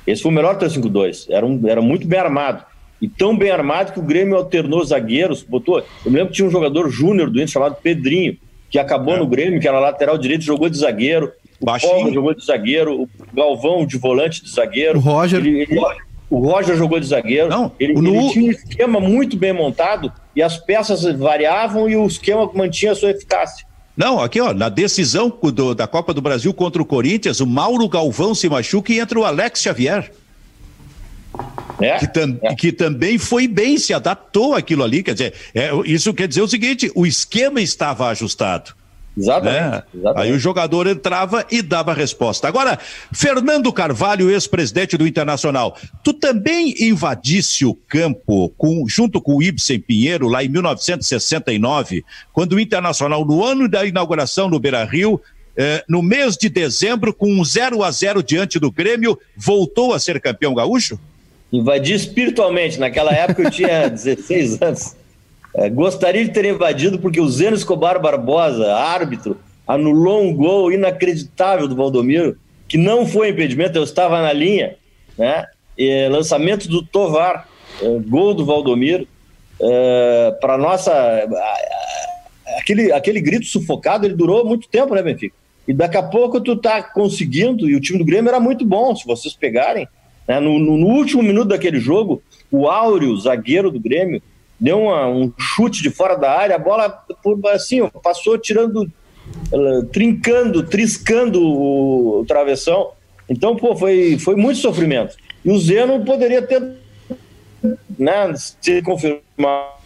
Esse 0.05 0.21
foi 0.21 0.31
o 0.31 0.35
melhor 0.35 0.59
3-5-2. 0.59 1.25
Era, 1.27 1.43
um, 1.43 1.67
era 1.67 1.81
muito 1.81 2.07
bem 2.07 2.19
armado 2.19 2.68
e 3.01 3.07
tão 3.07 3.37
bem 3.37 3.51
armado 3.51 3.93
que 3.93 3.99
o 3.99 4.03
Grêmio 4.03 4.35
alternou 4.35 4.83
zagueiros, 4.83 5.43
botou. 5.43 5.79
Eu 6.05 6.11
me 6.11 6.17
lembro 6.17 6.27
que 6.29 6.35
tinha 6.35 6.47
um 6.47 6.51
jogador 6.51 6.89
júnior 6.89 7.29
do 7.29 7.37
Inter 7.37 7.47
chamado 7.47 7.77
Pedrinho, 7.81 8.37
que 8.69 8.77
acabou 8.77 9.15
é. 9.15 9.19
no 9.19 9.27
Grêmio, 9.27 9.59
que 9.59 9.67
era 9.67 9.79
lateral 9.79 10.17
direito, 10.17 10.43
jogou 10.43 10.69
de 10.69 10.77
zagueiro. 10.77 11.31
O 11.59 11.65
Paulo 11.65 12.13
jogou 12.13 12.33
de 12.33 12.45
zagueiro, 12.45 13.03
o 13.03 13.09
Galvão 13.33 13.85
de 13.85 13.97
volante 13.97 14.43
de 14.43 14.49
zagueiro. 14.49 14.99
O 14.99 15.01
Roger. 15.01 15.39
Ele, 15.39 15.61
ele, 15.61 15.79
o 16.29 16.39
Roger 16.39 16.75
jogou 16.75 16.99
de 16.99 17.07
zagueiro. 17.07 17.49
Não, 17.49 17.71
ele, 17.79 17.93
no... 17.93 18.15
ele 18.15 18.29
tinha 18.29 18.45
um 18.45 18.51
esquema 18.51 18.99
muito 18.99 19.35
bem 19.35 19.51
montado 19.51 20.11
e 20.35 20.41
as 20.41 20.57
peças 20.57 21.03
variavam 21.17 21.89
e 21.89 21.95
o 21.95 22.05
esquema 22.05 22.49
mantinha 22.53 22.91
a 22.91 22.95
sua 22.95 23.11
eficácia. 23.11 23.67
Não, 23.97 24.21
aqui 24.21 24.39
ó, 24.39 24.53
na 24.53 24.69
decisão 24.69 25.29
do, 25.29 25.75
da 25.75 25.85
Copa 25.85 26.13
do 26.13 26.21
Brasil 26.21 26.53
contra 26.53 26.81
o 26.81 26.85
Corinthians, 26.85 27.41
o 27.41 27.47
Mauro 27.47 27.89
Galvão 27.89 28.33
se 28.33 28.47
machuca 28.47 28.93
e 28.93 28.99
entra 28.99 29.19
o 29.19 29.25
Alex 29.25 29.61
Xavier. 29.61 30.11
É? 31.81 31.97
Que, 31.97 32.07
tam, 32.07 32.37
é. 32.41 32.55
que, 32.55 32.71
também 32.71 33.17
foi 33.17 33.47
bem, 33.47 33.77
se 33.77 33.93
adaptou 33.93 34.53
àquilo 34.53 34.83
ali. 34.83 35.01
Quer 35.01 35.13
dizer, 35.13 35.33
é, 35.55 35.71
isso 35.85 36.13
quer 36.13 36.27
dizer 36.27 36.41
o 36.41 36.47
seguinte: 36.47 36.91
o 36.95 37.05
esquema 37.05 37.61
estava 37.61 38.09
ajustado. 38.09 38.73
Exatamente, 39.17 39.59
né? 39.59 39.83
exatamente, 39.93 40.27
Aí 40.27 40.31
o 40.31 40.39
jogador 40.39 40.87
entrava 40.87 41.45
e 41.51 41.61
dava 41.61 41.93
resposta. 41.93 42.47
Agora, 42.47 42.79
Fernando 43.11 43.71
Carvalho, 43.73 44.29
ex-presidente 44.29 44.97
do 44.97 45.05
Internacional, 45.05 45.75
tu 46.03 46.13
também 46.13 46.73
invadisse 46.79 47.65
o 47.65 47.73
campo 47.73 48.49
com, 48.57 48.85
junto 48.87 49.19
com 49.19 49.35
o 49.35 49.43
Ibsen 49.43 49.79
Pinheiro 49.79 50.27
lá 50.27 50.43
em 50.43 50.47
1969, 50.47 52.05
quando 52.31 52.53
o 52.53 52.59
Internacional, 52.59 53.25
no 53.25 53.43
ano 53.43 53.67
da 53.67 53.85
inauguração 53.85 54.49
no 54.49 54.59
Beira 54.59 54.85
Rio, 54.85 55.19
eh, 55.57 55.83
no 55.89 56.01
mês 56.01 56.37
de 56.37 56.47
dezembro, 56.47 57.13
com 57.13 57.29
um 57.29 57.43
0 57.43 57.83
a 57.83 57.91
0 57.91 58.23
diante 58.23 58.57
do 58.57 58.71
Grêmio, 58.71 59.19
voltou 59.35 59.93
a 59.93 59.99
ser 59.99 60.21
campeão 60.21 60.53
gaúcho? 60.53 60.97
Invadi 61.51 61.93
espiritualmente. 61.93 62.79
Naquela 62.79 63.11
época 63.13 63.43
eu 63.43 63.51
tinha 63.51 63.89
16 63.89 64.61
anos. 64.61 64.95
É, 65.55 65.69
gostaria 65.69 66.23
de 66.23 66.31
ter 66.31 66.45
invadido 66.45 66.99
porque 66.99 67.19
o 67.19 67.27
Zeno 67.27 67.55
Escobar 67.55 67.99
Barbosa, 67.99 68.73
árbitro, 68.73 69.39
anulou 69.67 70.23
um 70.23 70.33
gol 70.33 70.71
inacreditável 70.71 71.67
do 71.67 71.75
Valdomiro, 71.75 72.37
que 72.67 72.77
não 72.77 73.05
foi 73.05 73.29
impedimento, 73.29 73.77
eu 73.77 73.83
estava 73.83 74.21
na 74.21 74.31
linha. 74.31 74.75
né? 75.17 75.45
E, 75.77 76.07
lançamento 76.07 76.67
do 76.67 76.83
Tovar, 76.83 77.47
é, 77.81 77.99
gol 78.07 78.33
do 78.33 78.45
Valdomiro. 78.45 79.07
É, 79.61 80.37
para 80.39 80.57
nossa. 80.57 80.93
Aquele, 82.57 82.91
aquele 82.91 83.21
grito 83.21 83.45
sufocado, 83.45 84.05
ele 84.05 84.15
durou 84.15 84.45
muito 84.45 84.67
tempo, 84.69 84.95
né, 84.95 85.01
Benfica? 85.03 85.35
E 85.67 85.73
daqui 85.73 85.97
a 85.97 86.03
pouco 86.03 86.41
tu 86.41 86.55
tá 86.55 86.81
conseguindo, 86.81 87.69
e 87.69 87.75
o 87.75 87.79
time 87.79 87.99
do 87.99 88.05
Grêmio 88.05 88.29
era 88.29 88.39
muito 88.39 88.65
bom, 88.65 88.95
se 88.95 89.05
vocês 89.05 89.35
pegarem. 89.35 89.87
Né? 90.29 90.39
No, 90.39 90.59
no, 90.59 90.77
no 90.77 90.87
último 90.87 91.23
minuto 91.23 91.47
daquele 91.47 91.79
jogo, 91.79 92.21
o 92.51 92.67
Áureo, 92.67 93.17
zagueiro 93.17 93.71
do 93.71 93.79
Grêmio, 93.79 94.21
deu 94.59 94.83
uma, 94.83 95.07
um 95.07 95.33
chute 95.39 95.81
de 95.81 95.89
fora 95.89 96.15
da 96.15 96.31
área, 96.31 96.55
a 96.55 96.59
bola 96.59 96.87
por, 97.23 97.39
assim, 97.47 97.87
passou 98.03 98.37
tirando, 98.37 98.91
trincando, 99.91 100.61
triscando 100.61 101.41
o, 101.41 102.19
o, 102.19 102.25
travessão. 102.25 102.91
Então, 103.27 103.55
pô, 103.55 103.75
foi, 103.75 104.19
foi 104.19 104.35
muito 104.35 104.59
sofrimento. 104.59 105.15
E 105.43 105.49
o 105.49 105.57
Zeno 105.57 106.05
poderia 106.05 106.43
ter, 106.43 106.61
né, 107.97 108.31
se 108.35 108.83
confirmar 108.83 109.79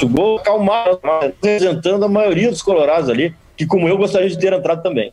o 0.00 0.08
gol, 0.08 0.38
acalmar, 0.38 0.98
representando 1.22 2.04
a 2.04 2.08
maioria 2.08 2.50
dos 2.50 2.62
colorados 2.62 3.08
ali, 3.08 3.34
que 3.56 3.66
como 3.66 3.88
eu 3.88 3.96
gostaria 3.96 4.28
de 4.28 4.38
ter 4.38 4.52
entrado 4.52 4.82
também. 4.82 5.12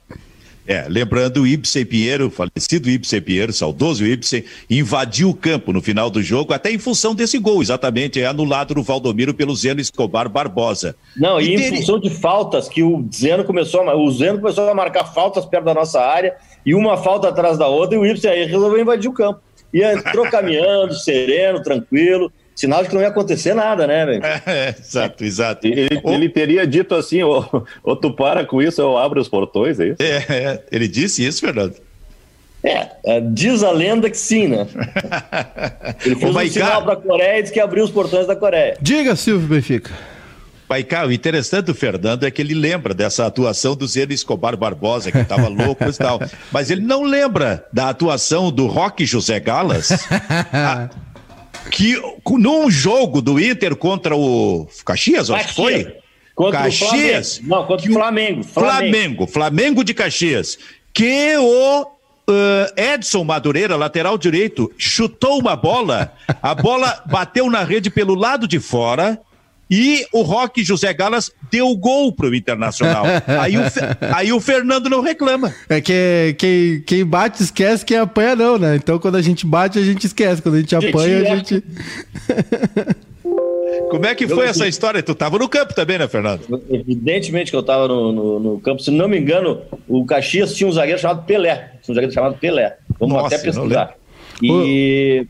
É, 0.70 0.86
lembrando 0.88 1.42
o 1.42 1.48
Ibsen 1.48 1.84
Pinheiro, 1.84 2.30
falecido 2.30 2.92
Ibsen 2.92 3.20
Pinheiro, 3.22 3.52
saudoso 3.52 4.06
Ibsen, 4.06 4.44
invadiu 4.70 5.32
o 5.32 5.34
campo 5.34 5.74
no 5.74 5.82
final 5.82 6.12
do 6.12 6.22
jogo, 6.22 6.54
até 6.54 6.72
em 6.72 6.78
função 6.78 7.16
desse 7.16 7.40
gol, 7.40 7.60
exatamente, 7.60 8.22
é 8.22 8.28
anulado 8.28 8.76
no 8.76 8.84
Valdomiro 8.84 9.34
pelo 9.34 9.56
Zeno 9.56 9.82
Escobar 9.82 10.30
Barbosa. 10.30 10.96
Não, 11.18 11.42
e, 11.42 11.56
e 11.56 11.56
em 11.56 11.78
função 11.78 12.00
de 12.00 12.12
faltas, 12.12 12.70
que 12.70 12.84
o 12.84 13.04
Zeno 13.12 13.44
começou 13.44 13.82
a, 13.82 13.96
o 13.96 14.12
Zeno 14.12 14.40
começou 14.40 14.70
a 14.70 14.76
marcar 14.76 15.06
faltas 15.06 15.44
perto 15.44 15.66
da 15.66 15.74
nossa 15.74 16.00
área, 16.00 16.36
e 16.64 16.76
uma 16.76 16.98
falta 16.98 17.30
atrás 17.30 17.58
da 17.58 17.68
outra, 17.68 17.96
e 17.96 18.00
o 18.00 18.06
Ibsen 18.06 18.30
aí 18.30 18.46
resolveu 18.46 18.80
invadir 18.80 19.10
o 19.10 19.14
campo. 19.14 19.42
E 19.74 19.82
entrou 19.82 20.26
caminhando, 20.30 20.94
sereno, 20.94 21.64
tranquilo, 21.64 22.32
sinal 22.60 22.84
de 22.84 22.90
que 22.90 22.96
não 22.96 23.02
ia 23.02 23.08
acontecer 23.08 23.54
nada, 23.54 23.88
né, 23.88 24.06
velho? 24.06 24.22
É, 24.46 24.76
exato, 24.78 25.24
exato. 25.24 25.68
Ele, 25.68 25.88
ele, 26.04 26.30
teria 26.30 26.66
dito 26.68 26.94
assim, 26.96 27.22
ou, 27.24 27.66
ou 27.84 27.96
tu 27.96 28.14
para 28.14 28.46
com 28.46 28.62
isso, 28.62 28.82
eu 28.82 28.98
abro 28.98 29.22
os 29.22 29.30
portões, 29.30 29.80
é 29.80 29.88
isso? 29.88 29.98
É, 30.00 30.16
é. 30.30 30.64
ele 30.72 30.88
disse 30.88 31.26
isso, 31.26 31.40
Fernando? 31.40 31.76
É, 32.64 32.88
é, 33.06 33.22
diz 33.22 33.64
a 33.64 33.72
lenda 33.72 34.10
que 34.10 34.18
sim, 34.18 34.48
né? 34.48 34.68
Ele 36.06 36.16
fez 36.18 36.36
um 36.36 36.48
sinal 36.50 36.84
para 36.84 36.92
a 36.92 36.98
Coreia 36.98 37.40
e 37.40 37.42
disse 37.42 37.54
que 37.54 37.60
abriu 37.62 37.86
os 37.86 37.90
portões 37.90 38.28
da 38.28 38.36
Coreia. 38.36 38.76
Diga, 38.82 39.16
Silvio 39.16 39.48
Benfica. 39.48 39.92
Paicá, 40.70 41.04
o 41.04 41.12
interessante 41.12 41.66
do 41.66 41.74
Fernando 41.74 42.26
é 42.26 42.32
que 42.32 42.40
ele 42.40 42.54
lembra 42.54 42.94
dessa 42.94 43.26
atuação 43.26 43.76
do 43.76 43.88
Zeno 43.88 44.14
Escobar 44.14 44.56
Barbosa, 44.56 45.12
que 45.12 45.18
estava 45.18 45.48
louco 45.48 45.84
e 45.84 45.94
tal. 45.94 46.20
Mas 46.52 46.70
ele 46.70 46.82
não 46.82 47.02
lembra 47.02 47.66
da 47.74 47.90
atuação 47.90 48.52
do 48.52 48.68
Roque 48.68 49.04
José 49.04 49.40
Galas, 49.40 49.90
a, 50.54 50.90
que 51.72 52.02
num 52.38 52.70
jogo 52.70 53.22
do 53.22 53.40
Inter 53.40 53.76
contra 53.76 54.16
o 54.16 54.68
Caxias, 54.86 55.30
acho 55.30 55.50
que 55.50 55.54
foi? 55.54 55.96
Contra 56.36 56.64
Caxias. 56.64 57.42
Não, 57.44 57.66
contra 57.66 57.90
o 57.90 57.94
Flamengo, 57.94 58.44
Flamengo. 58.44 58.44
Flamengo. 58.44 59.28
Flamengo 59.28 59.84
de 59.84 59.94
Caxias. 59.94 60.58
Que 60.94 61.38
o 61.38 61.84
uh, 61.84 61.88
Edson 62.76 63.24
Madureira, 63.24 63.76
lateral 63.76 64.18
direito, 64.18 64.72
chutou 64.78 65.40
uma 65.40 65.56
bola, 65.56 66.14
a 66.42 66.56
bola 66.56 67.04
bateu 67.10 67.50
na 67.50 67.64
rede 67.64 67.90
pelo 67.90 68.16
lado 68.16 68.48
de 68.48 68.60
fora 68.60 69.20
e 69.70 70.06
o 70.12 70.22
Roque 70.22 70.64
José 70.64 70.94
Galas 70.94 71.32
deu 71.52 71.76
gol 71.76 72.12
pro 72.12 72.34
Internacional. 72.34 73.06
aí, 73.40 73.58
o, 73.58 73.62
aí 74.14 74.34
o 74.34 74.40
Fernando 74.40 74.90
não 74.90 75.02
reclama. 75.02 75.54
É 75.68 75.80
que 75.80 76.36
quem, 76.38 76.82
quem 76.82 77.06
bate 77.06 77.44
esquece, 77.44 77.86
quem 77.86 77.98
apanha 77.98 78.36
não, 78.36 78.58
né? 78.58 78.76
Então 78.76 78.98
quando 78.98 79.16
a 79.16 79.22
gente 79.22 79.46
bate, 79.46 79.78
a 79.78 79.84
gente 79.84 80.06
esquece. 80.06 80.42
Quando 80.42 80.56
a 80.56 80.60
gente 80.60 80.76
apanha, 80.76 81.34
a 81.34 81.36
gente. 81.36 81.64
Como 83.90 84.06
é 84.06 84.14
que 84.14 84.28
foi 84.28 84.48
essa 84.48 84.68
história? 84.68 85.02
Tu 85.02 85.12
estava 85.12 85.38
no 85.38 85.50
campo 85.50 85.74
também, 85.74 85.98
né, 85.98 86.08
Fernando? 86.08 86.62
Evidentemente 86.70 87.50
que 87.52 87.58
eu 87.58 87.62
estava 87.62 87.88
no, 87.88 88.12
no, 88.12 88.40
no, 88.40 88.60
campo. 88.60 88.82
Se 88.82 88.92
não 88.92 89.08
me 89.08 89.20
engano, 89.20 89.62
o 89.88 90.06
Caxias 90.06 90.54
tinha 90.54 90.68
um 90.68 90.72
zagueiro 90.72 91.00
chamado 91.00 91.26
Pelé. 91.26 91.72
Tinha 91.82 91.94
um 91.94 91.96
zagueiro 91.96 92.14
chamado 92.14 92.38
Pelé. 92.38 92.78
Vamos 93.00 93.16
Nossa, 93.16 93.36
até 93.36 93.44
pesquisar. 93.44 93.96
E, 94.42 95.26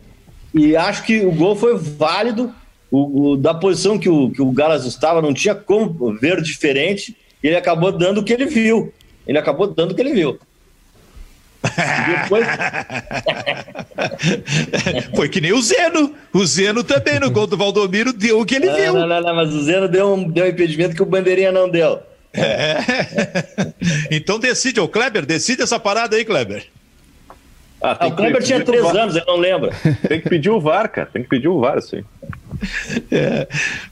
e 0.54 0.76
acho 0.76 1.04
que 1.04 1.26
o 1.26 1.32
gol 1.32 1.56
foi 1.56 1.78
válido 1.78 2.54
o, 2.92 3.32
o, 3.32 3.38
da 3.38 3.54
posição 3.54 4.00
que 4.00 4.10
o, 4.10 4.32
que 4.32 4.42
o 4.42 4.52
Galas 4.52 4.86
estava, 4.86 5.22
não 5.22 5.34
tinha 5.34 5.56
como 5.56 6.18
ver 6.18 6.42
diferente, 6.42 7.16
e 7.44 7.48
ele 7.48 7.56
acabou 7.56 7.92
dando 7.92 8.20
o 8.20 8.24
que 8.24 8.34
ele 8.34 8.46
viu. 8.46 8.94
Ele 9.28 9.38
acabou 9.38 9.68
dando 9.68 9.92
o 9.92 9.96
que 9.96 10.02
ele 10.02 10.14
viu. 10.14 10.40
Depois... 12.24 12.48
Foi 15.16 15.30
que 15.30 15.42
nem 15.42 15.54
o 15.54 15.62
Zeno. 15.62 16.16
O 16.34 16.46
Zeno 16.46 16.84
também, 16.84 17.20
no 17.20 17.30
gol 17.30 17.46
do 17.46 17.58
Valdomiro, 17.58 18.14
deu 18.14 18.40
o 18.40 18.46
que 18.46 18.56
ele 18.56 18.68
não, 18.68 18.76
viu. 18.76 18.94
Não, 18.94 19.08
não, 19.08 19.22
não, 19.22 19.36
mas 19.36 19.54
o 19.54 19.64
Zeno 19.64 19.88
deu 19.88 20.14
um, 20.14 20.30
deu 20.30 20.46
um 20.46 20.50
impedimento 20.50 20.96
que 20.96 21.04
o 21.04 21.06
Bandeirinha 21.06 21.52
não 21.52 21.70
deu. 21.70 22.00
É. 22.34 22.78
Então 24.12 24.40
decide, 24.40 24.80
ô 24.80 24.88
Kleber, 24.88 25.26
decide 25.26 25.62
essa 25.62 25.80
parada 25.80 26.16
aí, 26.16 26.26
Kleber. 26.26 26.66
Ah, 27.82 27.98
ah 28.00 28.08
o 28.08 28.16
Kleber 28.16 28.44
tinha 28.44 28.64
três 28.64 28.86
anos, 28.86 29.16
ele 29.16 29.26
não 29.26 29.38
lembra. 29.38 29.72
Tem 30.08 30.20
que 30.20 30.30
pedir 30.30 30.50
o 30.50 30.60
VAR, 30.60 30.90
cara. 30.90 31.10
Tem 31.12 31.24
que 31.24 31.30
pedir 31.30 31.48
o 31.48 31.60
VAR, 31.60 31.78
assim. 31.78 32.04
É, 33.12 33.48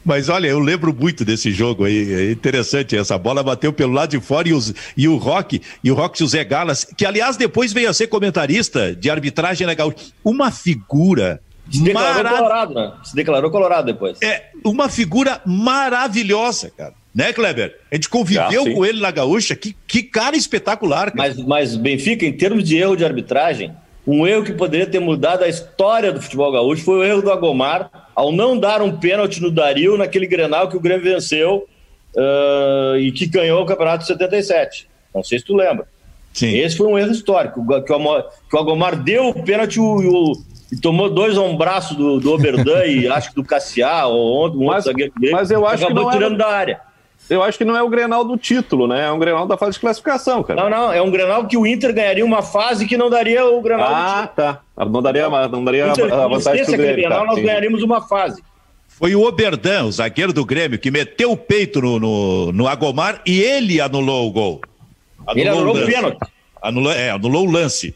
mas 0.06 0.30
olha, 0.30 0.48
eu 0.48 0.60
lembro 0.60 0.94
muito 0.94 1.26
desse 1.26 1.52
jogo 1.52 1.86
aí. 1.86 2.14
É 2.14 2.32
interessante. 2.32 2.96
Essa 2.96 3.18
bola 3.18 3.42
bateu 3.42 3.74
pelo 3.74 3.94
lado 3.94 4.12
de 4.12 4.20
fora 4.20 4.48
e, 4.48 4.54
os, 4.54 4.74
e 4.96 5.08
o 5.08 5.18
Rock, 5.18 5.62
e 5.84 5.92
o 5.92 5.96
Rock 5.96 6.20
José 6.20 6.44
Galas, 6.44 6.84
que 6.84 7.06
aliás 7.06 7.36
depois 7.36 7.74
veio 7.74 7.90
a 7.90 7.94
ser 7.94 8.08
comentarista 8.08 8.96
de 8.96 9.10
arbitragem 9.10 9.66
legal. 9.66 9.94
Uma 10.24 10.52
figura. 10.52 11.42
Se 11.72 11.84
declarou 11.84 12.14
marav... 12.14 12.38
colorado, 12.38 12.74
né? 12.74 12.94
Se 13.04 13.16
declarou 13.16 13.52
colorado 13.52 13.86
depois. 13.86 14.22
É, 14.22 14.52
uma 14.64 14.88
figura 14.88 15.42
maravilhosa, 15.46 16.72
cara. 16.78 16.94
Né, 17.14 17.34
Kleber? 17.34 17.80
A 17.92 17.96
gente 17.96 18.10
conviveu 18.10 18.62
ah, 18.62 18.74
com 18.74 18.86
ele 18.86 19.02
na 19.02 19.10
Gaúcha. 19.10 19.56
Que, 19.56 19.76
que 19.88 20.04
cara 20.04 20.38
espetacular. 20.38 21.12
Cara. 21.12 21.16
Mas, 21.16 21.38
mas 21.38 21.76
Benfica, 21.76 22.26
em 22.26 22.34
termos 22.34 22.64
de 22.64 22.78
erro 22.78 22.96
de 22.96 23.04
arbitragem, 23.04 23.74
um 24.06 24.26
erro 24.26 24.44
que 24.44 24.54
poderia 24.54 24.86
ter 24.86 25.00
mudado 25.00 25.44
a 25.44 25.50
história 25.50 26.14
do 26.14 26.22
futebol 26.22 26.52
gaúcho 26.52 26.84
foi 26.84 27.00
o 27.00 27.04
erro 27.04 27.22
do 27.22 27.32
Agomar 27.32 28.07
ao 28.18 28.32
não 28.32 28.58
dar 28.58 28.82
um 28.82 28.98
pênalti 28.98 29.40
no 29.40 29.52
Dario 29.52 29.96
naquele 29.96 30.26
Grenal 30.26 30.68
que 30.68 30.76
o 30.76 30.80
Grêmio 30.80 31.04
venceu 31.04 31.68
uh, 32.16 32.98
e 32.98 33.12
que 33.12 33.28
ganhou 33.28 33.62
o 33.62 33.66
Campeonato 33.66 34.00
de 34.00 34.08
77. 34.08 34.90
Não 35.14 35.24
sei 35.24 35.38
se 35.38 35.46
tu 35.46 35.56
lembra. 35.56 35.88
Sim. 36.34 36.58
Esse 36.58 36.76
foi 36.76 36.88
um 36.88 36.98
erro 36.98 37.12
histórico, 37.12 37.64
que 37.64 37.94
o, 37.94 38.24
que 38.50 38.56
o 38.56 38.60
Agomar 38.60 38.96
deu 38.96 39.28
o 39.28 39.44
pênalti 39.44 39.80
o, 39.80 40.34
e 40.72 40.78
tomou 40.78 41.12
dois 41.12 41.38
ombraços 41.38 41.96
do, 41.96 42.20
do 42.20 42.34
Oberdan 42.34 42.86
e 42.90 43.08
acho 43.08 43.30
que 43.30 43.36
do 43.36 43.44
Cassiá 43.44 44.08
ou 44.08 44.48
um 44.48 44.66
mas, 44.66 44.78
outro 44.78 44.92
zagueiro 44.92 45.14
dele. 45.20 45.34
Mas 45.34 45.52
eu 45.52 45.68
acho 45.68 45.86
que 45.86 45.94
não 45.94 46.10
tirando 46.10 46.42
era... 46.42 46.44
da 46.44 46.48
área. 46.48 46.82
Eu 47.30 47.44
acho 47.44 47.58
que 47.58 47.66
não 47.66 47.76
é 47.76 47.84
o 47.84 47.90
Grenal 47.90 48.24
do 48.24 48.38
título, 48.38 48.88
né? 48.88 49.06
É 49.06 49.12
um 49.12 49.20
Grenal 49.20 49.46
da 49.46 49.58
fase 49.58 49.74
de 49.74 49.80
classificação, 49.80 50.42
cara. 50.44 50.62
Não, 50.62 50.70
não, 50.70 50.94
é 50.94 51.02
um 51.02 51.12
Grenal 51.12 51.46
que 51.46 51.58
o 51.58 51.68
Inter 51.68 51.94
ganharia 51.94 52.24
uma 52.26 52.42
fase 52.42 52.88
que 52.88 52.96
não 52.96 53.10
daria 53.10 53.46
o 53.46 53.62
Grenal 53.62 53.94
ah, 53.94 54.28
tá. 54.28 54.62
Não 54.78 55.02
daria, 55.02 55.30
não 55.30 55.64
daria 55.64 55.90
Inter, 55.90 56.14
a 56.14 56.28
vantagem 56.28 56.66
do 56.66 56.72
Grêmio. 56.72 56.96
Grenal, 56.96 57.20
tá, 57.20 57.26
nós 57.26 57.36
sim. 57.36 57.44
ganharíamos 57.44 57.84
uma 57.84 58.02
fase. 58.08 58.42
Foi 58.88 59.14
o 59.14 59.24
Oberdan, 59.24 59.86
o 59.86 59.92
zagueiro 59.92 60.34
do 60.34 60.46
Grêmio, 60.46 60.80
que 60.80 60.90
meteu 60.90 61.32
o 61.32 61.38
peito 61.38 61.82
no, 61.82 62.00
no, 62.00 62.52
no 62.52 62.68
Agomar 62.68 63.22
e 63.26 63.40
ele 63.42 63.80
anulou 63.82 64.28
o 64.28 64.32
gol. 64.32 64.62
Anulou 65.28 65.40
ele 65.40 65.50
anulou 65.50 65.76
o, 65.76 65.84
o 65.84 65.86
pênalti. 65.86 66.18
Anulou, 66.62 66.92
é, 66.92 67.10
anulou 67.12 67.48
o 67.48 67.52
lance. 67.52 67.94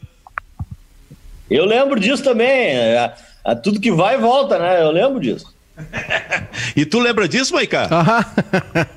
Eu 1.50 1.64
lembro 1.64 1.98
disso 1.98 2.22
também. 2.22 2.48
É, 2.48 3.12
é, 3.44 3.54
tudo 3.54 3.80
que 3.80 3.90
vai 3.90 4.14
e 4.14 4.18
volta, 4.18 4.58
né? 4.58 4.82
Eu 4.82 4.90
lembro 4.90 5.18
disso. 5.18 5.52
e 6.76 6.84
tu 6.84 6.98
lembra 6.98 7.28
disso, 7.28 7.54
Maiká? 7.54 7.88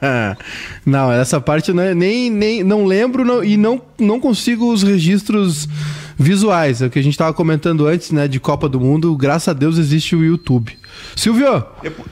não, 0.85 1.11
essa 1.11 1.39
parte 1.39 1.71
não, 1.73 1.83
é, 1.83 1.93
nem, 1.93 2.29
nem 2.29 2.63
não 2.63 2.85
lembro 2.85 3.23
não, 3.23 3.43
e 3.43 3.57
não, 3.57 3.81
não 3.99 4.19
consigo 4.19 4.71
os 4.71 4.83
registros 4.83 5.67
visuais. 6.17 6.81
É 6.81 6.87
o 6.87 6.89
que 6.89 6.99
a 6.99 7.03
gente 7.03 7.13
estava 7.13 7.33
comentando 7.33 7.85
antes, 7.87 8.11
né, 8.11 8.27
de 8.27 8.39
Copa 8.39 8.67
do 8.69 8.79
Mundo. 8.79 9.15
Graças 9.15 9.49
a 9.49 9.53
Deus 9.53 9.77
existe 9.77 10.15
o 10.15 10.23
YouTube. 10.23 10.77
Silvio! 11.15 11.63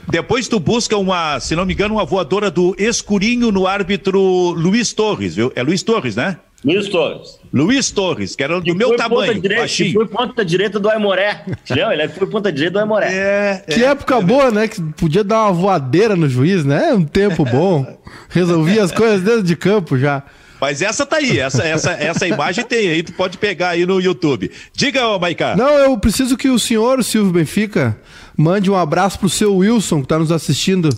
Depois 0.08 0.48
tu 0.48 0.60
busca 0.60 0.96
uma, 0.96 1.40
se 1.40 1.56
não 1.56 1.64
me 1.64 1.72
engano, 1.72 1.94
uma 1.94 2.04
voadora 2.04 2.50
do 2.50 2.74
escurinho 2.78 3.50
no 3.50 3.66
árbitro 3.66 4.20
Luiz 4.50 4.92
Torres, 4.92 5.34
viu? 5.34 5.52
É 5.54 5.62
Luiz 5.62 5.82
Torres, 5.82 6.16
né? 6.16 6.38
Luiz 6.64 6.88
Torres. 6.88 7.38
Luiz 7.52 7.90
Torres, 7.90 8.34
que 8.34 8.42
era 8.42 8.58
do 8.58 8.64
que 8.64 8.74
meu 8.74 8.96
tamanho. 8.96 9.40
Direita, 9.40 9.68
que 9.68 9.92
foi 9.92 10.06
ponta 10.06 10.44
direita 10.44 10.80
do 10.80 10.88
Aimoré. 10.88 11.44
Entendeu? 11.46 11.92
Ele 11.92 12.08
foi 12.08 12.26
ponta 12.26 12.50
direita 12.50 12.72
do 12.72 12.78
Aimoré. 12.80 13.12
É, 13.12 13.64
que 13.68 13.84
é, 13.84 13.88
época 13.88 14.16
é, 14.16 14.22
boa, 14.22 14.50
né? 14.50 14.66
Que 14.66 14.80
podia 14.80 15.22
dar 15.22 15.42
uma 15.42 15.52
voadeira 15.52 16.16
no 16.16 16.28
juiz, 16.28 16.64
né? 16.64 16.94
Um 16.94 17.04
tempo 17.04 17.44
bom. 17.44 17.86
Resolvia 18.30 18.82
as 18.82 18.90
coisas 18.90 19.20
dentro 19.20 19.42
de 19.42 19.54
campo 19.54 19.98
já. 19.98 20.22
Mas 20.58 20.80
essa 20.80 21.04
tá 21.04 21.16
aí, 21.16 21.38
essa, 21.38 21.62
essa, 21.62 21.92
essa 21.92 22.26
imagem 22.26 22.64
tem 22.64 22.88
aí, 22.88 23.02
tu 23.02 23.12
pode 23.12 23.36
pegar 23.36 23.70
aí 23.70 23.84
no 23.84 24.00
YouTube. 24.00 24.50
Diga, 24.72 25.18
Maiká. 25.18 25.54
Não, 25.54 25.68
eu 25.68 25.98
preciso 25.98 26.38
que 26.38 26.48
o 26.48 26.58
senhor, 26.58 27.04
Silvio 27.04 27.32
Benfica, 27.32 27.98
mande 28.34 28.70
um 28.70 28.76
abraço 28.76 29.18
pro 29.18 29.28
seu 29.28 29.56
Wilson, 29.56 30.00
que 30.00 30.08
tá 30.08 30.18
nos 30.18 30.32
assistindo, 30.32 30.88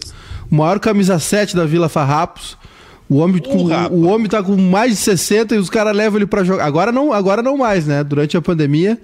o 0.49 0.55
maior 0.55 0.79
camisa 0.79 1.19
7 1.19 1.57
da 1.57 1.65
Vila 1.65 1.89
Farrapos 1.89 2.57
O 3.09 3.19
homem, 3.19 3.41
com, 3.41 3.69
o 3.93 4.07
homem 4.09 4.29
tá 4.29 4.43
com 4.43 4.57
mais 4.57 4.91
de 4.91 4.97
60 4.97 5.55
e 5.55 5.59
os 5.59 5.71
caras 5.71 5.97
levam 5.97 6.19
ele 6.19 6.27
para 6.27 6.43
jogar. 6.43 6.65
Agora 6.65 6.91
não, 6.91 7.13
agora 7.13 7.41
não 7.41 7.57
mais, 7.57 7.87
né? 7.87 8.03
Durante 8.03 8.37
a 8.37 8.43
pandemia. 8.43 8.99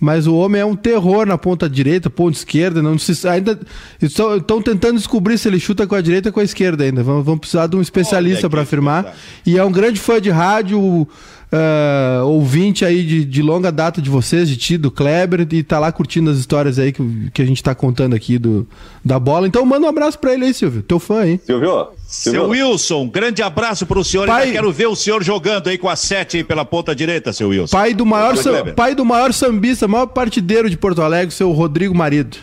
Mas 0.00 0.26
o 0.26 0.34
homem 0.34 0.60
é 0.60 0.64
um 0.64 0.74
terror 0.74 1.24
na 1.24 1.38
ponta 1.38 1.70
direita, 1.70 2.10
ponta 2.10 2.36
esquerda. 2.36 2.82
Não 2.82 2.98
se, 2.98 3.26
ainda 3.28 3.58
estão 4.02 4.60
tentando 4.60 4.96
descobrir 4.96 5.38
se 5.38 5.46
ele 5.46 5.60
chuta 5.60 5.86
com 5.86 5.94
a 5.94 6.00
direita 6.00 6.30
ou 6.30 6.32
com 6.32 6.40
a 6.40 6.44
esquerda 6.44 6.82
ainda. 6.82 7.02
Vão, 7.02 7.22
vão 7.22 7.38
precisar 7.38 7.68
de 7.68 7.76
um 7.76 7.80
especialista 7.80 8.50
para 8.50 8.62
afirmar. 8.62 9.14
E 9.46 9.56
é 9.56 9.64
um 9.64 9.70
grande 9.70 10.00
fã 10.00 10.20
de 10.20 10.30
rádio 10.30 11.06
uh, 11.54 12.26
ouvinte 12.26 12.84
aí 12.84 13.04
de, 13.04 13.24
de, 13.24 13.42
longa 13.42 13.70
data 13.70 14.02
de 14.02 14.10
vocês, 14.10 14.48
de 14.48 14.56
ti, 14.56 14.76
do 14.76 14.90
Kleber, 14.90 15.46
e 15.50 15.62
tá 15.62 15.78
lá 15.78 15.92
curtindo 15.92 16.30
as 16.30 16.38
histórias 16.38 16.78
aí 16.78 16.92
que, 16.92 17.30
que 17.32 17.42
a 17.42 17.44
gente 17.44 17.62
tá 17.62 17.74
contando 17.74 18.14
aqui 18.14 18.38
do, 18.38 18.66
da 19.04 19.18
bola. 19.18 19.46
Então 19.46 19.64
manda 19.64 19.86
um 19.86 19.88
abraço 19.88 20.18
pra 20.18 20.34
ele 20.34 20.46
aí, 20.46 20.54
Silvio. 20.54 20.82
Teu 20.82 20.98
fã 20.98 21.20
aí. 21.20 21.40
Silvio. 21.44 21.88
Seu 22.06 22.48
Wilson, 22.48 23.08
grande 23.08 23.42
abraço 23.42 23.86
pro 23.86 24.04
senhor. 24.04 24.26
Pai... 24.26 24.52
quero 24.52 24.70
ver 24.72 24.86
o 24.86 24.96
senhor 24.96 25.22
jogando 25.22 25.68
aí 25.68 25.78
com 25.78 25.88
a 25.88 25.96
sete 25.96 26.38
aí 26.38 26.44
pela 26.44 26.64
ponta 26.64 26.94
direita, 26.94 27.32
seu 27.32 27.48
Wilson. 27.48 27.76
Pai 27.76 27.94
do 27.94 28.04
maior, 28.04 28.36
sam... 28.36 28.72
pai 28.74 28.94
do 28.94 29.04
maior 29.04 29.32
sambista, 29.32 29.88
maior 29.88 30.06
partideiro 30.06 30.68
de 30.68 30.76
Porto 30.76 31.02
Alegre, 31.02 31.34
seu 31.34 31.50
Rodrigo 31.52 31.94
Marido. 31.94 32.38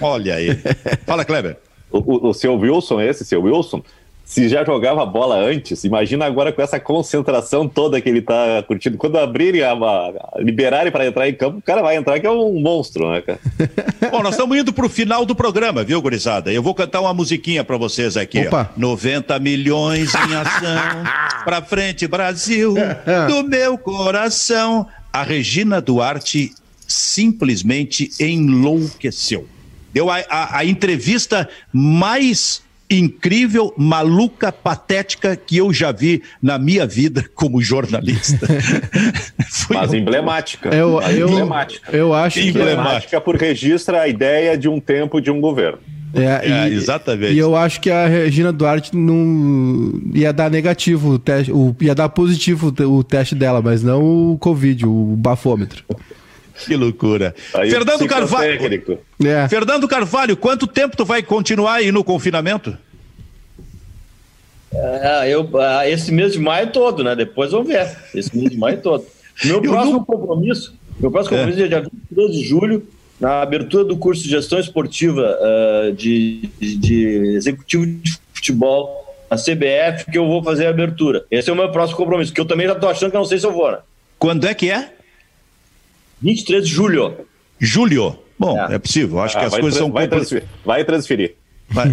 Olha 0.00 0.34
aí. 0.34 0.58
Fala, 1.06 1.24
Kleber. 1.24 1.56
O, 1.92 1.98
o, 1.98 2.30
o 2.30 2.34
seu 2.34 2.56
Wilson, 2.56 3.00
esse 3.00 3.24
seu 3.24 3.42
Wilson, 3.42 3.82
se 4.30 4.48
já 4.48 4.64
jogava 4.64 5.04
bola 5.04 5.36
antes, 5.36 5.82
imagina 5.82 6.24
agora 6.24 6.52
com 6.52 6.62
essa 6.62 6.78
concentração 6.78 7.68
toda 7.68 8.00
que 8.00 8.08
ele 8.08 8.22
tá 8.22 8.62
curtindo. 8.62 8.96
Quando 8.96 9.18
abrirem, 9.18 9.62
a, 9.62 9.72
a, 9.72 10.30
liberarem 10.38 10.92
para 10.92 11.04
entrar 11.04 11.28
em 11.28 11.34
campo, 11.34 11.58
o 11.58 11.62
cara 11.62 11.82
vai 11.82 11.96
entrar 11.96 12.20
que 12.20 12.28
é 12.28 12.30
um 12.30 12.60
monstro, 12.60 13.10
né, 13.10 13.22
cara? 13.22 13.40
Bom, 14.08 14.22
nós 14.22 14.34
estamos 14.34 14.56
indo 14.56 14.72
pro 14.72 14.88
final 14.88 15.26
do 15.26 15.34
programa, 15.34 15.82
viu, 15.82 16.00
gurizada? 16.00 16.52
Eu 16.52 16.62
vou 16.62 16.76
cantar 16.76 17.00
uma 17.00 17.12
musiquinha 17.12 17.64
para 17.64 17.76
vocês 17.76 18.16
aqui. 18.16 18.46
Opa. 18.46 18.70
Ó. 18.72 18.80
90 18.80 19.36
milhões 19.40 20.14
em 20.14 20.34
ação, 20.36 21.04
pra 21.42 21.60
frente, 21.60 22.06
Brasil, 22.06 22.76
do 23.26 23.42
meu 23.42 23.76
coração. 23.76 24.86
A 25.12 25.24
Regina 25.24 25.80
Duarte 25.80 26.52
simplesmente 26.86 28.10
enlouqueceu. 28.20 29.48
Deu 29.92 30.08
a, 30.08 30.18
a, 30.30 30.58
a 30.58 30.64
entrevista 30.64 31.48
mais 31.72 32.62
incrível, 32.90 33.72
maluca, 33.76 34.50
patética 34.50 35.36
que 35.36 35.56
eu 35.58 35.72
já 35.72 35.92
vi 35.92 36.22
na 36.42 36.58
minha 36.58 36.86
vida 36.86 37.24
como 37.34 37.62
jornalista. 37.62 38.46
Mas 39.70 39.94
emblemática. 39.94 40.74
Eu, 40.74 40.94
Mas 40.94 41.16
eu, 41.16 41.28
emblemática. 41.28 41.96
Eu 41.96 42.12
acho 42.12 42.40
emblemática 42.40 43.18
que... 43.18 43.24
porque 43.24 43.44
registra 43.46 44.02
a 44.02 44.08
ideia 44.08 44.58
de 44.58 44.68
um 44.68 44.80
tempo 44.80 45.20
de 45.20 45.30
um 45.30 45.40
governo. 45.40 45.78
É, 46.12 46.50
é, 46.50 46.68
e, 46.68 46.74
exatamente. 46.74 47.32
E 47.34 47.38
eu 47.38 47.54
acho 47.54 47.80
que 47.80 47.88
a 47.88 48.06
Regina 48.06 48.52
Duarte 48.52 48.96
não 48.96 50.00
ia 50.12 50.32
dar 50.32 50.50
negativo 50.50 51.10
o 51.10 51.18
teste, 51.18 51.52
o, 51.52 51.74
ia 51.80 51.94
dar 51.94 52.08
positivo 52.08 52.74
o 52.80 53.04
teste 53.04 53.34
dela, 53.34 53.62
mas 53.62 53.82
não 53.82 54.32
o 54.32 54.38
Covid, 54.38 54.86
o 54.86 55.14
bafômetro. 55.16 55.84
Que 56.66 56.76
loucura. 56.76 57.34
Aí 57.54 57.70
Fernando 57.70 58.06
Carvalho. 58.06 58.92
É. 59.24 59.48
Fernando 59.48 59.88
Carvalho, 59.88 60.36
quanto 60.36 60.66
tempo 60.66 60.96
tu 60.96 61.04
vai 61.04 61.22
continuar 61.22 61.74
aí 61.74 61.92
no 61.92 62.04
confinamento? 62.04 62.76
É, 64.72 65.28
eu, 65.28 65.48
ah, 65.58 65.88
esse 65.88 66.12
mês 66.12 66.32
de 66.32 66.38
maio 66.38 66.70
todo, 66.70 67.02
né? 67.02 67.16
Depois 67.16 67.50
vamos 67.50 67.68
ver. 67.68 67.90
Esse 68.14 68.36
mês 68.36 68.50
de 68.50 68.56
maio 68.56 68.80
todo. 68.80 69.04
Meu 69.44 69.56
eu 69.62 69.62
próximo 69.62 69.92
não... 69.92 70.04
compromisso, 70.04 70.74
meu 70.98 71.10
próximo 71.10 71.36
é. 71.36 71.40
compromisso 71.40 71.64
é 71.64 71.68
dia 71.68 71.80
22 71.80 72.32
de 72.32 72.44
julho, 72.44 72.88
na 73.18 73.42
abertura 73.42 73.84
do 73.84 73.96
curso 73.96 74.22
de 74.22 74.30
gestão 74.30 74.58
esportiva 74.58 75.38
uh, 75.38 75.92
de, 75.92 76.48
de, 76.58 76.76
de, 76.76 77.06
executivo 77.34 77.84
de 77.84 78.18
futebol 78.32 79.14
na 79.30 79.36
CBF, 79.36 80.10
que 80.10 80.16
eu 80.16 80.26
vou 80.26 80.42
fazer 80.42 80.66
a 80.66 80.70
abertura. 80.70 81.24
Esse 81.30 81.50
é 81.50 81.52
o 81.52 81.56
meu 81.56 81.70
próximo 81.70 81.98
compromisso, 81.98 82.32
que 82.32 82.40
eu 82.40 82.46
também 82.46 82.66
já 82.66 82.72
estou 82.72 82.88
achando 82.88 83.10
que 83.10 83.16
eu 83.16 83.20
não 83.20 83.26
sei 83.26 83.38
se 83.38 83.46
eu 83.46 83.52
vou, 83.52 83.70
né? 83.70 83.78
Quando 84.18 84.46
é 84.46 84.54
que 84.54 84.70
é? 84.70 84.92
23 86.20 86.66
de 86.66 86.72
julho. 86.72 87.16
Julho. 87.58 88.18
Bom, 88.38 88.58
é, 88.58 88.74
é 88.74 88.78
possível. 88.78 89.20
Acho 89.20 89.36
ah, 89.36 89.40
que 89.40 89.46
as 89.46 89.58
coisas 89.58 89.78
são. 89.78 89.92
Vai 89.92 90.08
transferir. 90.08 90.48
Vai 90.64 90.84
transferir. 90.84 91.34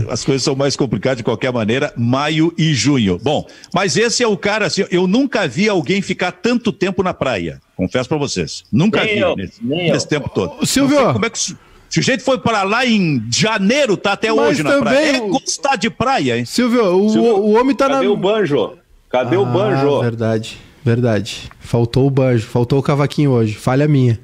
As 0.09 0.25
coisas 0.25 0.43
são 0.43 0.55
mais 0.55 0.75
complicadas 0.75 1.17
de 1.17 1.23
qualquer 1.23 1.51
maneira, 1.53 1.93
maio 1.95 2.51
e 2.57 2.73
junho. 2.73 3.19
Bom, 3.21 3.45
mas 3.73 3.95
esse 3.95 4.23
é 4.23 4.27
o 4.27 4.35
cara, 4.35 4.65
assim, 4.65 4.83
eu 4.89 5.05
nunca 5.05 5.47
vi 5.47 5.69
alguém 5.69 6.01
ficar 6.01 6.31
tanto 6.31 6.71
tempo 6.71 7.03
na 7.03 7.13
praia. 7.13 7.61
Confesso 7.75 8.09
para 8.09 8.17
vocês. 8.17 8.63
Nunca 8.71 9.03
nem 9.03 9.15
vi 9.15 9.19
eu, 9.19 9.35
nesse, 9.35 9.63
nesse 9.63 10.07
tempo 10.07 10.29
todo. 10.29 10.65
Silvio. 10.65 11.13
Como 11.13 11.25
é 11.25 11.29
que 11.29 11.37
o 11.37 11.57
sujeito 11.89 12.23
foi 12.23 12.39
para 12.39 12.63
lá 12.63 12.85
em 12.85 13.23
janeiro, 13.31 13.95
tá 13.95 14.13
até 14.13 14.29
mas 14.29 14.39
hoje 14.39 14.63
na 14.63 14.79
praia. 14.79 15.17
É 15.17 15.19
gostar 15.19 15.75
de 15.75 15.89
praia, 15.91 16.39
hein? 16.39 16.45
Silvio, 16.45 16.83
o, 16.83 17.09
Silvio, 17.09 17.37
o 17.37 17.51
homem 17.53 17.75
tá 17.75 17.87
cadê 17.87 17.93
na. 17.93 17.99
Cadê 17.99 18.07
o 18.07 18.17
banjo? 18.17 18.77
Cadê 19.09 19.35
ah, 19.35 19.39
o 19.39 19.45
banjo? 19.45 20.01
Verdade, 20.01 20.57
verdade. 20.87 21.49
Faltou 21.59 22.07
o 22.07 22.09
banjo, 22.09 22.47
faltou 22.47 22.79
o 22.79 22.83
cavaquinho 22.83 23.31
hoje. 23.31 23.55
Falha 23.55 23.87
minha. 23.87 24.19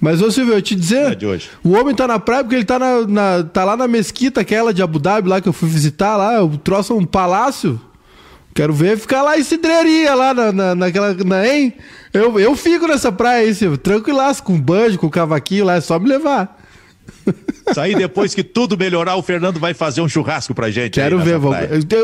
Mas, 0.00 0.22
ô 0.22 0.30
Silvio, 0.30 0.54
eu 0.54 0.62
te 0.62 0.76
dizer, 0.76 1.18
é 1.20 1.38
o 1.64 1.72
homem 1.72 1.94
tá 1.94 2.06
na 2.06 2.20
praia 2.20 2.44
porque 2.44 2.54
ele 2.54 2.64
tá, 2.64 2.78
na, 2.78 3.06
na, 3.06 3.42
tá 3.42 3.64
lá 3.64 3.76
na 3.76 3.88
mesquita, 3.88 4.42
aquela 4.42 4.72
de 4.72 4.80
Abu 4.80 5.00
Dhabi, 5.00 5.28
lá 5.28 5.40
que 5.40 5.48
eu 5.48 5.52
fui 5.52 5.68
visitar 5.68 6.16
lá, 6.16 6.40
o 6.40 6.56
troço 6.56 6.92
é 6.92 6.96
um 6.96 7.04
palácio. 7.04 7.80
Quero 8.54 8.72
ver 8.72 8.96
ficar 8.96 9.22
lá 9.22 9.38
em 9.38 9.42
cidreria, 9.42 10.14
lá 10.14 10.32
na, 10.32 10.52
na, 10.52 10.74
naquela. 10.74 11.14
Na, 11.14 11.46
hein? 11.46 11.74
Eu, 12.12 12.38
eu 12.38 12.54
fico 12.54 12.86
nessa 12.86 13.10
praia 13.10 13.46
aí, 13.46 13.54
Silvio, 13.54 13.78
tranquilaço, 13.78 14.42
com 14.42 14.60
banjo, 14.60 14.98
com 14.98 15.10
cavaquinho 15.10 15.64
lá, 15.64 15.74
é 15.74 15.80
só 15.80 15.98
me 15.98 16.08
levar. 16.08 16.57
Isso 17.68 17.80
aí, 17.80 17.94
depois 17.94 18.34
que 18.34 18.42
tudo 18.42 18.76
melhorar, 18.76 19.16
o 19.16 19.22
Fernando 19.22 19.60
vai 19.60 19.74
fazer 19.74 20.00
um 20.00 20.08
churrasco 20.08 20.54
pra 20.54 20.70
gente. 20.70 20.94
Quero 20.94 21.18
ver. 21.18 21.38
Vou... 21.38 21.52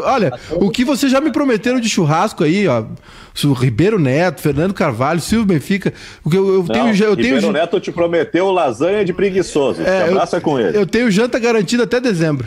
Olha, 0.04 0.38
o 0.52 0.70
que 0.70 0.84
vocês 0.84 1.10
já 1.10 1.20
me 1.20 1.32
prometeram 1.32 1.80
de 1.80 1.88
churrasco 1.88 2.44
aí, 2.44 2.68
ó. 2.68 2.84
O 3.44 3.52
Ribeiro 3.52 3.98
Neto, 3.98 4.40
Fernando 4.40 4.72
Carvalho, 4.74 5.20
Silvio 5.20 5.46
Benfica. 5.46 5.92
O 6.22 6.30
que 6.30 6.36
eu, 6.36 6.46
eu 6.46 6.58
Não, 6.58 6.66
tenho, 6.66 6.88
eu 6.88 7.14
Ribeiro 7.14 7.40
tenho... 7.40 7.52
Neto 7.52 7.80
te 7.80 7.90
prometeu 7.90 8.50
lasanha 8.50 9.04
de 9.04 9.12
preguiçoso. 9.12 9.82
É, 9.82 10.08
abraça 10.08 10.36
eu, 10.36 10.40
com 10.40 10.58
ele. 10.58 10.76
Eu 10.76 10.86
tenho 10.86 11.10
janta 11.10 11.38
garantida 11.38 11.84
até 11.84 12.00
dezembro. 12.00 12.46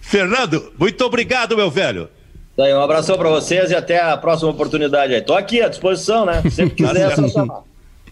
Fernando, 0.00 0.72
muito 0.78 1.02
obrigado, 1.04 1.56
meu 1.56 1.70
velho. 1.70 2.08
Daí, 2.56 2.72
um 2.72 2.80
abração 2.80 3.18
para 3.18 3.28
vocês 3.28 3.70
e 3.70 3.74
até 3.74 4.00
a 4.00 4.16
próxima 4.16 4.50
oportunidade 4.50 5.14
aí. 5.14 5.20
Tô 5.20 5.34
aqui 5.34 5.60
à 5.60 5.68
disposição, 5.68 6.24
né? 6.24 6.42
Sempre 6.50 6.74
quiser, 6.84 7.12
é 7.12 7.14
só 7.14 7.28
chamar. 7.28 7.62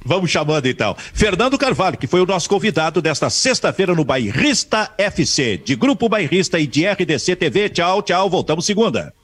Vamos 0.05 0.31
chamando 0.31 0.67
então. 0.67 0.95
Fernando 1.13 1.57
Carvalho, 1.57 1.97
que 1.97 2.07
foi 2.07 2.21
o 2.21 2.27
nosso 2.27 2.49
convidado 2.49 3.01
desta 3.01 3.31
sexta-feira 3.31 3.95
no 3.95 4.05
Bairrista 4.05 4.91
FC, 4.99 5.57
de 5.65 5.75
Grupo 5.75 6.09
Bairrista 6.09 6.59
e 6.59 6.67
de 6.67 6.87
RDC 6.87 7.37
TV. 7.37 7.69
Tchau, 7.71 8.03
tchau. 8.03 8.29
Voltamos 8.29 8.67
segunda. 8.67 9.15